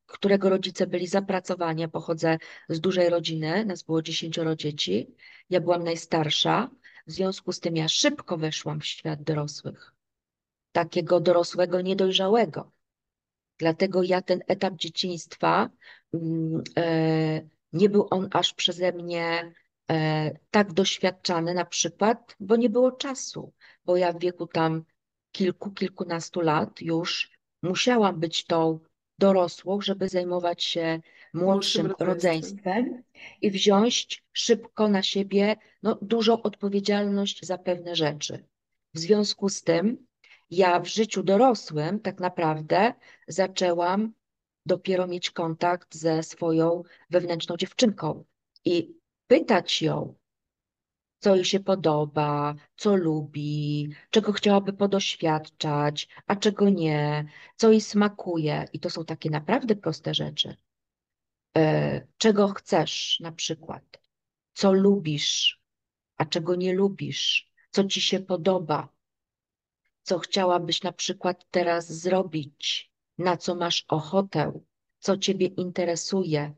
którego 0.06 0.50
rodzice 0.50 0.86
byli 0.86 1.06
zapracowani. 1.06 1.82
Ja 1.82 1.88
pochodzę 1.88 2.38
z 2.68 2.80
dużej 2.80 3.10
rodziny, 3.10 3.64
nas 3.64 3.82
było 3.82 4.02
dziesięcioro 4.02 4.56
dzieci. 4.56 5.14
Ja 5.50 5.60
byłam 5.60 5.84
najstarsza, 5.84 6.70
w 7.06 7.12
związku 7.12 7.52
z 7.52 7.60
tym 7.60 7.76
ja 7.76 7.88
szybko 7.88 8.38
weszłam 8.38 8.80
w 8.80 8.86
świat 8.86 9.22
dorosłych. 9.22 9.92
Takiego 10.72 11.20
dorosłego, 11.20 11.80
niedojrzałego. 11.80 12.72
Dlatego 13.58 14.02
ja 14.02 14.22
ten 14.22 14.42
etap 14.46 14.74
dzieciństwa, 14.74 15.70
mm, 16.14 16.62
e, 16.76 17.48
nie 17.72 17.88
był 17.88 18.06
on 18.10 18.28
aż 18.32 18.54
przeze 18.54 18.92
mnie 18.92 19.52
e, 19.90 20.30
tak 20.50 20.72
doświadczany 20.72 21.54
na 21.54 21.64
przykład, 21.64 22.36
bo 22.40 22.56
nie 22.56 22.70
było 22.70 22.92
czasu, 22.92 23.52
bo 23.84 23.96
ja 23.96 24.12
w 24.12 24.18
wieku 24.18 24.46
tam 24.46 24.84
kilku, 25.36 25.70
kilkunastu 25.70 26.40
lat 26.40 26.80
już 26.80 27.30
musiałam 27.62 28.20
być 28.20 28.44
tą 28.44 28.80
dorosłą, 29.18 29.80
żeby 29.80 30.08
zajmować 30.08 30.64
się 30.64 31.00
młodszym 31.34 31.94
rodzeństwem 31.98 33.02
i 33.42 33.50
wziąć 33.50 34.24
szybko 34.32 34.88
na 34.88 35.02
siebie 35.02 35.56
no, 35.82 35.98
dużą 36.02 36.42
odpowiedzialność 36.42 37.46
za 37.46 37.58
pewne 37.58 37.96
rzeczy. 37.96 38.44
W 38.94 38.98
związku 38.98 39.48
z 39.48 39.62
tym 39.62 40.06
ja 40.50 40.80
w 40.80 40.86
życiu 40.86 41.22
dorosłym 41.22 42.00
tak 42.00 42.20
naprawdę 42.20 42.94
zaczęłam 43.28 44.12
dopiero 44.66 45.06
mieć 45.06 45.30
kontakt 45.30 45.94
ze 45.94 46.22
swoją 46.22 46.82
wewnętrzną 47.10 47.56
dziewczynką 47.56 48.24
i 48.64 48.94
pytać 49.26 49.82
ją, 49.82 50.14
co 51.18 51.34
jej 51.34 51.44
się 51.44 51.60
podoba, 51.60 52.54
co 52.76 52.96
lubi, 52.96 53.88
czego 54.10 54.32
chciałaby 54.32 54.72
podoświadczać, 54.72 56.08
a 56.26 56.36
czego 56.36 56.70
nie, 56.70 57.28
co 57.56 57.70
jej 57.70 57.80
smakuje. 57.80 58.64
I 58.72 58.80
to 58.80 58.90
są 58.90 59.04
takie 59.04 59.30
naprawdę 59.30 59.76
proste 59.76 60.14
rzeczy. 60.14 60.56
E, 61.56 62.06
czego 62.18 62.48
chcesz 62.48 63.20
na 63.20 63.32
przykład, 63.32 64.00
co 64.54 64.72
lubisz, 64.72 65.60
a 66.16 66.24
czego 66.24 66.54
nie 66.54 66.74
lubisz, 66.74 67.52
co 67.70 67.84
ci 67.84 68.00
się 68.00 68.20
podoba, 68.20 68.88
co 70.02 70.18
chciałabyś 70.18 70.82
na 70.82 70.92
przykład 70.92 71.46
teraz 71.50 71.92
zrobić, 71.92 72.92
na 73.18 73.36
co 73.36 73.54
masz 73.54 73.84
ochotę, 73.88 74.60
co 74.98 75.16
ciebie 75.16 75.46
interesuje, 75.46 76.54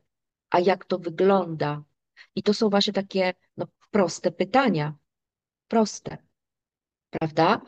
a 0.49 0.59
jak 0.59 0.85
to 0.85 0.99
wygląda. 0.99 1.83
I 2.35 2.43
to 2.43 2.53
są 2.53 2.69
właśnie 2.69 2.93
takie 2.93 3.33
no, 3.57 3.67
proste 3.91 4.31
pytania. 4.31 4.93
Proste, 5.67 6.17
prawda? 7.09 7.61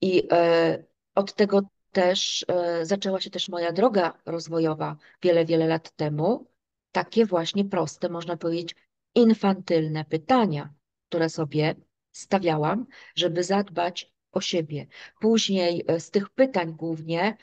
I 0.00 0.28
e, 0.32 0.84
od 1.14 1.34
tego 1.34 1.62
też 1.92 2.44
e, 2.48 2.86
zaczęła 2.86 3.20
się 3.20 3.30
też 3.30 3.48
moja 3.48 3.72
droga 3.72 4.18
rozwojowa 4.26 4.96
wiele, 5.22 5.44
wiele 5.44 5.66
lat 5.66 5.96
temu. 5.96 6.50
Takie 6.92 7.26
właśnie 7.26 7.64
proste, 7.64 8.08
można 8.08 8.36
powiedzieć, 8.36 8.74
infantylne 9.14 10.04
pytania, 10.04 10.74
które 11.08 11.28
sobie 11.28 11.74
stawiałam, 12.12 12.86
żeby 13.14 13.44
zadbać 13.44 14.12
o 14.32 14.40
siebie. 14.40 14.86
Później 15.20 15.84
e, 15.86 16.00
z 16.00 16.10
tych 16.10 16.30
pytań 16.30 16.74
głównie 16.74 17.36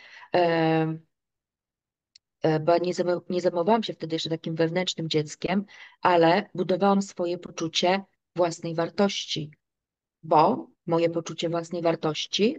bo 2.61 2.74
nie 3.30 3.41
zajmowałam 3.41 3.84
się 3.84 3.93
wtedy 3.93 4.15
jeszcze 4.15 4.30
takim 4.30 4.55
wewnętrznym 4.55 5.09
dzieckiem, 5.09 5.65
ale 6.01 6.49
budowałam 6.55 7.01
swoje 7.01 7.38
poczucie 7.38 8.03
własnej 8.36 8.76
wartości, 8.76 9.52
bo 10.24 10.68
moje 10.86 11.10
poczucie 11.10 11.50
własnej 11.50 11.82
wartości 11.82 12.58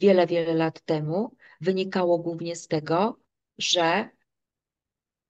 wiele, 0.00 0.26
wiele 0.26 0.54
lat 0.54 0.80
temu 0.80 1.36
wynikało 1.60 2.18
głównie 2.18 2.56
z 2.56 2.68
tego, 2.68 3.18
że 3.58 4.08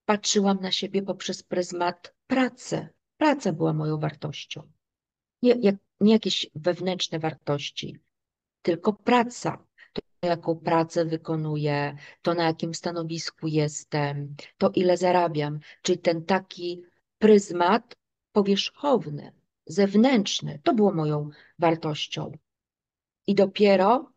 patrzyłam 0.05 0.61
na 0.61 0.73
siebie 0.73 1.03
poprzez 1.03 1.43
pryzmat 1.43 2.15
pracy. 2.27 2.89
Praca 3.17 3.53
była 3.53 3.73
moją 3.73 3.99
wartością. 3.99 4.71
Nie, 5.43 5.55
jak, 5.61 5.75
nie 6.01 6.13
jakieś 6.13 6.51
wewnętrzne 6.55 7.19
wartości, 7.19 7.99
tylko 8.63 8.93
praca 8.93 9.65
jaką 10.23 10.57
pracę 10.57 11.05
wykonuję, 11.05 11.97
to 12.23 12.35
na 12.35 12.45
jakim 12.45 12.75
stanowisku 12.75 13.47
jestem, 13.47 14.35
to 14.59 14.71
ile 14.75 14.97
zarabiam, 14.97 15.59
czyli 15.83 15.99
ten 15.99 16.25
taki 16.25 16.83
pryzmat 17.19 17.97
powierzchowny, 18.33 19.33
zewnętrzny, 19.67 20.61
to 20.65 20.75
było 20.75 20.93
moją 20.93 21.31
wartością. 21.59 22.39
I 23.27 23.35
dopiero 23.35 24.13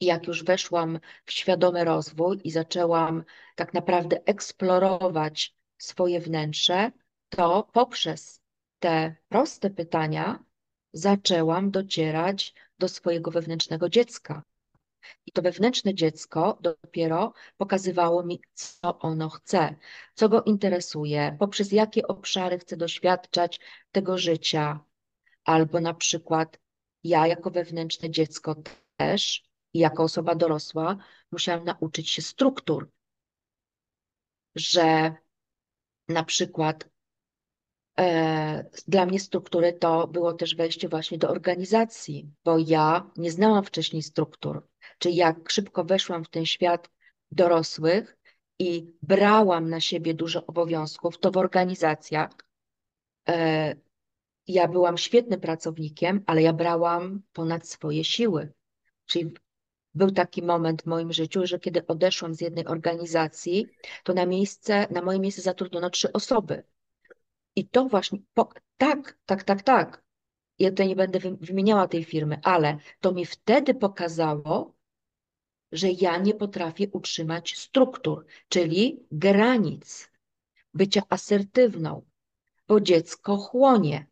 jak 0.00 0.26
już 0.26 0.44
weszłam 0.44 1.00
w 1.24 1.32
świadomy 1.32 1.84
rozwój 1.84 2.40
i 2.44 2.50
zaczęłam 2.50 3.24
tak 3.56 3.74
naprawdę 3.74 4.24
eksplorować 4.26 5.56
swoje 5.78 6.20
wnętrze, 6.20 6.92
to 7.28 7.68
poprzez 7.72 8.40
te 8.78 9.16
proste 9.28 9.70
pytania 9.70 10.44
zaczęłam 10.92 11.70
docierać 11.70 12.54
do 12.78 12.88
swojego 12.88 13.30
wewnętrznego 13.30 13.88
dziecka 13.88 14.42
I 15.26 15.32
to 15.32 15.42
wewnętrzne 15.42 15.94
dziecko 15.94 16.58
dopiero 16.60 17.32
pokazywało 17.56 18.22
mi, 18.26 18.40
co 18.52 18.98
ono 18.98 19.30
chce, 19.30 19.76
co 20.14 20.28
go 20.28 20.42
interesuje, 20.42 21.36
poprzez 21.40 21.72
jakie 21.72 22.06
obszary 22.06 22.58
chce 22.58 22.76
doświadczać 22.76 23.60
tego 23.92 24.18
życia. 24.18 24.80
Albo 25.44 25.80
na 25.80 25.94
przykład 25.94 26.58
ja, 27.04 27.26
jako 27.26 27.50
wewnętrzne 27.50 28.10
dziecko, 28.10 28.56
też 28.96 29.44
i 29.72 29.78
jako 29.78 30.02
osoba 30.02 30.34
dorosła, 30.34 30.96
musiałam 31.32 31.64
nauczyć 31.64 32.10
się 32.10 32.22
struktur, 32.22 32.90
że 34.54 35.14
na 36.08 36.24
przykład 36.24 36.88
dla 38.88 39.06
mnie 39.06 39.20
struktury 39.20 39.72
to 39.72 40.08
było 40.08 40.32
też 40.32 40.54
wejście 40.54 40.88
właśnie 40.88 41.18
do 41.18 41.28
organizacji, 41.28 42.30
bo 42.44 42.58
ja 42.58 43.10
nie 43.16 43.30
znałam 43.30 43.64
wcześniej 43.64 44.02
struktur. 44.02 44.68
Czyli 44.98 45.16
jak 45.16 45.50
szybko 45.50 45.84
weszłam 45.84 46.24
w 46.24 46.28
ten 46.28 46.46
świat 46.46 46.90
dorosłych 47.30 48.16
i 48.58 48.92
brałam 49.02 49.70
na 49.70 49.80
siebie 49.80 50.14
dużo 50.14 50.46
obowiązków, 50.46 51.18
to 51.18 51.30
w 51.30 51.36
organizacjach 51.36 52.30
e, 53.28 53.76
ja 54.46 54.68
byłam 54.68 54.98
świetnym 54.98 55.40
pracownikiem, 55.40 56.22
ale 56.26 56.42
ja 56.42 56.52
brałam 56.52 57.22
ponad 57.32 57.68
swoje 57.68 58.04
siły. 58.04 58.52
Czyli 59.06 59.32
był 59.94 60.10
taki 60.10 60.42
moment 60.42 60.82
w 60.82 60.86
moim 60.86 61.12
życiu, 61.12 61.46
że 61.46 61.58
kiedy 61.58 61.86
odeszłam 61.86 62.34
z 62.34 62.40
jednej 62.40 62.66
organizacji, 62.66 63.66
to 64.04 64.14
na 64.14 64.26
miejsce, 64.26 64.86
na 64.90 65.02
moje 65.02 65.18
miejsce 65.18 65.42
zatrudniono 65.42 65.90
trzy 65.90 66.12
osoby. 66.12 66.62
I 67.56 67.68
to 67.68 67.84
właśnie, 67.84 68.18
po, 68.34 68.48
tak, 68.76 69.18
tak, 69.26 69.44
tak, 69.44 69.62
tak. 69.62 70.04
Ja 70.58 70.70
tutaj 70.70 70.88
nie 70.88 70.96
będę 70.96 71.18
wymieniała 71.40 71.88
tej 71.88 72.04
firmy, 72.04 72.40
ale 72.42 72.78
to 73.00 73.12
mi 73.12 73.26
wtedy 73.26 73.74
pokazało, 73.74 74.74
że 75.72 75.90
ja 75.90 76.18
nie 76.18 76.34
potrafię 76.34 76.88
utrzymać 76.92 77.58
struktur, 77.58 78.26
czyli 78.48 79.06
granic, 79.12 80.10
bycia 80.74 81.02
asertywną, 81.08 82.04
bo 82.68 82.80
dziecko 82.80 83.36
chłonie, 83.36 84.06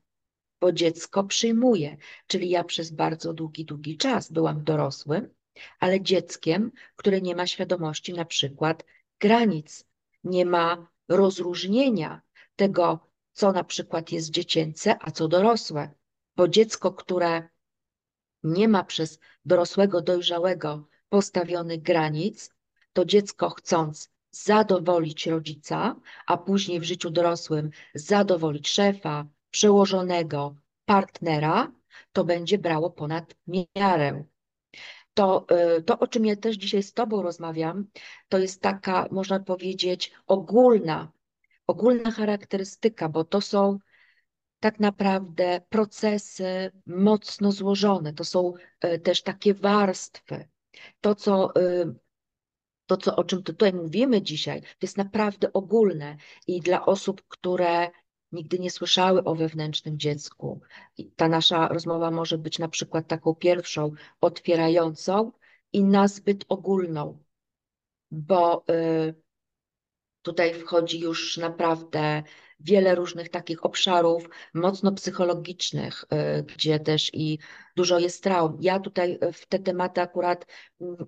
bo 0.61 0.73
dziecko 0.73 1.25
przyjmuje. 1.25 1.97
Czyli 2.27 2.51
ja 2.51 2.65
przez 2.65 2.91
bardzo 2.91 3.33
długi, 3.33 3.65
długi 3.65 3.97
czas 3.97 4.33
byłam 4.33 4.65
dorosłym, 4.65 5.35
ale 5.81 6.01
dzieckiem, 6.01 6.73
które 6.97 7.21
nie 7.21 7.37
ma 7.37 7.47
świadomości 7.47 8.13
na 8.13 8.25
przykład 8.25 8.85
granic, 9.21 9.85
nie 10.25 10.47
ma 10.47 10.87
rozróżnienia 11.09 12.23
tego, 12.57 13.12
co 13.33 13.53
na 13.53 13.65
przykład 13.65 14.13
jest 14.13 14.31
dziecięce, 14.31 14.97
a 15.01 15.11
co 15.11 15.29
dorosłe. 15.29 15.91
Bo 16.37 16.49
dziecko, 16.49 16.93
które 16.93 17.49
nie 18.43 18.69
ma 18.69 18.85
przez 18.85 19.19
dorosłego, 19.45 20.01
dojrzałego 20.01 20.89
postawionych 21.09 21.83
granic, 21.83 22.51
to 22.93 23.05
dziecko 23.05 23.51
chcąc 23.51 24.11
zadowolić 24.31 25.27
rodzica, 25.27 25.97
a 26.27 26.37
później 26.37 26.81
w 26.81 26.85
życiu 26.85 27.11
dorosłym 27.11 27.71
zadowolić 27.95 28.69
szefa, 28.69 29.27
przełożonego, 29.51 30.57
partnera, 30.85 31.73
to 32.13 32.25
będzie 32.25 32.59
brało 32.59 32.91
ponad 32.91 33.35
miarę 33.77 34.25
to, 35.15 35.47
y, 35.79 35.83
to, 35.83 35.99
o 35.99 36.07
czym 36.07 36.27
ja 36.27 36.37
też 36.37 36.57
dzisiaj 36.57 36.83
z 36.83 36.93
Tobą 36.93 37.23
rozmawiam, 37.23 37.87
to 38.29 38.39
jest 38.39 38.63
taka, 38.63 39.09
można 39.11 39.41
powiedzieć, 39.41 40.13
ogólna, 40.27 41.13
ogólna 41.67 42.11
charakterystyka, 42.11 43.09
bo 43.09 43.25
to 43.25 43.41
są 43.41 43.79
tak 44.61 44.81
naprawdę 44.81 45.61
procesy 45.69 46.71
mocno 46.87 47.53
złożone, 47.53 48.13
to 48.13 48.25
są 48.25 48.55
y, 48.85 48.99
też 48.99 49.23
takie 49.23 49.55
warstwy. 49.55 50.49
To, 51.01 51.15
co, 51.15 51.57
y, 51.57 51.95
to, 52.87 52.97
co, 52.97 53.17
o 53.17 53.25
czym 53.25 53.43
tutaj 53.43 53.73
mówimy 53.73 54.23
dzisiaj, 54.23 54.61
to 54.63 54.69
jest 54.83 54.97
naprawdę 54.97 55.53
ogólne 55.53 56.17
i 56.47 56.61
dla 56.61 56.87
osób, 56.87 57.23
które 57.29 57.91
nigdy 58.33 58.59
nie 58.59 58.71
słyszały 58.71 59.25
o 59.25 59.35
wewnętrznym 59.35 59.99
dziecku. 59.99 60.61
Ta 61.17 61.29
nasza 61.29 61.69
rozmowa 61.69 62.11
może 62.11 62.39
być 62.39 62.59
na 62.59 62.69
przykład 62.69 63.09
taką 63.09 63.35
pierwszą, 63.35 63.91
otwierającą 64.21 65.33
i 65.73 65.85
nazbyt 65.85 66.45
ogólną, 66.49 67.19
bo 68.11 68.65
y, 68.71 69.22
tutaj 70.23 70.55
wchodzi 70.55 71.01
już 71.01 71.37
naprawdę 71.37 72.23
wiele 72.61 72.95
różnych 72.95 73.29
takich 73.29 73.65
obszarów 73.65 74.29
mocno 74.55 74.93
psychologicznych, 74.93 76.05
y, 76.39 76.43
gdzie 76.43 76.81
też 76.81 77.11
i 77.15 77.39
dużo 77.77 77.99
jest 77.99 78.23
traum. 78.23 78.59
Ja 78.61 78.81
tutaj 78.81 79.19
w 79.33 79.47
te 79.47 79.59
tematy 79.59 80.01
akurat 80.01 80.47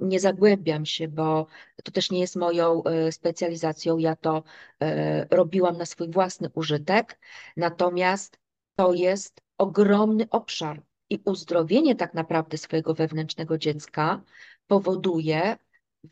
nie 0.00 0.20
zagłębiam 0.20 0.86
się, 0.86 1.08
bo 1.08 1.46
to 1.84 1.92
też 1.92 2.10
nie 2.10 2.20
jest 2.20 2.36
moją 2.36 2.82
y, 3.08 3.12
specjalizacją. 3.12 3.98
Ja 3.98 4.16
to 4.16 4.42
y, 4.82 4.86
robiłam 5.30 5.78
na 5.78 5.86
swój 5.86 6.10
własny 6.10 6.50
użytek, 6.54 7.18
natomiast 7.56 8.38
to 8.76 8.94
jest 8.94 9.40
ogromny 9.58 10.26
obszar 10.30 10.82
i 11.10 11.18
uzdrowienie 11.24 11.94
tak 11.94 12.14
naprawdę 12.14 12.58
swojego 12.58 12.94
wewnętrznego 12.94 13.58
dziecka 13.58 14.22
powoduje 14.66 15.56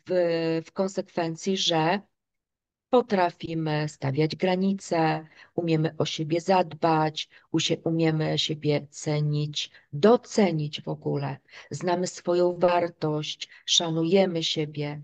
w, 0.07 0.61
w 0.65 0.71
konsekwencji, 0.71 1.57
że 1.57 2.01
Potrafimy 2.93 3.89
stawiać 3.89 4.35
granice, 4.35 5.27
umiemy 5.55 5.95
o 5.97 6.05
siebie 6.05 6.41
zadbać, 6.41 7.29
umiemy 7.83 8.39
siebie 8.39 8.87
cenić, 8.89 9.71
docenić 9.93 10.81
w 10.81 10.87
ogóle. 10.87 11.37
Znamy 11.71 12.07
swoją 12.07 12.59
wartość, 12.59 13.49
szanujemy 13.65 14.43
siebie. 14.43 15.01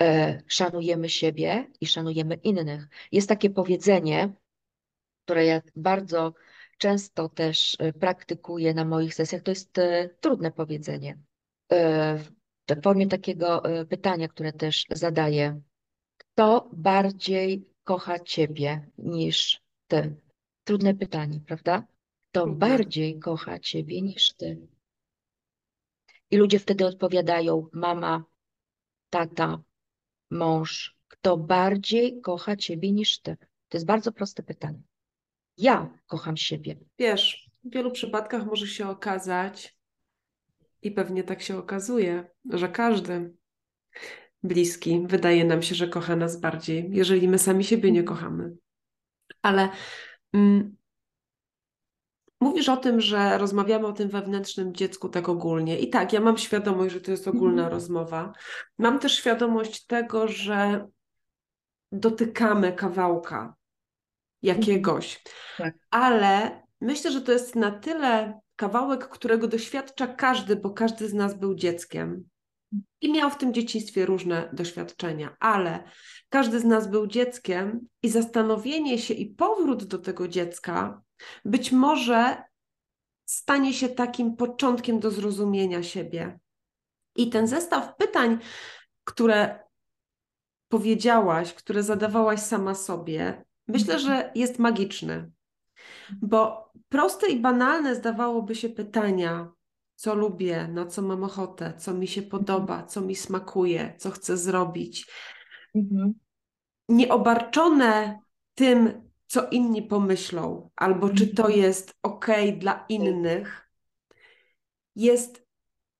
E, 0.00 0.42
szanujemy 0.46 1.08
siebie 1.08 1.70
i 1.80 1.86
szanujemy 1.86 2.34
innych. 2.34 2.88
Jest 3.12 3.28
takie 3.28 3.50
powiedzenie, 3.50 4.32
które 5.24 5.46
ja 5.46 5.62
bardzo 5.76 6.34
często 6.78 7.28
też 7.28 7.76
e, 7.78 7.92
praktykuję 7.92 8.74
na 8.74 8.84
moich 8.84 9.14
sesjach. 9.14 9.42
To 9.42 9.50
jest 9.50 9.78
e, 9.78 10.08
trudne 10.20 10.50
powiedzenie. 10.50 11.18
W 12.68 12.82
formie 12.82 13.06
takiego 13.06 13.62
pytania, 13.88 14.28
które 14.28 14.52
też 14.52 14.84
zadaję 14.90 15.60
kto 16.34 16.70
bardziej 16.72 17.68
kocha 17.84 18.18
ciebie 18.18 18.90
niż 18.98 19.60
ty? 19.88 20.16
Trudne 20.64 20.94
pytanie, 20.94 21.40
prawda? 21.46 21.86
Kto 22.30 22.46
bardziej 22.46 23.18
kocha 23.18 23.58
ciebie 23.58 24.02
niż 24.02 24.34
ty? 24.34 24.66
I 26.30 26.36
ludzie 26.36 26.58
wtedy 26.58 26.86
odpowiadają: 26.86 27.68
mama, 27.72 28.24
tata, 29.10 29.62
mąż. 30.30 30.96
Kto 31.08 31.36
bardziej 31.36 32.20
kocha 32.20 32.56
ciebie 32.56 32.92
niż 32.92 33.20
ty? 33.20 33.36
To 33.68 33.76
jest 33.76 33.86
bardzo 33.86 34.12
proste 34.12 34.42
pytanie. 34.42 34.82
Ja 35.58 35.98
kocham 36.06 36.36
siebie. 36.36 36.76
Wiesz, 36.98 37.50
w 37.64 37.70
wielu 37.70 37.90
przypadkach 37.90 38.46
może 38.46 38.66
się 38.66 38.88
okazać, 38.88 39.76
i 40.82 40.90
pewnie 40.90 41.24
tak 41.24 41.42
się 41.42 41.58
okazuje, 41.58 42.30
że 42.50 42.68
każdy 42.68 43.34
bliski 44.44 45.06
wydaje 45.06 45.44
nam 45.44 45.62
się, 45.62 45.74
że 45.74 45.88
kocha 45.88 46.16
nas 46.16 46.40
bardziej, 46.40 46.88
jeżeli 46.92 47.28
my 47.28 47.38
sami 47.38 47.64
siebie 47.64 47.92
nie 47.92 48.00
mhm. 48.00 48.16
kochamy. 48.18 48.52
Ale 49.42 49.68
mm, 50.32 50.76
mówisz 52.40 52.68
o 52.68 52.76
tym, 52.76 53.00
że 53.00 53.38
rozmawiamy 53.38 53.86
o 53.86 53.92
tym 53.92 54.08
wewnętrznym 54.08 54.74
dziecku 54.74 55.08
tak 55.08 55.28
ogólnie. 55.28 55.78
I 55.78 55.90
tak, 55.90 56.12
ja 56.12 56.20
mam 56.20 56.38
świadomość, 56.38 56.94
że 56.94 57.00
to 57.00 57.10
jest 57.10 57.28
ogólna 57.28 57.62
mhm. 57.62 57.72
rozmowa. 57.72 58.32
Mam 58.78 58.98
też 58.98 59.14
świadomość 59.14 59.86
tego, 59.86 60.28
że 60.28 60.88
dotykamy 61.92 62.72
kawałka 62.72 63.54
jakiegoś, 64.42 65.16
mhm. 65.16 65.72
tak. 65.72 65.82
ale 65.90 66.62
myślę, 66.80 67.12
że 67.12 67.20
to 67.22 67.32
jest 67.32 67.56
na 67.56 67.70
tyle 67.70 68.40
kawałek, 68.56 69.08
którego 69.08 69.48
doświadcza 69.48 70.06
każdy, 70.06 70.56
bo 70.56 70.70
każdy 70.70 71.08
z 71.08 71.14
nas 71.14 71.34
był 71.34 71.54
dzieckiem. 71.54 72.28
I 73.00 73.12
miał 73.12 73.30
w 73.30 73.38
tym 73.38 73.54
dzieciństwie 73.54 74.06
różne 74.06 74.50
doświadczenia, 74.52 75.36
ale 75.40 75.84
każdy 76.28 76.60
z 76.60 76.64
nas 76.64 76.90
był 76.90 77.06
dzieckiem 77.06 77.88
i 78.02 78.08
zastanowienie 78.08 78.98
się 78.98 79.14
i 79.14 79.26
powrót 79.26 79.84
do 79.84 79.98
tego 79.98 80.28
dziecka 80.28 81.02
być 81.44 81.72
może 81.72 82.42
stanie 83.24 83.72
się 83.72 83.88
takim 83.88 84.36
początkiem 84.36 85.00
do 85.00 85.10
zrozumienia 85.10 85.82
siebie. 85.82 86.38
I 87.16 87.30
ten 87.30 87.46
zestaw 87.46 87.96
pytań, 87.96 88.38
które 89.04 89.64
powiedziałaś, 90.68 91.54
które 91.54 91.82
zadawałaś 91.82 92.40
sama 92.40 92.74
sobie, 92.74 93.44
myślę, 93.68 93.98
że 93.98 94.32
jest 94.34 94.58
magiczny. 94.58 95.30
Bo 96.22 96.70
proste 96.88 97.28
i 97.28 97.40
banalne 97.40 97.94
zdawałoby 97.94 98.54
się 98.54 98.68
pytania, 98.68 99.52
co 99.94 100.14
lubię, 100.14 100.68
na 100.68 100.86
co 100.86 101.02
mam 101.02 101.24
ochotę, 101.24 101.72
co 101.78 101.94
mi 101.94 102.06
się 102.06 102.22
podoba, 102.22 102.82
co 102.82 103.00
mi 103.00 103.16
smakuje, 103.16 103.94
co 103.98 104.10
chcę 104.10 104.36
zrobić. 104.36 105.10
Mhm. 105.74 106.14
Nieobarczone 106.88 108.18
tym, 108.54 109.10
co 109.26 109.48
inni 109.48 109.82
pomyślą, 109.82 110.70
albo 110.76 111.08
czy 111.08 111.26
to 111.26 111.42
mhm. 111.42 111.60
jest 111.60 111.94
ok 112.02 112.26
dla 112.58 112.84
innych, 112.88 113.70
jest 114.96 115.46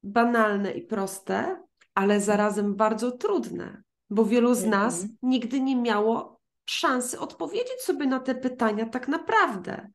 banalne 0.03 0.73
i 0.73 0.83
proste, 0.83 1.63
ale 1.95 2.21
zarazem 2.21 2.75
bardzo 2.75 3.11
trudne, 3.11 3.83
bo 4.11 4.25
wielu 4.25 4.55
z 4.55 4.65
nas 4.65 4.95
Mhm. 4.95 5.19
nigdy 5.23 5.61
nie 5.61 5.77
miało 5.77 6.41
szansy 6.67 7.21
odpowiedzieć 7.21 7.81
sobie 7.81 8.07
na 8.07 8.21
te 8.21 8.35
pytania 8.35 8.89
tak 8.89 9.09
naprawdę. 9.09 9.91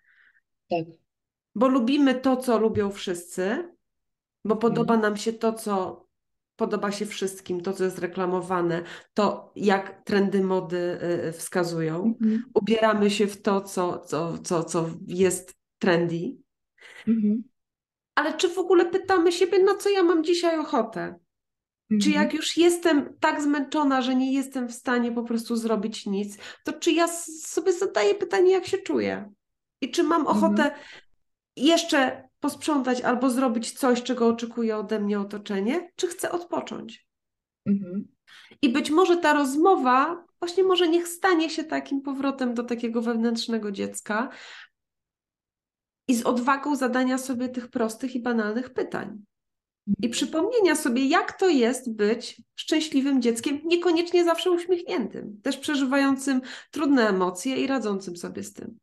Tak. 0.70 0.86
Bo 1.56 1.68
lubimy 1.68 2.16
to, 2.16 2.38
co 2.38 2.58
lubią 2.58 2.92
wszyscy, 2.92 3.76
bo 4.46 4.56
podoba 4.56 4.94
Mhm. 4.94 5.02
nam 5.02 5.18
się 5.18 5.34
to, 5.34 5.54
co 5.54 6.06
podoba 6.56 6.92
się 6.92 7.06
wszystkim, 7.06 7.62
to, 7.62 7.74
co 7.74 7.84
jest 7.84 8.00
reklamowane, 8.00 8.84
to 9.14 9.52
jak 9.56 10.04
trendy 10.04 10.44
mody 10.44 10.78
y, 10.78 11.26
y, 11.28 11.32
wskazują. 11.32 12.16
Mhm. 12.22 12.44
Ubieramy 12.54 13.10
się 13.12 13.28
w 13.28 13.42
to, 13.42 13.62
co, 13.62 14.00
co, 14.00 14.38
co, 14.38 14.64
co 14.64 14.90
jest 15.08 15.56
trendy. 15.80 16.38
Mhm. 17.08 17.44
Ale 18.16 18.34
czy 18.34 18.50
w 18.50 18.58
ogóle 18.58 18.86
pytamy 18.86 19.32
siebie, 19.32 19.64
na 19.64 19.76
co 19.76 19.90
ja 19.90 20.04
mam 20.04 20.24
dzisiaj 20.24 20.60
ochotę? 20.60 21.20
Czy 22.02 22.10
jak 22.10 22.34
już 22.34 22.58
jestem 22.58 23.18
tak 23.20 23.42
zmęczona, 23.42 24.02
że 24.02 24.16
nie 24.16 24.34
jestem 24.34 24.68
w 24.68 24.74
stanie 24.74 25.12
po 25.12 25.24
prostu 25.24 25.56
zrobić 25.56 26.06
nic, 26.06 26.38
to 26.64 26.74
czy 26.74 26.92
ja 26.92 27.08
sobie 27.44 27.74
zadaję 27.74 28.16
pytanie, 28.16 28.52
jak 28.52 28.68
się 28.68 28.78
czuję? 28.78 29.32
I 29.82 29.92
czy 29.92 30.04
mam 30.04 30.28
ochotę 30.28 30.72
jeszcze 31.56 32.29
posprzątać 32.40 33.02
albo 33.02 33.30
zrobić 33.30 33.72
coś, 33.72 34.04
czego 34.04 34.28
oczekuje 34.28 34.78
ode 34.78 35.00
mnie 35.00 35.20
otoczenie, 35.20 35.92
czy 35.96 36.08
chcę 36.08 36.32
odpocząć? 36.32 37.08
Mhm. 37.66 38.08
I 38.62 38.70
być 38.70 38.92
może 38.92 39.18
ta 39.18 39.34
rozmowa 39.34 40.26
właśnie 40.40 40.64
może 40.64 40.88
niech 40.88 41.08
stanie 41.08 41.50
się 41.50 41.64
takim 41.64 42.02
powrotem 42.02 42.54
do 42.54 42.64
takiego 42.64 43.02
wewnętrznego 43.02 43.72
dziecka 43.72 44.30
i 46.08 46.16
z 46.16 46.26
odwagą 46.26 46.76
zadania 46.76 47.18
sobie 47.18 47.50
tych 47.50 47.68
prostych 47.68 48.16
i 48.16 48.22
banalnych 48.22 48.74
pytań. 48.74 49.24
I 50.02 50.10
przypomnienia 50.10 50.76
sobie, 50.76 51.06
jak 51.06 51.40
to 51.40 51.50
jest 51.50 51.96
być 51.96 52.42
szczęśliwym 52.56 53.22
dzieckiem, 53.22 53.60
niekoniecznie 53.66 54.24
zawsze 54.24 54.52
uśmiechniętym, 54.52 55.42
też 55.42 55.58
przeżywającym 55.58 56.42
trudne 56.72 57.10
emocje 57.10 57.58
i 57.58 57.68
radzącym 57.68 58.18
sobie 58.18 58.44
z 58.44 58.54
tym. 58.54 58.78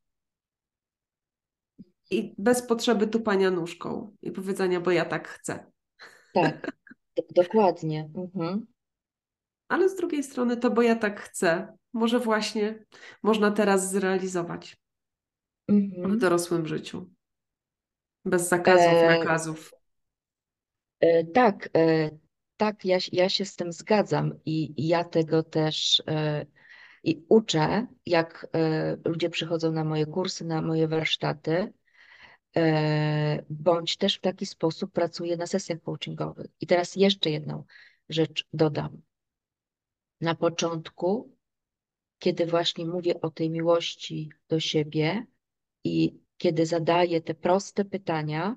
I 2.11 2.35
bez 2.39 2.63
potrzeby 2.63 3.07
tupania 3.07 3.51
nóżką 3.51 4.17
i 4.23 4.31
powiedzenia, 4.31 4.81
bo 4.81 4.91
ja 4.91 5.05
tak 5.05 5.29
chcę. 5.29 5.67
Tak, 6.35 6.73
dokładnie. 7.35 8.11
Mhm. 8.15 8.67
Ale 9.69 9.89
z 9.89 9.97
drugiej 9.97 10.23
strony 10.23 10.57
to, 10.57 10.71
bo 10.71 10.83
ja 10.83 10.97
tak 10.97 11.21
chcę, 11.21 11.77
może 11.93 12.21
właśnie 12.21 12.85
można 13.23 13.51
teraz 13.51 13.91
zrealizować 13.91 14.77
w 15.69 15.73
Mhm. 15.73 16.19
dorosłym 16.19 16.67
życiu. 16.67 17.11
Bez 18.25 18.49
zakazów, 18.49 18.87
E, 18.93 19.19
nakazów. 19.19 19.73
e, 21.01 21.25
tak, 21.25 21.69
e, 21.77 22.11
tak, 22.57 22.85
ja, 22.85 23.01
się- 23.01 23.11
ja 23.17 23.29
się 23.29 23.45
z 23.45 23.57
tym 23.57 23.73
zgadzam 23.73 24.33
i, 24.45 24.83
i 24.83 24.87
ja 24.89 25.05
tego 25.05 25.43
też 25.43 26.03
e, 26.09 26.47
i 27.05 27.25
uczę, 27.29 27.87
jak 28.07 28.47
e, 28.55 28.97
ludzie 29.05 29.31
przychodzą 29.31 29.73
na 29.73 29.85
moje 29.85 30.07
kursy, 30.07 30.45
na 30.45 30.63
moje 30.63 30.89
warsztaty, 30.89 31.73
bądź 33.51 33.97
też 33.97 34.17
w 34.17 34.21
taki 34.21 34.47
sposób 34.47 34.93
pracuję 34.93 35.37
na 35.37 35.47
sesjach 35.47 35.83
coachingowych. 35.83 36.47
I 36.61 36.67
teraz 36.67 36.97
jeszcze 36.97 37.31
jedną 37.31 37.65
rzecz 38.09 38.47
dodam. 38.53 39.03
Na 40.21 40.35
początku, 40.35 41.37
kiedy 42.19 42.47
właśnie 42.47 42.87
mówię 42.87 43.21
o 43.21 43.31
tej 43.31 43.51
miłości 43.51 44.31
do 44.49 44.61
siebie 44.61 45.27
i 45.85 46.21
kiedy 46.37 46.67
zadaję 46.67 47.21
te 47.21 47.35
proste 47.35 47.85
pytania, 47.85 48.57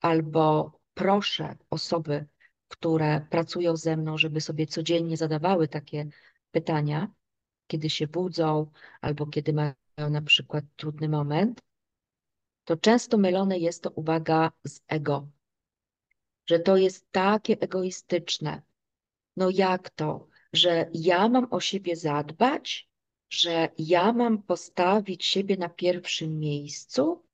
albo 0.00 0.72
proszę 0.94 1.56
osoby, 1.70 2.26
które 2.68 3.26
pracują 3.30 3.76
ze 3.76 3.96
mną, 3.96 4.18
żeby 4.18 4.40
sobie 4.40 4.66
codziennie 4.66 5.16
zadawały 5.16 5.68
takie 5.68 6.06
pytania, 6.50 7.12
kiedy 7.66 7.90
się 7.90 8.06
budzą, 8.06 8.70
albo 9.00 9.26
kiedy 9.26 9.52
mają 9.52 9.74
na 10.10 10.22
przykład 10.22 10.64
trudny 10.76 11.08
moment, 11.08 11.62
to 12.64 12.76
często 12.76 13.18
mylone 13.18 13.58
jest 13.58 13.82
to 13.82 13.90
uwaga 13.90 14.52
z 14.66 14.80
ego, 14.88 15.28
że 16.46 16.58
to 16.58 16.76
jest 16.76 17.12
takie 17.12 17.60
egoistyczne. 17.60 18.62
No 19.36 19.50
jak 19.50 19.90
to, 19.90 20.28
że 20.52 20.90
ja 20.94 21.28
mam 21.28 21.46
o 21.50 21.60
siebie 21.60 21.96
zadbać, 21.96 22.90
że 23.30 23.68
ja 23.78 24.12
mam 24.12 24.42
postawić 24.42 25.24
siebie 25.24 25.56
na 25.56 25.68
pierwszym 25.68 26.38
miejscu, 26.38 27.26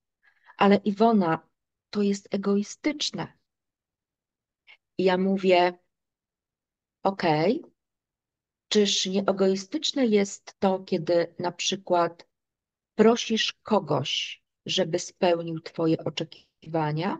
ale 0.57 0.77
Iwona, 0.77 1.49
to 1.91 2.03
jest 2.03 2.35
egoistyczne. 2.35 3.33
I 4.99 5.05
ja 5.05 5.19
mówię, 5.19 5.79
okej, 7.03 7.65
czyż 8.69 9.07
nie 9.07 9.21
egoistyczne 9.21 10.07
jest 10.07 10.57
to, 10.59 10.79
kiedy 10.79 11.35
na 11.39 11.53
przykład 11.53 12.29
prosisz 12.95 13.53
kogoś, 13.63 14.43
żeby 14.69 14.99
spełnił 14.99 15.61
Twoje 15.61 16.05
oczekiwania? 16.05 17.19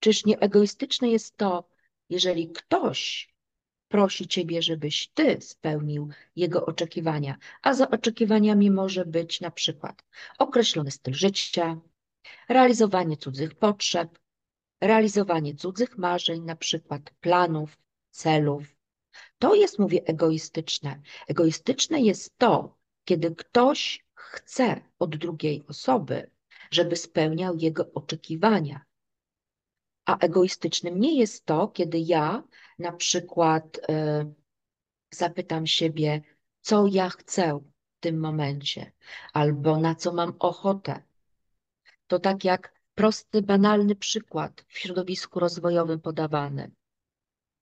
Czyż 0.00 0.24
nie 0.24 0.38
egoistyczne 0.38 1.08
jest 1.08 1.36
to, 1.36 1.68
jeżeli 2.10 2.52
ktoś 2.52 3.34
prosi 3.88 4.28
Ciebie, 4.28 4.62
żebyś 4.62 5.08
Ty 5.08 5.40
spełnił 5.40 6.08
jego 6.36 6.66
oczekiwania, 6.66 7.36
a 7.62 7.74
za 7.74 7.90
oczekiwaniami 7.90 8.70
może 8.70 9.04
być 9.04 9.40
na 9.40 9.50
przykład 9.50 10.04
określony 10.38 10.90
styl 10.90 11.14
życia, 11.14 11.80
realizowanie 12.48 13.16
cudzych 13.16 13.54
potrzeb, 13.54 14.18
realizowanie 14.80 15.54
cudzych 15.54 15.98
marzeń, 15.98 16.42
na 16.42 16.56
przykład 16.56 17.10
planów, 17.20 17.78
celów. 18.10 18.76
To 19.38 19.54
jest, 19.54 19.78
mówię, 19.78 20.00
egoistyczne. 20.04 21.00
Egoistyczne 21.28 22.00
jest 22.00 22.38
to, 22.38 22.78
kiedy 23.04 23.34
ktoś 23.34 24.05
chce 24.32 24.80
od 24.98 25.16
drugiej 25.16 25.64
osoby, 25.68 26.30
żeby 26.70 26.96
spełniał 26.96 27.56
jego 27.56 27.92
oczekiwania. 27.94 28.84
A 30.04 30.18
egoistycznym 30.18 31.00
nie 31.00 31.18
jest 31.18 31.46
to, 31.46 31.68
kiedy 31.68 31.98
ja 31.98 32.42
na 32.78 32.92
przykład 32.92 33.80
e, 33.88 34.32
zapytam 35.10 35.66
siebie, 35.66 36.22
co 36.60 36.86
ja 36.86 37.08
chcę 37.08 37.60
w 37.96 38.00
tym 38.00 38.20
momencie, 38.20 38.92
albo 39.32 39.80
na 39.80 39.94
co 39.94 40.12
mam 40.12 40.36
ochotę. 40.38 41.02
To 42.06 42.18
tak 42.18 42.44
jak 42.44 42.72
prosty, 42.94 43.42
banalny 43.42 43.94
przykład 43.94 44.64
w 44.68 44.78
środowisku 44.78 45.40
rozwojowym 45.40 46.00
podawany, 46.00 46.70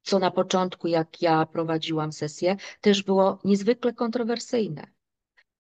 co 0.03 0.19
na 0.19 0.31
początku, 0.31 0.89
jak 0.89 1.23
ja 1.23 1.47
prowadziłam 1.47 2.13
sesję, 2.13 2.57
też 2.81 3.03
było 3.03 3.39
niezwykle 3.45 3.93
kontrowersyjne. 3.93 4.94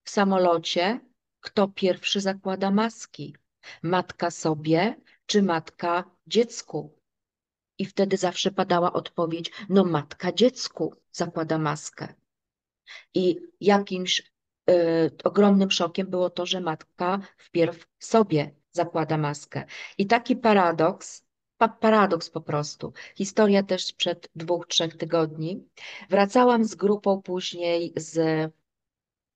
W 0.04 0.10
samolocie 0.10 1.00
kto 1.44 1.68
pierwszy 1.68 2.20
zakłada 2.20 2.70
maski? 2.70 3.36
Matka 3.82 4.30
sobie 4.30 4.96
czy 5.26 5.42
matka 5.42 6.10
dziecku? 6.26 6.98
I 7.78 7.86
wtedy 7.86 8.16
zawsze 8.16 8.50
padała 8.50 8.92
odpowiedź, 8.92 9.52
no 9.68 9.84
matka 9.84 10.32
dziecku 10.32 10.94
zakłada 11.12 11.58
maskę. 11.58 12.14
I 13.14 13.40
jakimś 13.60 14.32
y, 14.70 15.10
ogromnym 15.24 15.70
szokiem 15.70 16.06
było 16.06 16.30
to, 16.30 16.46
że 16.46 16.60
matka 16.60 17.20
wpierw 17.36 17.86
sobie 17.98 18.54
zakłada 18.70 19.18
maskę. 19.18 19.64
I 19.98 20.06
taki 20.06 20.36
paradoks, 20.36 21.24
pa, 21.58 21.68
paradoks 21.68 22.30
po 22.30 22.40
prostu. 22.40 22.92
Historia 23.16 23.62
też 23.62 23.86
sprzed 23.86 24.28
dwóch, 24.34 24.66
trzech 24.66 24.96
tygodni. 24.96 25.68
Wracałam 26.10 26.64
z 26.64 26.74
grupą 26.74 27.22
później 27.22 27.92
z 27.96 28.50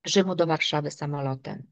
Rzymu 0.06 0.34
do 0.34 0.46
Warszawy 0.46 0.90
samolotem. 0.90 1.62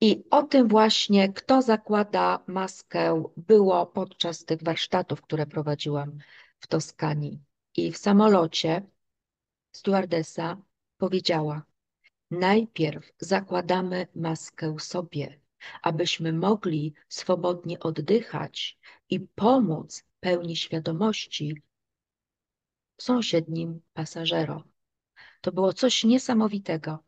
I 0.00 0.24
o 0.30 0.42
tym 0.42 0.68
właśnie, 0.68 1.32
kto 1.32 1.62
zakłada 1.62 2.44
maskę, 2.46 3.22
było 3.36 3.86
podczas 3.86 4.44
tych 4.44 4.62
warsztatów, 4.62 5.22
które 5.22 5.46
prowadziłam 5.46 6.18
w 6.60 6.66
Toskanii. 6.66 7.40
I 7.76 7.92
w 7.92 7.98
samolocie 7.98 8.82
stewardesa 9.72 10.56
powiedziała: 10.96 11.62
Najpierw 12.30 13.12
zakładamy 13.18 14.06
maskę 14.14 14.76
sobie, 14.78 15.40
abyśmy 15.82 16.32
mogli 16.32 16.94
swobodnie 17.08 17.80
oddychać 17.80 18.78
i 19.10 19.20
pomóc 19.20 20.04
pełni 20.20 20.56
świadomości 20.56 21.62
sąsiednim 23.00 23.80
pasażerom. 23.94 24.75
To 25.46 25.52
było 25.52 25.72
coś 25.72 26.04
niesamowitego. 26.04 26.98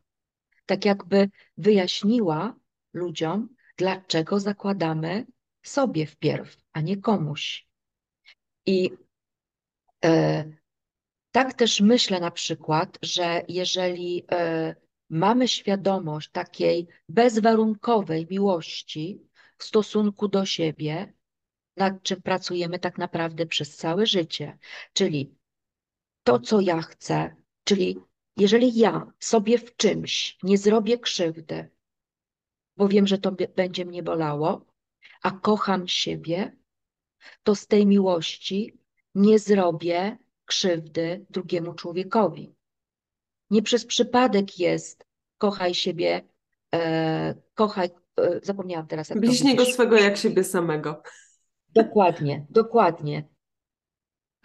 Tak 0.66 0.84
jakby 0.84 1.30
wyjaśniła 1.56 2.56
ludziom, 2.92 3.48
dlaczego 3.76 4.40
zakładamy 4.40 5.26
sobie 5.62 6.06
wpierw, 6.06 6.56
a 6.72 6.80
nie 6.80 6.96
komuś. 6.96 7.68
I 8.66 8.90
e, 10.04 10.44
tak 11.30 11.54
też 11.54 11.80
myślę 11.80 12.20
na 12.20 12.30
przykład, 12.30 12.98
że 13.02 13.42
jeżeli 13.48 14.24
e, 14.30 14.74
mamy 15.10 15.48
świadomość 15.48 16.30
takiej 16.30 16.88
bezwarunkowej 17.08 18.26
miłości 18.30 19.22
w 19.56 19.64
stosunku 19.64 20.28
do 20.28 20.46
siebie, 20.46 21.12
nad 21.76 22.02
czym 22.02 22.22
pracujemy 22.22 22.78
tak 22.78 22.98
naprawdę 22.98 23.46
przez 23.46 23.76
całe 23.76 24.06
życie. 24.06 24.58
Czyli 24.92 25.34
to, 26.22 26.40
co 26.40 26.60
ja 26.60 26.82
chcę, 26.82 27.36
czyli 27.64 28.08
jeżeli 28.38 28.78
ja 28.78 29.12
sobie 29.18 29.58
w 29.58 29.76
czymś 29.76 30.38
nie 30.42 30.58
zrobię 30.58 30.98
krzywdy, 30.98 31.70
bo 32.76 32.88
wiem, 32.88 33.06
że 33.06 33.18
to 33.18 33.32
będzie 33.56 33.84
mnie 33.84 34.02
bolało, 34.02 34.66
a 35.22 35.30
kocham 35.30 35.88
siebie, 35.88 36.56
to 37.42 37.54
z 37.54 37.66
tej 37.66 37.86
miłości 37.86 38.78
nie 39.14 39.38
zrobię 39.38 40.18
krzywdy 40.44 41.26
drugiemu 41.30 41.74
człowiekowi. 41.74 42.54
Nie 43.50 43.62
przez 43.62 43.86
przypadek 43.86 44.58
jest 44.58 45.06
kochaj 45.38 45.74
siebie, 45.74 46.22
e, 46.74 47.34
kochaj, 47.54 47.90
e, 48.16 48.40
zapomniałam 48.42 48.86
teraz 48.86 49.08
jak 49.08 49.20
Bliźniego 49.20 49.64
swego 49.64 49.96
jak 49.96 50.16
siebie 50.16 50.44
samego. 50.44 51.02
Dokładnie, 51.74 52.46
dokładnie. 52.50 53.28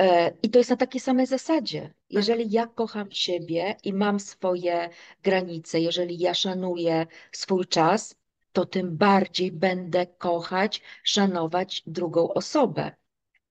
E, 0.03 0.37
I 0.43 0.49
to 0.49 0.57
jest 0.57 0.69
na 0.69 0.77
takiej 0.77 1.01
samej 1.01 1.25
zasadzie. 1.27 1.81
Tak. 1.81 1.93
Jeżeli 2.09 2.51
ja 2.51 2.67
kocham 2.67 3.11
siebie 3.11 3.75
i 3.83 3.93
mam 3.93 4.19
swoje 4.19 4.89
granice, 5.23 5.79
jeżeli 5.79 6.19
ja 6.19 6.33
szanuję 6.33 7.07
swój 7.31 7.65
czas, 7.65 8.15
to 8.51 8.65
tym 8.65 8.97
bardziej 8.97 9.51
będę 9.51 10.07
kochać, 10.07 10.81
szanować 11.03 11.83
drugą 11.87 12.33
osobę. 12.33 12.91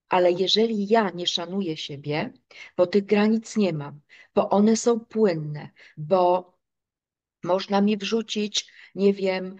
Ale 0.09 0.33
jeżeli 0.33 0.89
ja 0.89 1.11
nie 1.11 1.27
szanuję 1.27 1.77
siebie, 1.77 2.33
bo 2.77 2.87
tych 2.87 3.05
granic 3.05 3.57
nie 3.57 3.73
mam, 3.73 4.01
bo 4.35 4.51
one 4.51 4.77
są 4.77 5.01
płynne, 5.01 5.71
bo 5.97 6.53
można 7.45 7.81
mi 7.81 7.97
wrzucić, 7.97 8.73
nie 8.95 9.13
wiem, 9.13 9.57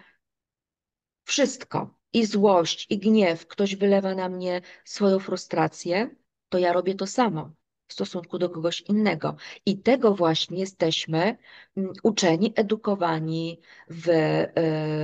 wszystko, 1.23 1.97
i 2.13 2.25
złość, 2.25 2.87
i 2.89 2.97
gniew, 2.97 3.47
ktoś 3.47 3.75
wylewa 3.75 4.15
na 4.15 4.29
mnie 4.29 4.61
swoją 4.85 5.19
frustrację, 5.19 6.15
to 6.53 6.59
ja 6.59 6.73
robię 6.73 6.95
to 6.95 7.07
samo 7.07 7.51
w 7.87 7.93
stosunku 7.93 8.39
do 8.39 8.49
kogoś 8.49 8.81
innego. 8.81 9.35
I 9.65 9.77
tego 9.77 10.15
właśnie 10.15 10.59
jesteśmy 10.59 11.37
mm, 11.77 11.93
uczeni, 12.03 12.53
edukowani 12.55 13.59
w, 13.89 14.09
e, 14.09 14.47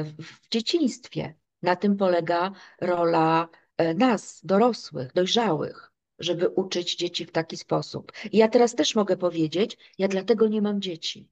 w 0.03 0.49
dzieciństwie. 0.51 1.35
Na 1.61 1.75
tym 1.75 1.97
polega 1.97 2.51
rola 2.81 3.49
e, 3.77 3.93
nas, 3.93 4.41
dorosłych, 4.43 5.13
dojrzałych, 5.13 5.91
żeby 6.19 6.49
uczyć 6.49 6.95
dzieci 6.95 7.25
w 7.25 7.31
taki 7.31 7.57
sposób. 7.57 8.11
I 8.31 8.37
ja 8.37 8.47
teraz 8.47 8.75
też 8.75 8.95
mogę 8.95 9.17
powiedzieć, 9.17 9.77
ja 9.97 10.07
dlatego 10.07 10.47
nie 10.47 10.61
mam 10.61 10.81
dzieci. 10.81 11.29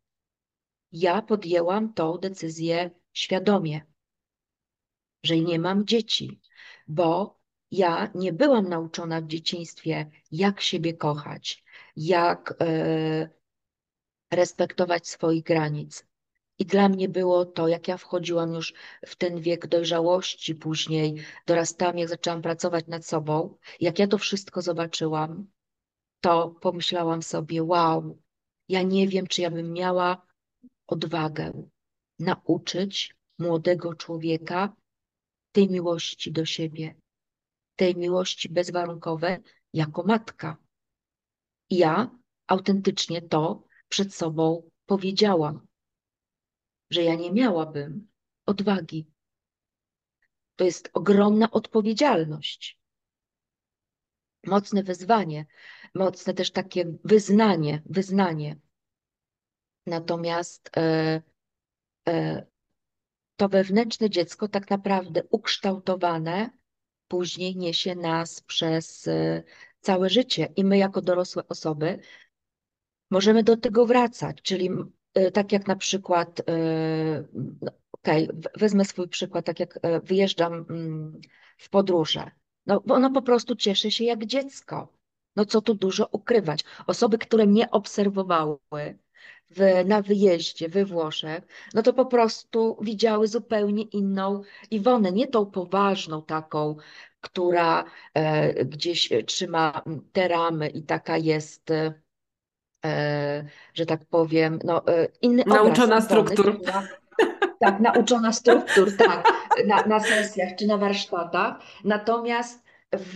Ja 0.91 1.22
podjęłam 1.22 1.93
tą 1.93 2.18
decyzję 2.18 2.91
świadomie, 3.13 3.82
że 5.24 5.38
nie 5.38 5.59
mam 5.59 5.86
dzieci, 5.86 6.41
bo 6.88 7.37
ja 7.72 8.11
nie 8.15 8.34
byłam 8.34 8.70
nauczona 8.70 9.22
w 9.22 9.28
dzieciństwie, 9.28 10.09
jak 10.32 10.61
siebie 10.61 10.93
kochać, 10.93 11.63
jak 11.95 12.53
e, 12.61 13.30
respektować 14.32 15.07
swoich 15.07 15.43
granic. 15.43 16.05
I 16.59 16.65
dla 16.65 16.89
mnie 16.89 17.09
było 17.09 17.45
to, 17.45 17.68
jak 17.68 17.88
ja 17.88 17.97
wchodziłam 17.97 18.53
już 18.53 18.74
w 19.05 19.15
ten 19.15 19.41
wiek 19.41 19.68
dojrzałości, 19.68 20.55
później 20.55 21.15
dorastałam, 21.47 21.97
jak 21.97 22.09
zaczęłam 22.09 22.41
pracować 22.41 22.88
nad 22.88 23.05
sobą, 23.05 23.57
jak 23.80 23.99
ja 23.99 24.07
to 24.07 24.18
wszystko 24.18 24.61
zobaczyłam, 24.61 25.47
to 26.22 26.49
pomyślałam 26.61 27.24
sobie, 27.24 27.63
wow, 27.63 28.22
ja 28.70 28.82
nie 28.82 29.07
wiem, 29.07 29.28
czy 29.28 29.41
ja 29.41 29.51
bym 29.51 29.74
miała 29.74 30.28
odwagę 30.88 31.68
nauczyć 32.20 33.15
młodego 33.39 33.93
człowieka 33.93 34.76
tej 35.51 35.70
miłości 35.70 36.32
do 36.32 36.45
siebie, 36.45 36.95
tej 37.78 37.96
miłości 37.96 38.50
bezwarunkowej 38.50 39.38
jako 39.74 40.04
matka. 40.04 40.58
Ja 41.70 42.12
autentycznie 42.48 43.22
to 43.22 43.64
przed 43.90 44.16
sobą 44.16 44.70
powiedziałam, 44.86 45.68
że 46.90 47.04
ja 47.04 47.16
nie 47.16 47.32
miałabym 47.32 48.08
odwagi. 48.46 49.12
To 50.56 50.64
jest 50.64 50.90
ogromna 50.94 51.52
odpowiedzialność, 51.52 52.80
mocne 54.46 54.84
wyzwanie, 54.84 55.46
mocne 55.96 56.34
też 56.34 56.52
takie 56.52 56.98
wyznanie, 57.04 57.82
wyznanie. 57.86 58.60
Natomiast 59.86 60.78
e, 60.78 61.22
e, 62.08 62.46
to 63.36 63.50
wewnętrzne 63.50 64.10
dziecko 64.10 64.48
tak 64.48 64.70
naprawdę 64.70 65.24
ukształtowane 65.30 66.50
później 67.08 67.55
niesie 67.55 67.95
nas 67.95 68.41
przez 68.41 69.08
e, 69.08 69.43
całe 69.82 70.10
życie 70.10 70.53
i 70.55 70.64
my 70.66 70.78
jako 70.78 71.01
dorosłe 71.01 71.43
osoby 71.47 71.99
możemy 73.12 73.43
do 73.43 73.58
tego 73.58 73.86
wracać, 73.86 74.41
czyli 74.41 74.70
e, 75.14 75.32
tak 75.32 75.51
jak 75.51 75.68
na 75.68 75.76
przykład, 75.76 76.39
e, 76.39 77.24
no, 77.62 77.72
okej, 77.91 78.30
okay, 78.30 78.41
wezmę 78.55 78.86
swój 78.86 79.08
przykład, 79.08 79.45
tak 79.45 79.60
jak 79.60 79.80
wyjeżdżam 80.03 80.53
mm, 80.70 81.22
w 81.58 81.70
podróże, 81.70 82.32
no 82.66 82.84
ono 82.89 83.12
po 83.12 83.22
prostu 83.22 83.55
cieszy 83.55 83.91
się 83.91 84.03
jak 84.03 84.26
dziecko. 84.26 84.97
No 85.36 85.45
co 85.45 85.62
tu 85.62 85.74
dużo 85.76 86.10
ukrywać. 86.12 86.64
Osoby, 86.88 87.18
które 87.18 87.45
mnie 87.45 87.72
obserwowały, 87.72 88.60
w, 89.50 89.86
na 89.86 90.02
wyjeździe 90.02 90.70
we 90.70 90.86
Włoszech, 90.86 91.43
no 91.74 91.82
to 91.82 91.93
po 91.93 92.06
prostu 92.06 92.78
widziały 92.82 93.28
zupełnie 93.28 93.84
inną 93.84 94.41
Iwonę, 94.72 95.12
nie 95.12 95.28
tą 95.28 95.45
poważną 95.45 96.22
taką, 96.22 96.76
która 97.22 97.84
e, 98.14 98.66
gdzieś 98.66 99.10
trzyma 99.26 99.82
te 100.12 100.28
ramy 100.28 100.70
i 100.70 100.84
taka 100.84 101.18
jest, 101.18 101.72
e, 101.72 103.45
że 103.74 103.86
tak 103.86 104.06
powiem, 104.06 104.60
no, 104.64 104.88
e, 104.88 105.08
inny 105.22 105.43
Nauczona 105.48 106.02
struktur. 106.02 106.62
która, 106.62 106.88
tak, 107.60 107.80
nauczona 107.80 108.34
struktur, 108.34 108.98
tak, 108.98 109.28
na, 109.66 109.86
na 109.86 110.00
sesjach 110.00 110.56
czy 110.60 110.68
na 110.68 110.78
warsztatach. 110.78 111.60
Natomiast 111.84 112.66
w, 112.92 113.16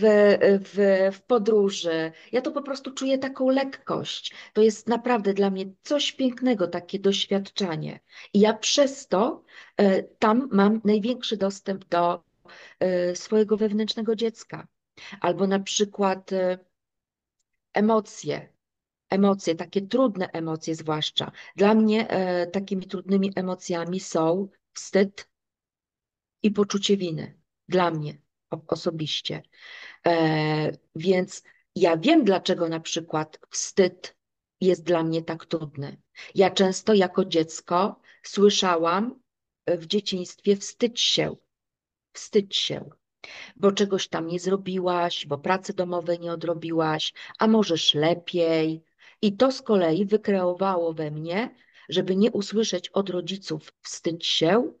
w, 0.64 1.08
w 1.16 1.22
podróży. 1.22 2.12
Ja 2.32 2.40
to 2.40 2.52
po 2.52 2.62
prostu 2.62 2.92
czuję 2.92 3.18
taką 3.18 3.48
lekkość. 3.48 4.34
To 4.52 4.62
jest 4.62 4.88
naprawdę 4.88 5.34
dla 5.34 5.50
mnie 5.50 5.66
coś 5.82 6.12
pięknego, 6.12 6.68
takie 6.68 6.98
doświadczenie. 6.98 8.00
I 8.34 8.40
ja 8.40 8.54
przez 8.54 9.08
to 9.08 9.44
e, 9.76 10.02
tam 10.02 10.48
mam 10.52 10.80
największy 10.84 11.36
dostęp 11.36 11.84
do 11.84 12.24
e, 12.80 13.16
swojego 13.16 13.56
wewnętrznego 13.56 14.16
dziecka. 14.16 14.66
Albo 15.20 15.46
na 15.46 15.60
przykład 15.60 16.32
e, 16.32 16.58
emocje. 17.72 18.52
Emocje, 19.10 19.54
takie 19.54 19.82
trudne 19.82 20.28
emocje 20.32 20.74
zwłaszcza. 20.74 21.32
Dla 21.56 21.74
mnie 21.74 22.06
takimi 22.52 22.86
trudnymi 22.86 23.32
emocjami 23.36 24.00
są 24.00 24.48
wstyd 24.72 25.28
i 26.42 26.50
poczucie 26.50 26.96
winy. 26.96 27.38
Dla 27.68 27.90
mnie 27.90 28.21
osobiście. 28.66 29.42
E, 30.06 30.72
więc 30.96 31.42
ja 31.76 31.96
wiem, 31.96 32.24
dlaczego 32.24 32.68
na 32.68 32.80
przykład 32.80 33.38
wstyd 33.50 34.16
jest 34.60 34.84
dla 34.84 35.02
mnie 35.02 35.22
tak 35.22 35.46
trudny. 35.46 35.96
Ja 36.34 36.50
często 36.50 36.94
jako 36.94 37.24
dziecko 37.24 38.00
słyszałam 38.22 39.20
w 39.66 39.86
dzieciństwie 39.86 40.56
wstydź 40.56 41.00
się, 41.00 41.36
wstydź 42.12 42.56
się, 42.56 42.90
bo 43.56 43.72
czegoś 43.72 44.08
tam 44.08 44.26
nie 44.26 44.40
zrobiłaś, 44.40 45.26
bo 45.26 45.38
pracy 45.38 45.74
domowej 45.74 46.20
nie 46.20 46.32
odrobiłaś, 46.32 47.12
a 47.38 47.46
możesz 47.46 47.94
lepiej. 47.94 48.84
I 49.22 49.36
to 49.36 49.52
z 49.52 49.62
kolei 49.62 50.06
wykreowało 50.06 50.92
we 50.92 51.10
mnie, 51.10 51.54
żeby 51.88 52.16
nie 52.16 52.30
usłyszeć 52.30 52.88
od 52.88 53.10
rodziców 53.10 53.72
wstydź 53.82 54.26
się, 54.26 54.72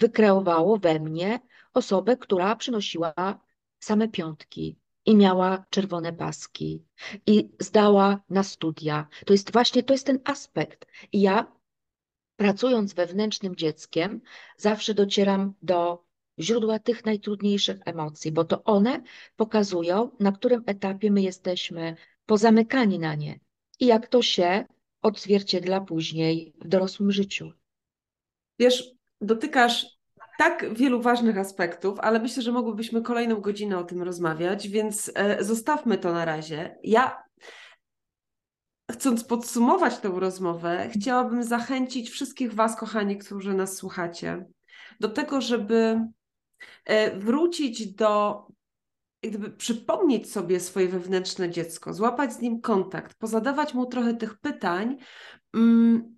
wykreowało 0.00 0.78
we 0.78 1.00
mnie 1.00 1.40
osobę, 1.74 2.16
która 2.16 2.56
przynosiła 2.56 3.40
same 3.78 4.08
piątki 4.08 4.78
i 5.04 5.16
miała 5.16 5.64
czerwone 5.70 6.12
paski 6.12 6.84
i 7.26 7.50
zdała 7.60 8.20
na 8.30 8.42
studia. 8.42 9.08
To 9.26 9.32
jest 9.32 9.52
właśnie, 9.52 9.82
to 9.82 9.94
jest 9.94 10.06
ten 10.06 10.18
aspekt. 10.24 10.86
I 11.12 11.20
ja 11.20 11.52
pracując 12.36 12.94
wewnętrznym 12.94 13.56
dzieckiem 13.56 14.20
zawsze 14.56 14.94
docieram 14.94 15.54
do 15.62 16.04
źródła 16.38 16.78
tych 16.78 17.04
najtrudniejszych 17.04 17.78
emocji, 17.84 18.32
bo 18.32 18.44
to 18.44 18.64
one 18.64 19.02
pokazują, 19.36 20.10
na 20.20 20.32
którym 20.32 20.62
etapie 20.66 21.10
my 21.10 21.22
jesteśmy 21.22 21.96
pozamykani 22.26 22.98
na 22.98 23.14
nie 23.14 23.40
i 23.80 23.86
jak 23.86 24.08
to 24.08 24.22
się 24.22 24.64
odzwierciedla 25.02 25.80
później 25.80 26.54
w 26.60 26.68
dorosłym 26.68 27.12
życiu. 27.12 27.52
Wiesz, 28.58 28.90
dotykasz 29.20 29.97
tak 30.38 30.74
wielu 30.74 31.02
ważnych 31.02 31.38
aspektów, 31.38 32.00
ale 32.00 32.20
myślę, 32.20 32.42
że 32.42 32.52
mogłybyśmy 32.52 33.02
kolejną 33.02 33.40
godzinę 33.40 33.78
o 33.78 33.84
tym 33.84 34.02
rozmawiać, 34.02 34.68
więc 34.68 35.12
e, 35.14 35.44
zostawmy 35.44 35.98
to 35.98 36.12
na 36.12 36.24
razie. 36.24 36.78
Ja 36.82 37.22
chcąc 38.90 39.24
podsumować 39.24 39.98
tę 39.98 40.12
rozmowę, 40.14 40.88
chciałabym 40.92 41.42
zachęcić 41.42 42.10
wszystkich 42.10 42.54
Was, 42.54 42.76
kochani, 42.76 43.18
którzy 43.18 43.54
nas 43.54 43.76
słuchacie, 43.76 44.46
do 45.00 45.08
tego, 45.08 45.40
żeby 45.40 46.00
e, 46.84 47.18
wrócić 47.18 47.94
do 47.94 48.46
gdyby 49.22 49.50
przypomnieć 49.50 50.32
sobie 50.32 50.60
swoje 50.60 50.88
wewnętrzne 50.88 51.50
dziecko, 51.50 51.94
złapać 51.94 52.32
z 52.32 52.40
nim 52.40 52.60
kontakt, 52.60 53.14
pozadawać 53.14 53.74
mu 53.74 53.86
trochę 53.86 54.14
tych 54.14 54.38
pytań 54.38 54.96
mm, 55.54 56.16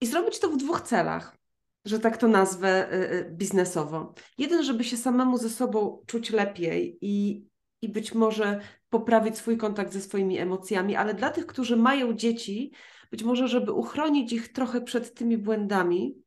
i 0.00 0.06
zrobić 0.06 0.38
to 0.38 0.48
w 0.48 0.56
dwóch 0.56 0.80
celach, 0.80 1.41
że 1.84 1.98
tak 1.98 2.16
to 2.16 2.28
nazwę 2.28 2.92
y, 2.92 3.12
y, 3.12 3.30
biznesowo. 3.30 4.14
Jeden, 4.38 4.64
żeby 4.64 4.84
się 4.84 4.96
samemu 4.96 5.38
ze 5.38 5.50
sobą 5.50 6.02
czuć 6.06 6.30
lepiej 6.30 6.98
i, 7.00 7.46
i 7.82 7.88
być 7.88 8.14
może 8.14 8.60
poprawić 8.88 9.36
swój 9.36 9.56
kontakt 9.56 9.92
ze 9.92 10.00
swoimi 10.00 10.38
emocjami, 10.38 10.96
ale 10.96 11.14
dla 11.14 11.30
tych, 11.30 11.46
którzy 11.46 11.76
mają 11.76 12.12
dzieci, 12.12 12.72
być 13.10 13.22
może, 13.22 13.48
żeby 13.48 13.72
uchronić 13.72 14.32
ich 14.32 14.52
trochę 14.52 14.80
przed 14.80 15.14
tymi 15.14 15.38
błędami, 15.38 16.22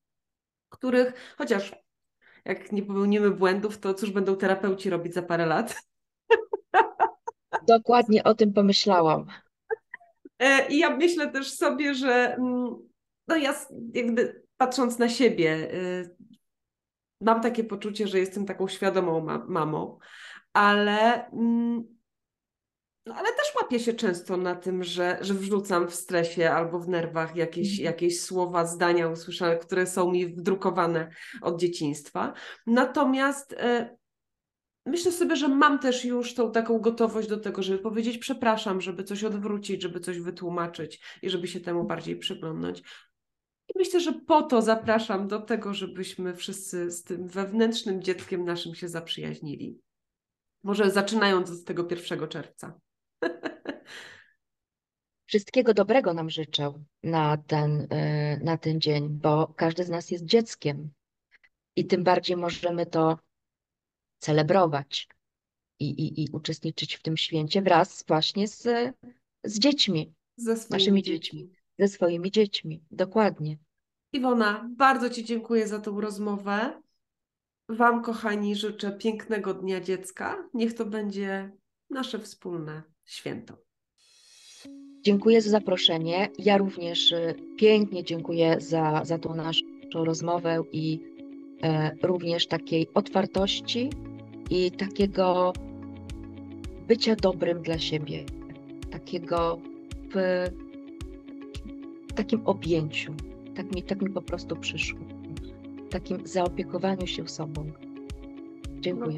których, 0.70 1.36
chociaż 1.38 1.76
jak 2.46 2.72
nie 2.72 2.84
popełnimy 2.84 3.32
błędów, 3.32 3.78
to 3.78 3.94
cóż 3.94 4.12
będą 4.12 4.36
terapeuci 4.36 4.90
robić 4.90 5.14
za 5.14 5.22
parę 5.22 5.46
lat? 5.46 5.76
Dokładnie 7.68 8.24
o 8.24 8.34
tym 8.34 8.54
pomyślałam. 8.54 9.26
E, 10.40 10.68
I 10.68 10.78
ja 10.78 10.98
myślę 10.98 11.32
też 11.32 11.52
sobie, 11.52 11.94
że 11.94 12.36
mm, 12.36 12.76
no 13.28 13.36
ja 13.36 13.56
jakby 13.94 14.45
patrząc 14.58 15.00
na 15.00 15.10
siebie, 15.10 15.74
y, 15.74 16.16
mam 17.22 17.42
takie 17.42 17.64
poczucie, 17.64 18.08
że 18.08 18.20
jestem 18.20 18.46
taką 18.46 18.68
świadomą 18.68 19.26
mamą, 19.48 20.00
ale 20.54 21.30
mm, 21.32 21.96
no 23.06 23.16
ale 23.16 23.30
też 23.30 23.56
łapię 23.62 23.80
się 23.80 23.94
często 23.94 24.38
na 24.38 24.56
tym, 24.56 24.84
że, 24.84 25.18
że 25.22 25.34
wrzucam 25.34 25.88
w 25.88 25.96
stresie 25.96 26.52
albo 26.52 26.80
w 26.80 26.88
nerwach 26.88 27.36
jakieś, 27.36 27.70
mhm. 27.70 27.86
jakieś 27.86 28.22
słowa, 28.22 28.66
zdania 28.66 29.10
usłyszane, 29.10 29.58
które 29.58 29.88
są 29.88 30.12
mi 30.12 30.28
wdrukowane 30.28 31.10
od 31.42 31.60
dzieciństwa. 31.60 32.34
Natomiast 32.68 33.54
e, 33.54 33.98
myślę 34.86 35.12
sobie, 35.12 35.36
że 35.36 35.48
mam 35.48 35.80
też 35.80 36.06
już 36.06 36.34
tą 36.34 36.52
taką 36.52 36.80
gotowość 36.80 37.28
do 37.28 37.38
tego, 37.38 37.64
żeby 37.64 37.80
powiedzieć 37.80 38.18
przepraszam, 38.18 38.82
żeby 38.82 39.04
coś 39.04 39.24
odwrócić, 39.24 39.82
żeby 39.82 40.00
coś 40.00 40.20
wytłumaczyć 40.20 41.02
i 41.22 41.30
żeby 41.30 41.48
się 41.48 41.60
temu 41.60 41.84
bardziej 41.84 42.18
przyglądnąć. 42.18 42.84
I 43.70 43.74
myślę, 43.76 44.00
że 44.00 44.14
po 44.14 44.42
to 44.42 44.62
zapraszam 44.62 45.28
do 45.28 45.40
tego, 45.40 45.74
żebyśmy 45.74 46.36
wszyscy 46.36 46.92
z 46.92 47.04
tym 47.04 47.28
wewnętrznym 47.28 48.02
dzieckiem 48.02 48.46
naszym 48.46 48.76
się 48.76 48.88
zaprzyjaźnili. 48.88 49.80
Może 50.64 50.92
zaczynając 50.92 51.52
od 51.52 51.66
tego 51.66 51.88
1 51.92 52.28
czerwca. 52.28 52.80
Wszystkiego 55.26 55.74
dobrego 55.74 56.14
nam 56.14 56.30
życzę 56.30 56.74
na 57.04 57.38
ten, 57.38 57.88
e, 57.90 58.38
na 58.38 58.58
ten 58.58 58.82
dzień, 58.82 59.10
bo 59.10 59.54
każdy 59.56 59.84
z 59.84 59.90
nas 59.90 60.12
jest 60.12 60.26
dzieckiem 60.26 60.90
i 61.76 61.86
tym 61.86 62.04
bardziej 62.04 62.38
możemy 62.38 62.86
to 62.86 63.20
celebrować 64.20 65.08
i, 65.80 65.90
i, 65.90 66.24
i 66.24 66.30
uczestniczyć 66.32 66.96
w 66.96 67.02
tym 67.02 67.18
święcie 67.18 67.62
wraz 67.62 68.04
właśnie 68.08 68.48
z, 68.48 68.64
z 69.44 69.60
dziećmi, 69.60 70.14
ze 70.38 70.56
naszymi 70.70 71.04
dziećmi. 71.04 71.40
dziećmi, 71.40 71.65
ze 71.80 71.88
swoimi 71.88 72.32
dziećmi, 72.32 72.84
dokładnie. 72.92 73.58
Iwona, 74.14 74.70
bardzo 74.78 75.10
Ci 75.10 75.24
dziękuję 75.24 75.68
za 75.68 75.80
tą 75.80 76.02
rozmowę. 76.02 76.82
Wam, 77.70 78.02
kochani, 78.04 78.56
życzę 78.56 78.92
pięknego 78.92 79.54
Dnia 79.54 79.82
Dziecka. 79.82 80.50
Niech 80.54 80.74
to 80.74 80.86
będzie 80.86 81.52
nasze 81.90 82.20
wspólne 82.20 82.84
święto. 83.06 83.58
Dziękuję 85.02 85.42
za 85.42 85.50
zaproszenie. 85.50 86.30
Ja 86.40 86.58
również 86.58 87.12
y, 87.12 87.36
pięknie 87.58 88.04
dziękuję 88.04 88.56
za, 88.60 89.02
za 89.06 89.18
tą 89.18 89.36
naszą 89.36 89.62
rozmowę 89.94 90.62
i 90.72 91.00
e, 91.64 91.92
również 92.04 92.48
takiej 92.48 92.88
otwartości 92.94 93.90
i 94.50 94.72
takiego 94.72 95.54
bycia 96.88 97.16
dobrym 97.16 97.62
dla 97.62 97.80
siebie, 97.80 98.26
takiego 98.92 99.60
w, 100.14 100.50
w 100.62 100.65
takim 102.16 102.42
objęciu. 102.46 103.14
Tak 103.56 103.76
mi, 103.76 103.84
tak 103.84 104.02
mi 104.02 104.10
po 104.10 104.22
prostu 104.22 104.56
przyszło. 104.56 105.00
Takim 105.90 106.28
zaopiekowaniu 106.28 107.08
się 107.08 107.28
sobą. 107.28 107.66
Dziękuję. 108.80 109.18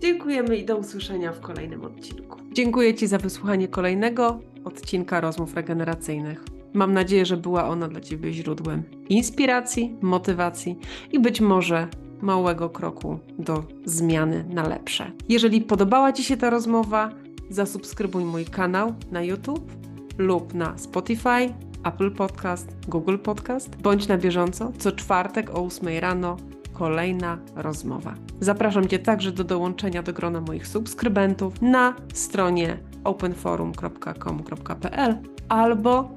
Dziękujemy 0.00 0.56
i 0.56 0.64
do 0.64 0.76
usłyszenia 0.76 1.32
w 1.32 1.40
kolejnym 1.40 1.84
odcinku. 1.84 2.40
Dziękuję 2.52 2.94
Ci 2.94 3.06
za 3.06 3.18
wysłuchanie 3.18 3.68
kolejnego 3.68 4.40
odcinka 4.64 5.20
rozmów 5.20 5.54
regeneracyjnych. 5.54 6.44
Mam 6.72 6.92
nadzieję, 6.92 7.26
że 7.26 7.36
była 7.36 7.68
ona 7.68 7.88
dla 7.88 8.00
Ciebie 8.00 8.32
źródłem 8.32 8.82
inspiracji, 9.08 9.96
motywacji 10.00 10.78
i 11.12 11.18
być 11.18 11.40
może 11.40 11.88
małego 12.22 12.70
kroku 12.70 13.18
do 13.38 13.64
zmiany 13.84 14.44
na 14.48 14.68
lepsze. 14.68 15.12
Jeżeli 15.28 15.60
podobała 15.60 16.12
Ci 16.12 16.24
się 16.24 16.36
ta 16.36 16.50
rozmowa, 16.50 17.10
zasubskrybuj 17.50 18.24
mój 18.24 18.44
kanał 18.44 18.94
na 19.12 19.22
YouTube 19.22 19.72
lub 20.18 20.54
na 20.54 20.78
Spotify, 20.78 21.54
Apple 21.84 22.10
Podcast, 22.10 22.76
Google 22.88 23.18
Podcast. 23.18 23.76
Bądź 23.76 24.08
na 24.08 24.18
bieżąco 24.18 24.72
co 24.78 24.92
czwartek 24.92 25.50
o 25.50 25.64
8 25.64 25.98
rano 25.98 26.36
kolejna 26.72 27.38
rozmowa. 27.56 28.14
Zapraszam 28.40 28.88
Cię 28.88 28.98
także 28.98 29.32
do 29.32 29.44
dołączenia 29.44 30.02
do 30.02 30.12
grona 30.12 30.40
moich 30.40 30.66
subskrybentów 30.66 31.62
na 31.62 31.94
stronie 32.14 32.78
openforum.com.pl 33.04 35.18
albo 35.48 36.10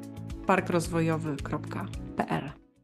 parkrozwojowy.pl. 0.45 2.66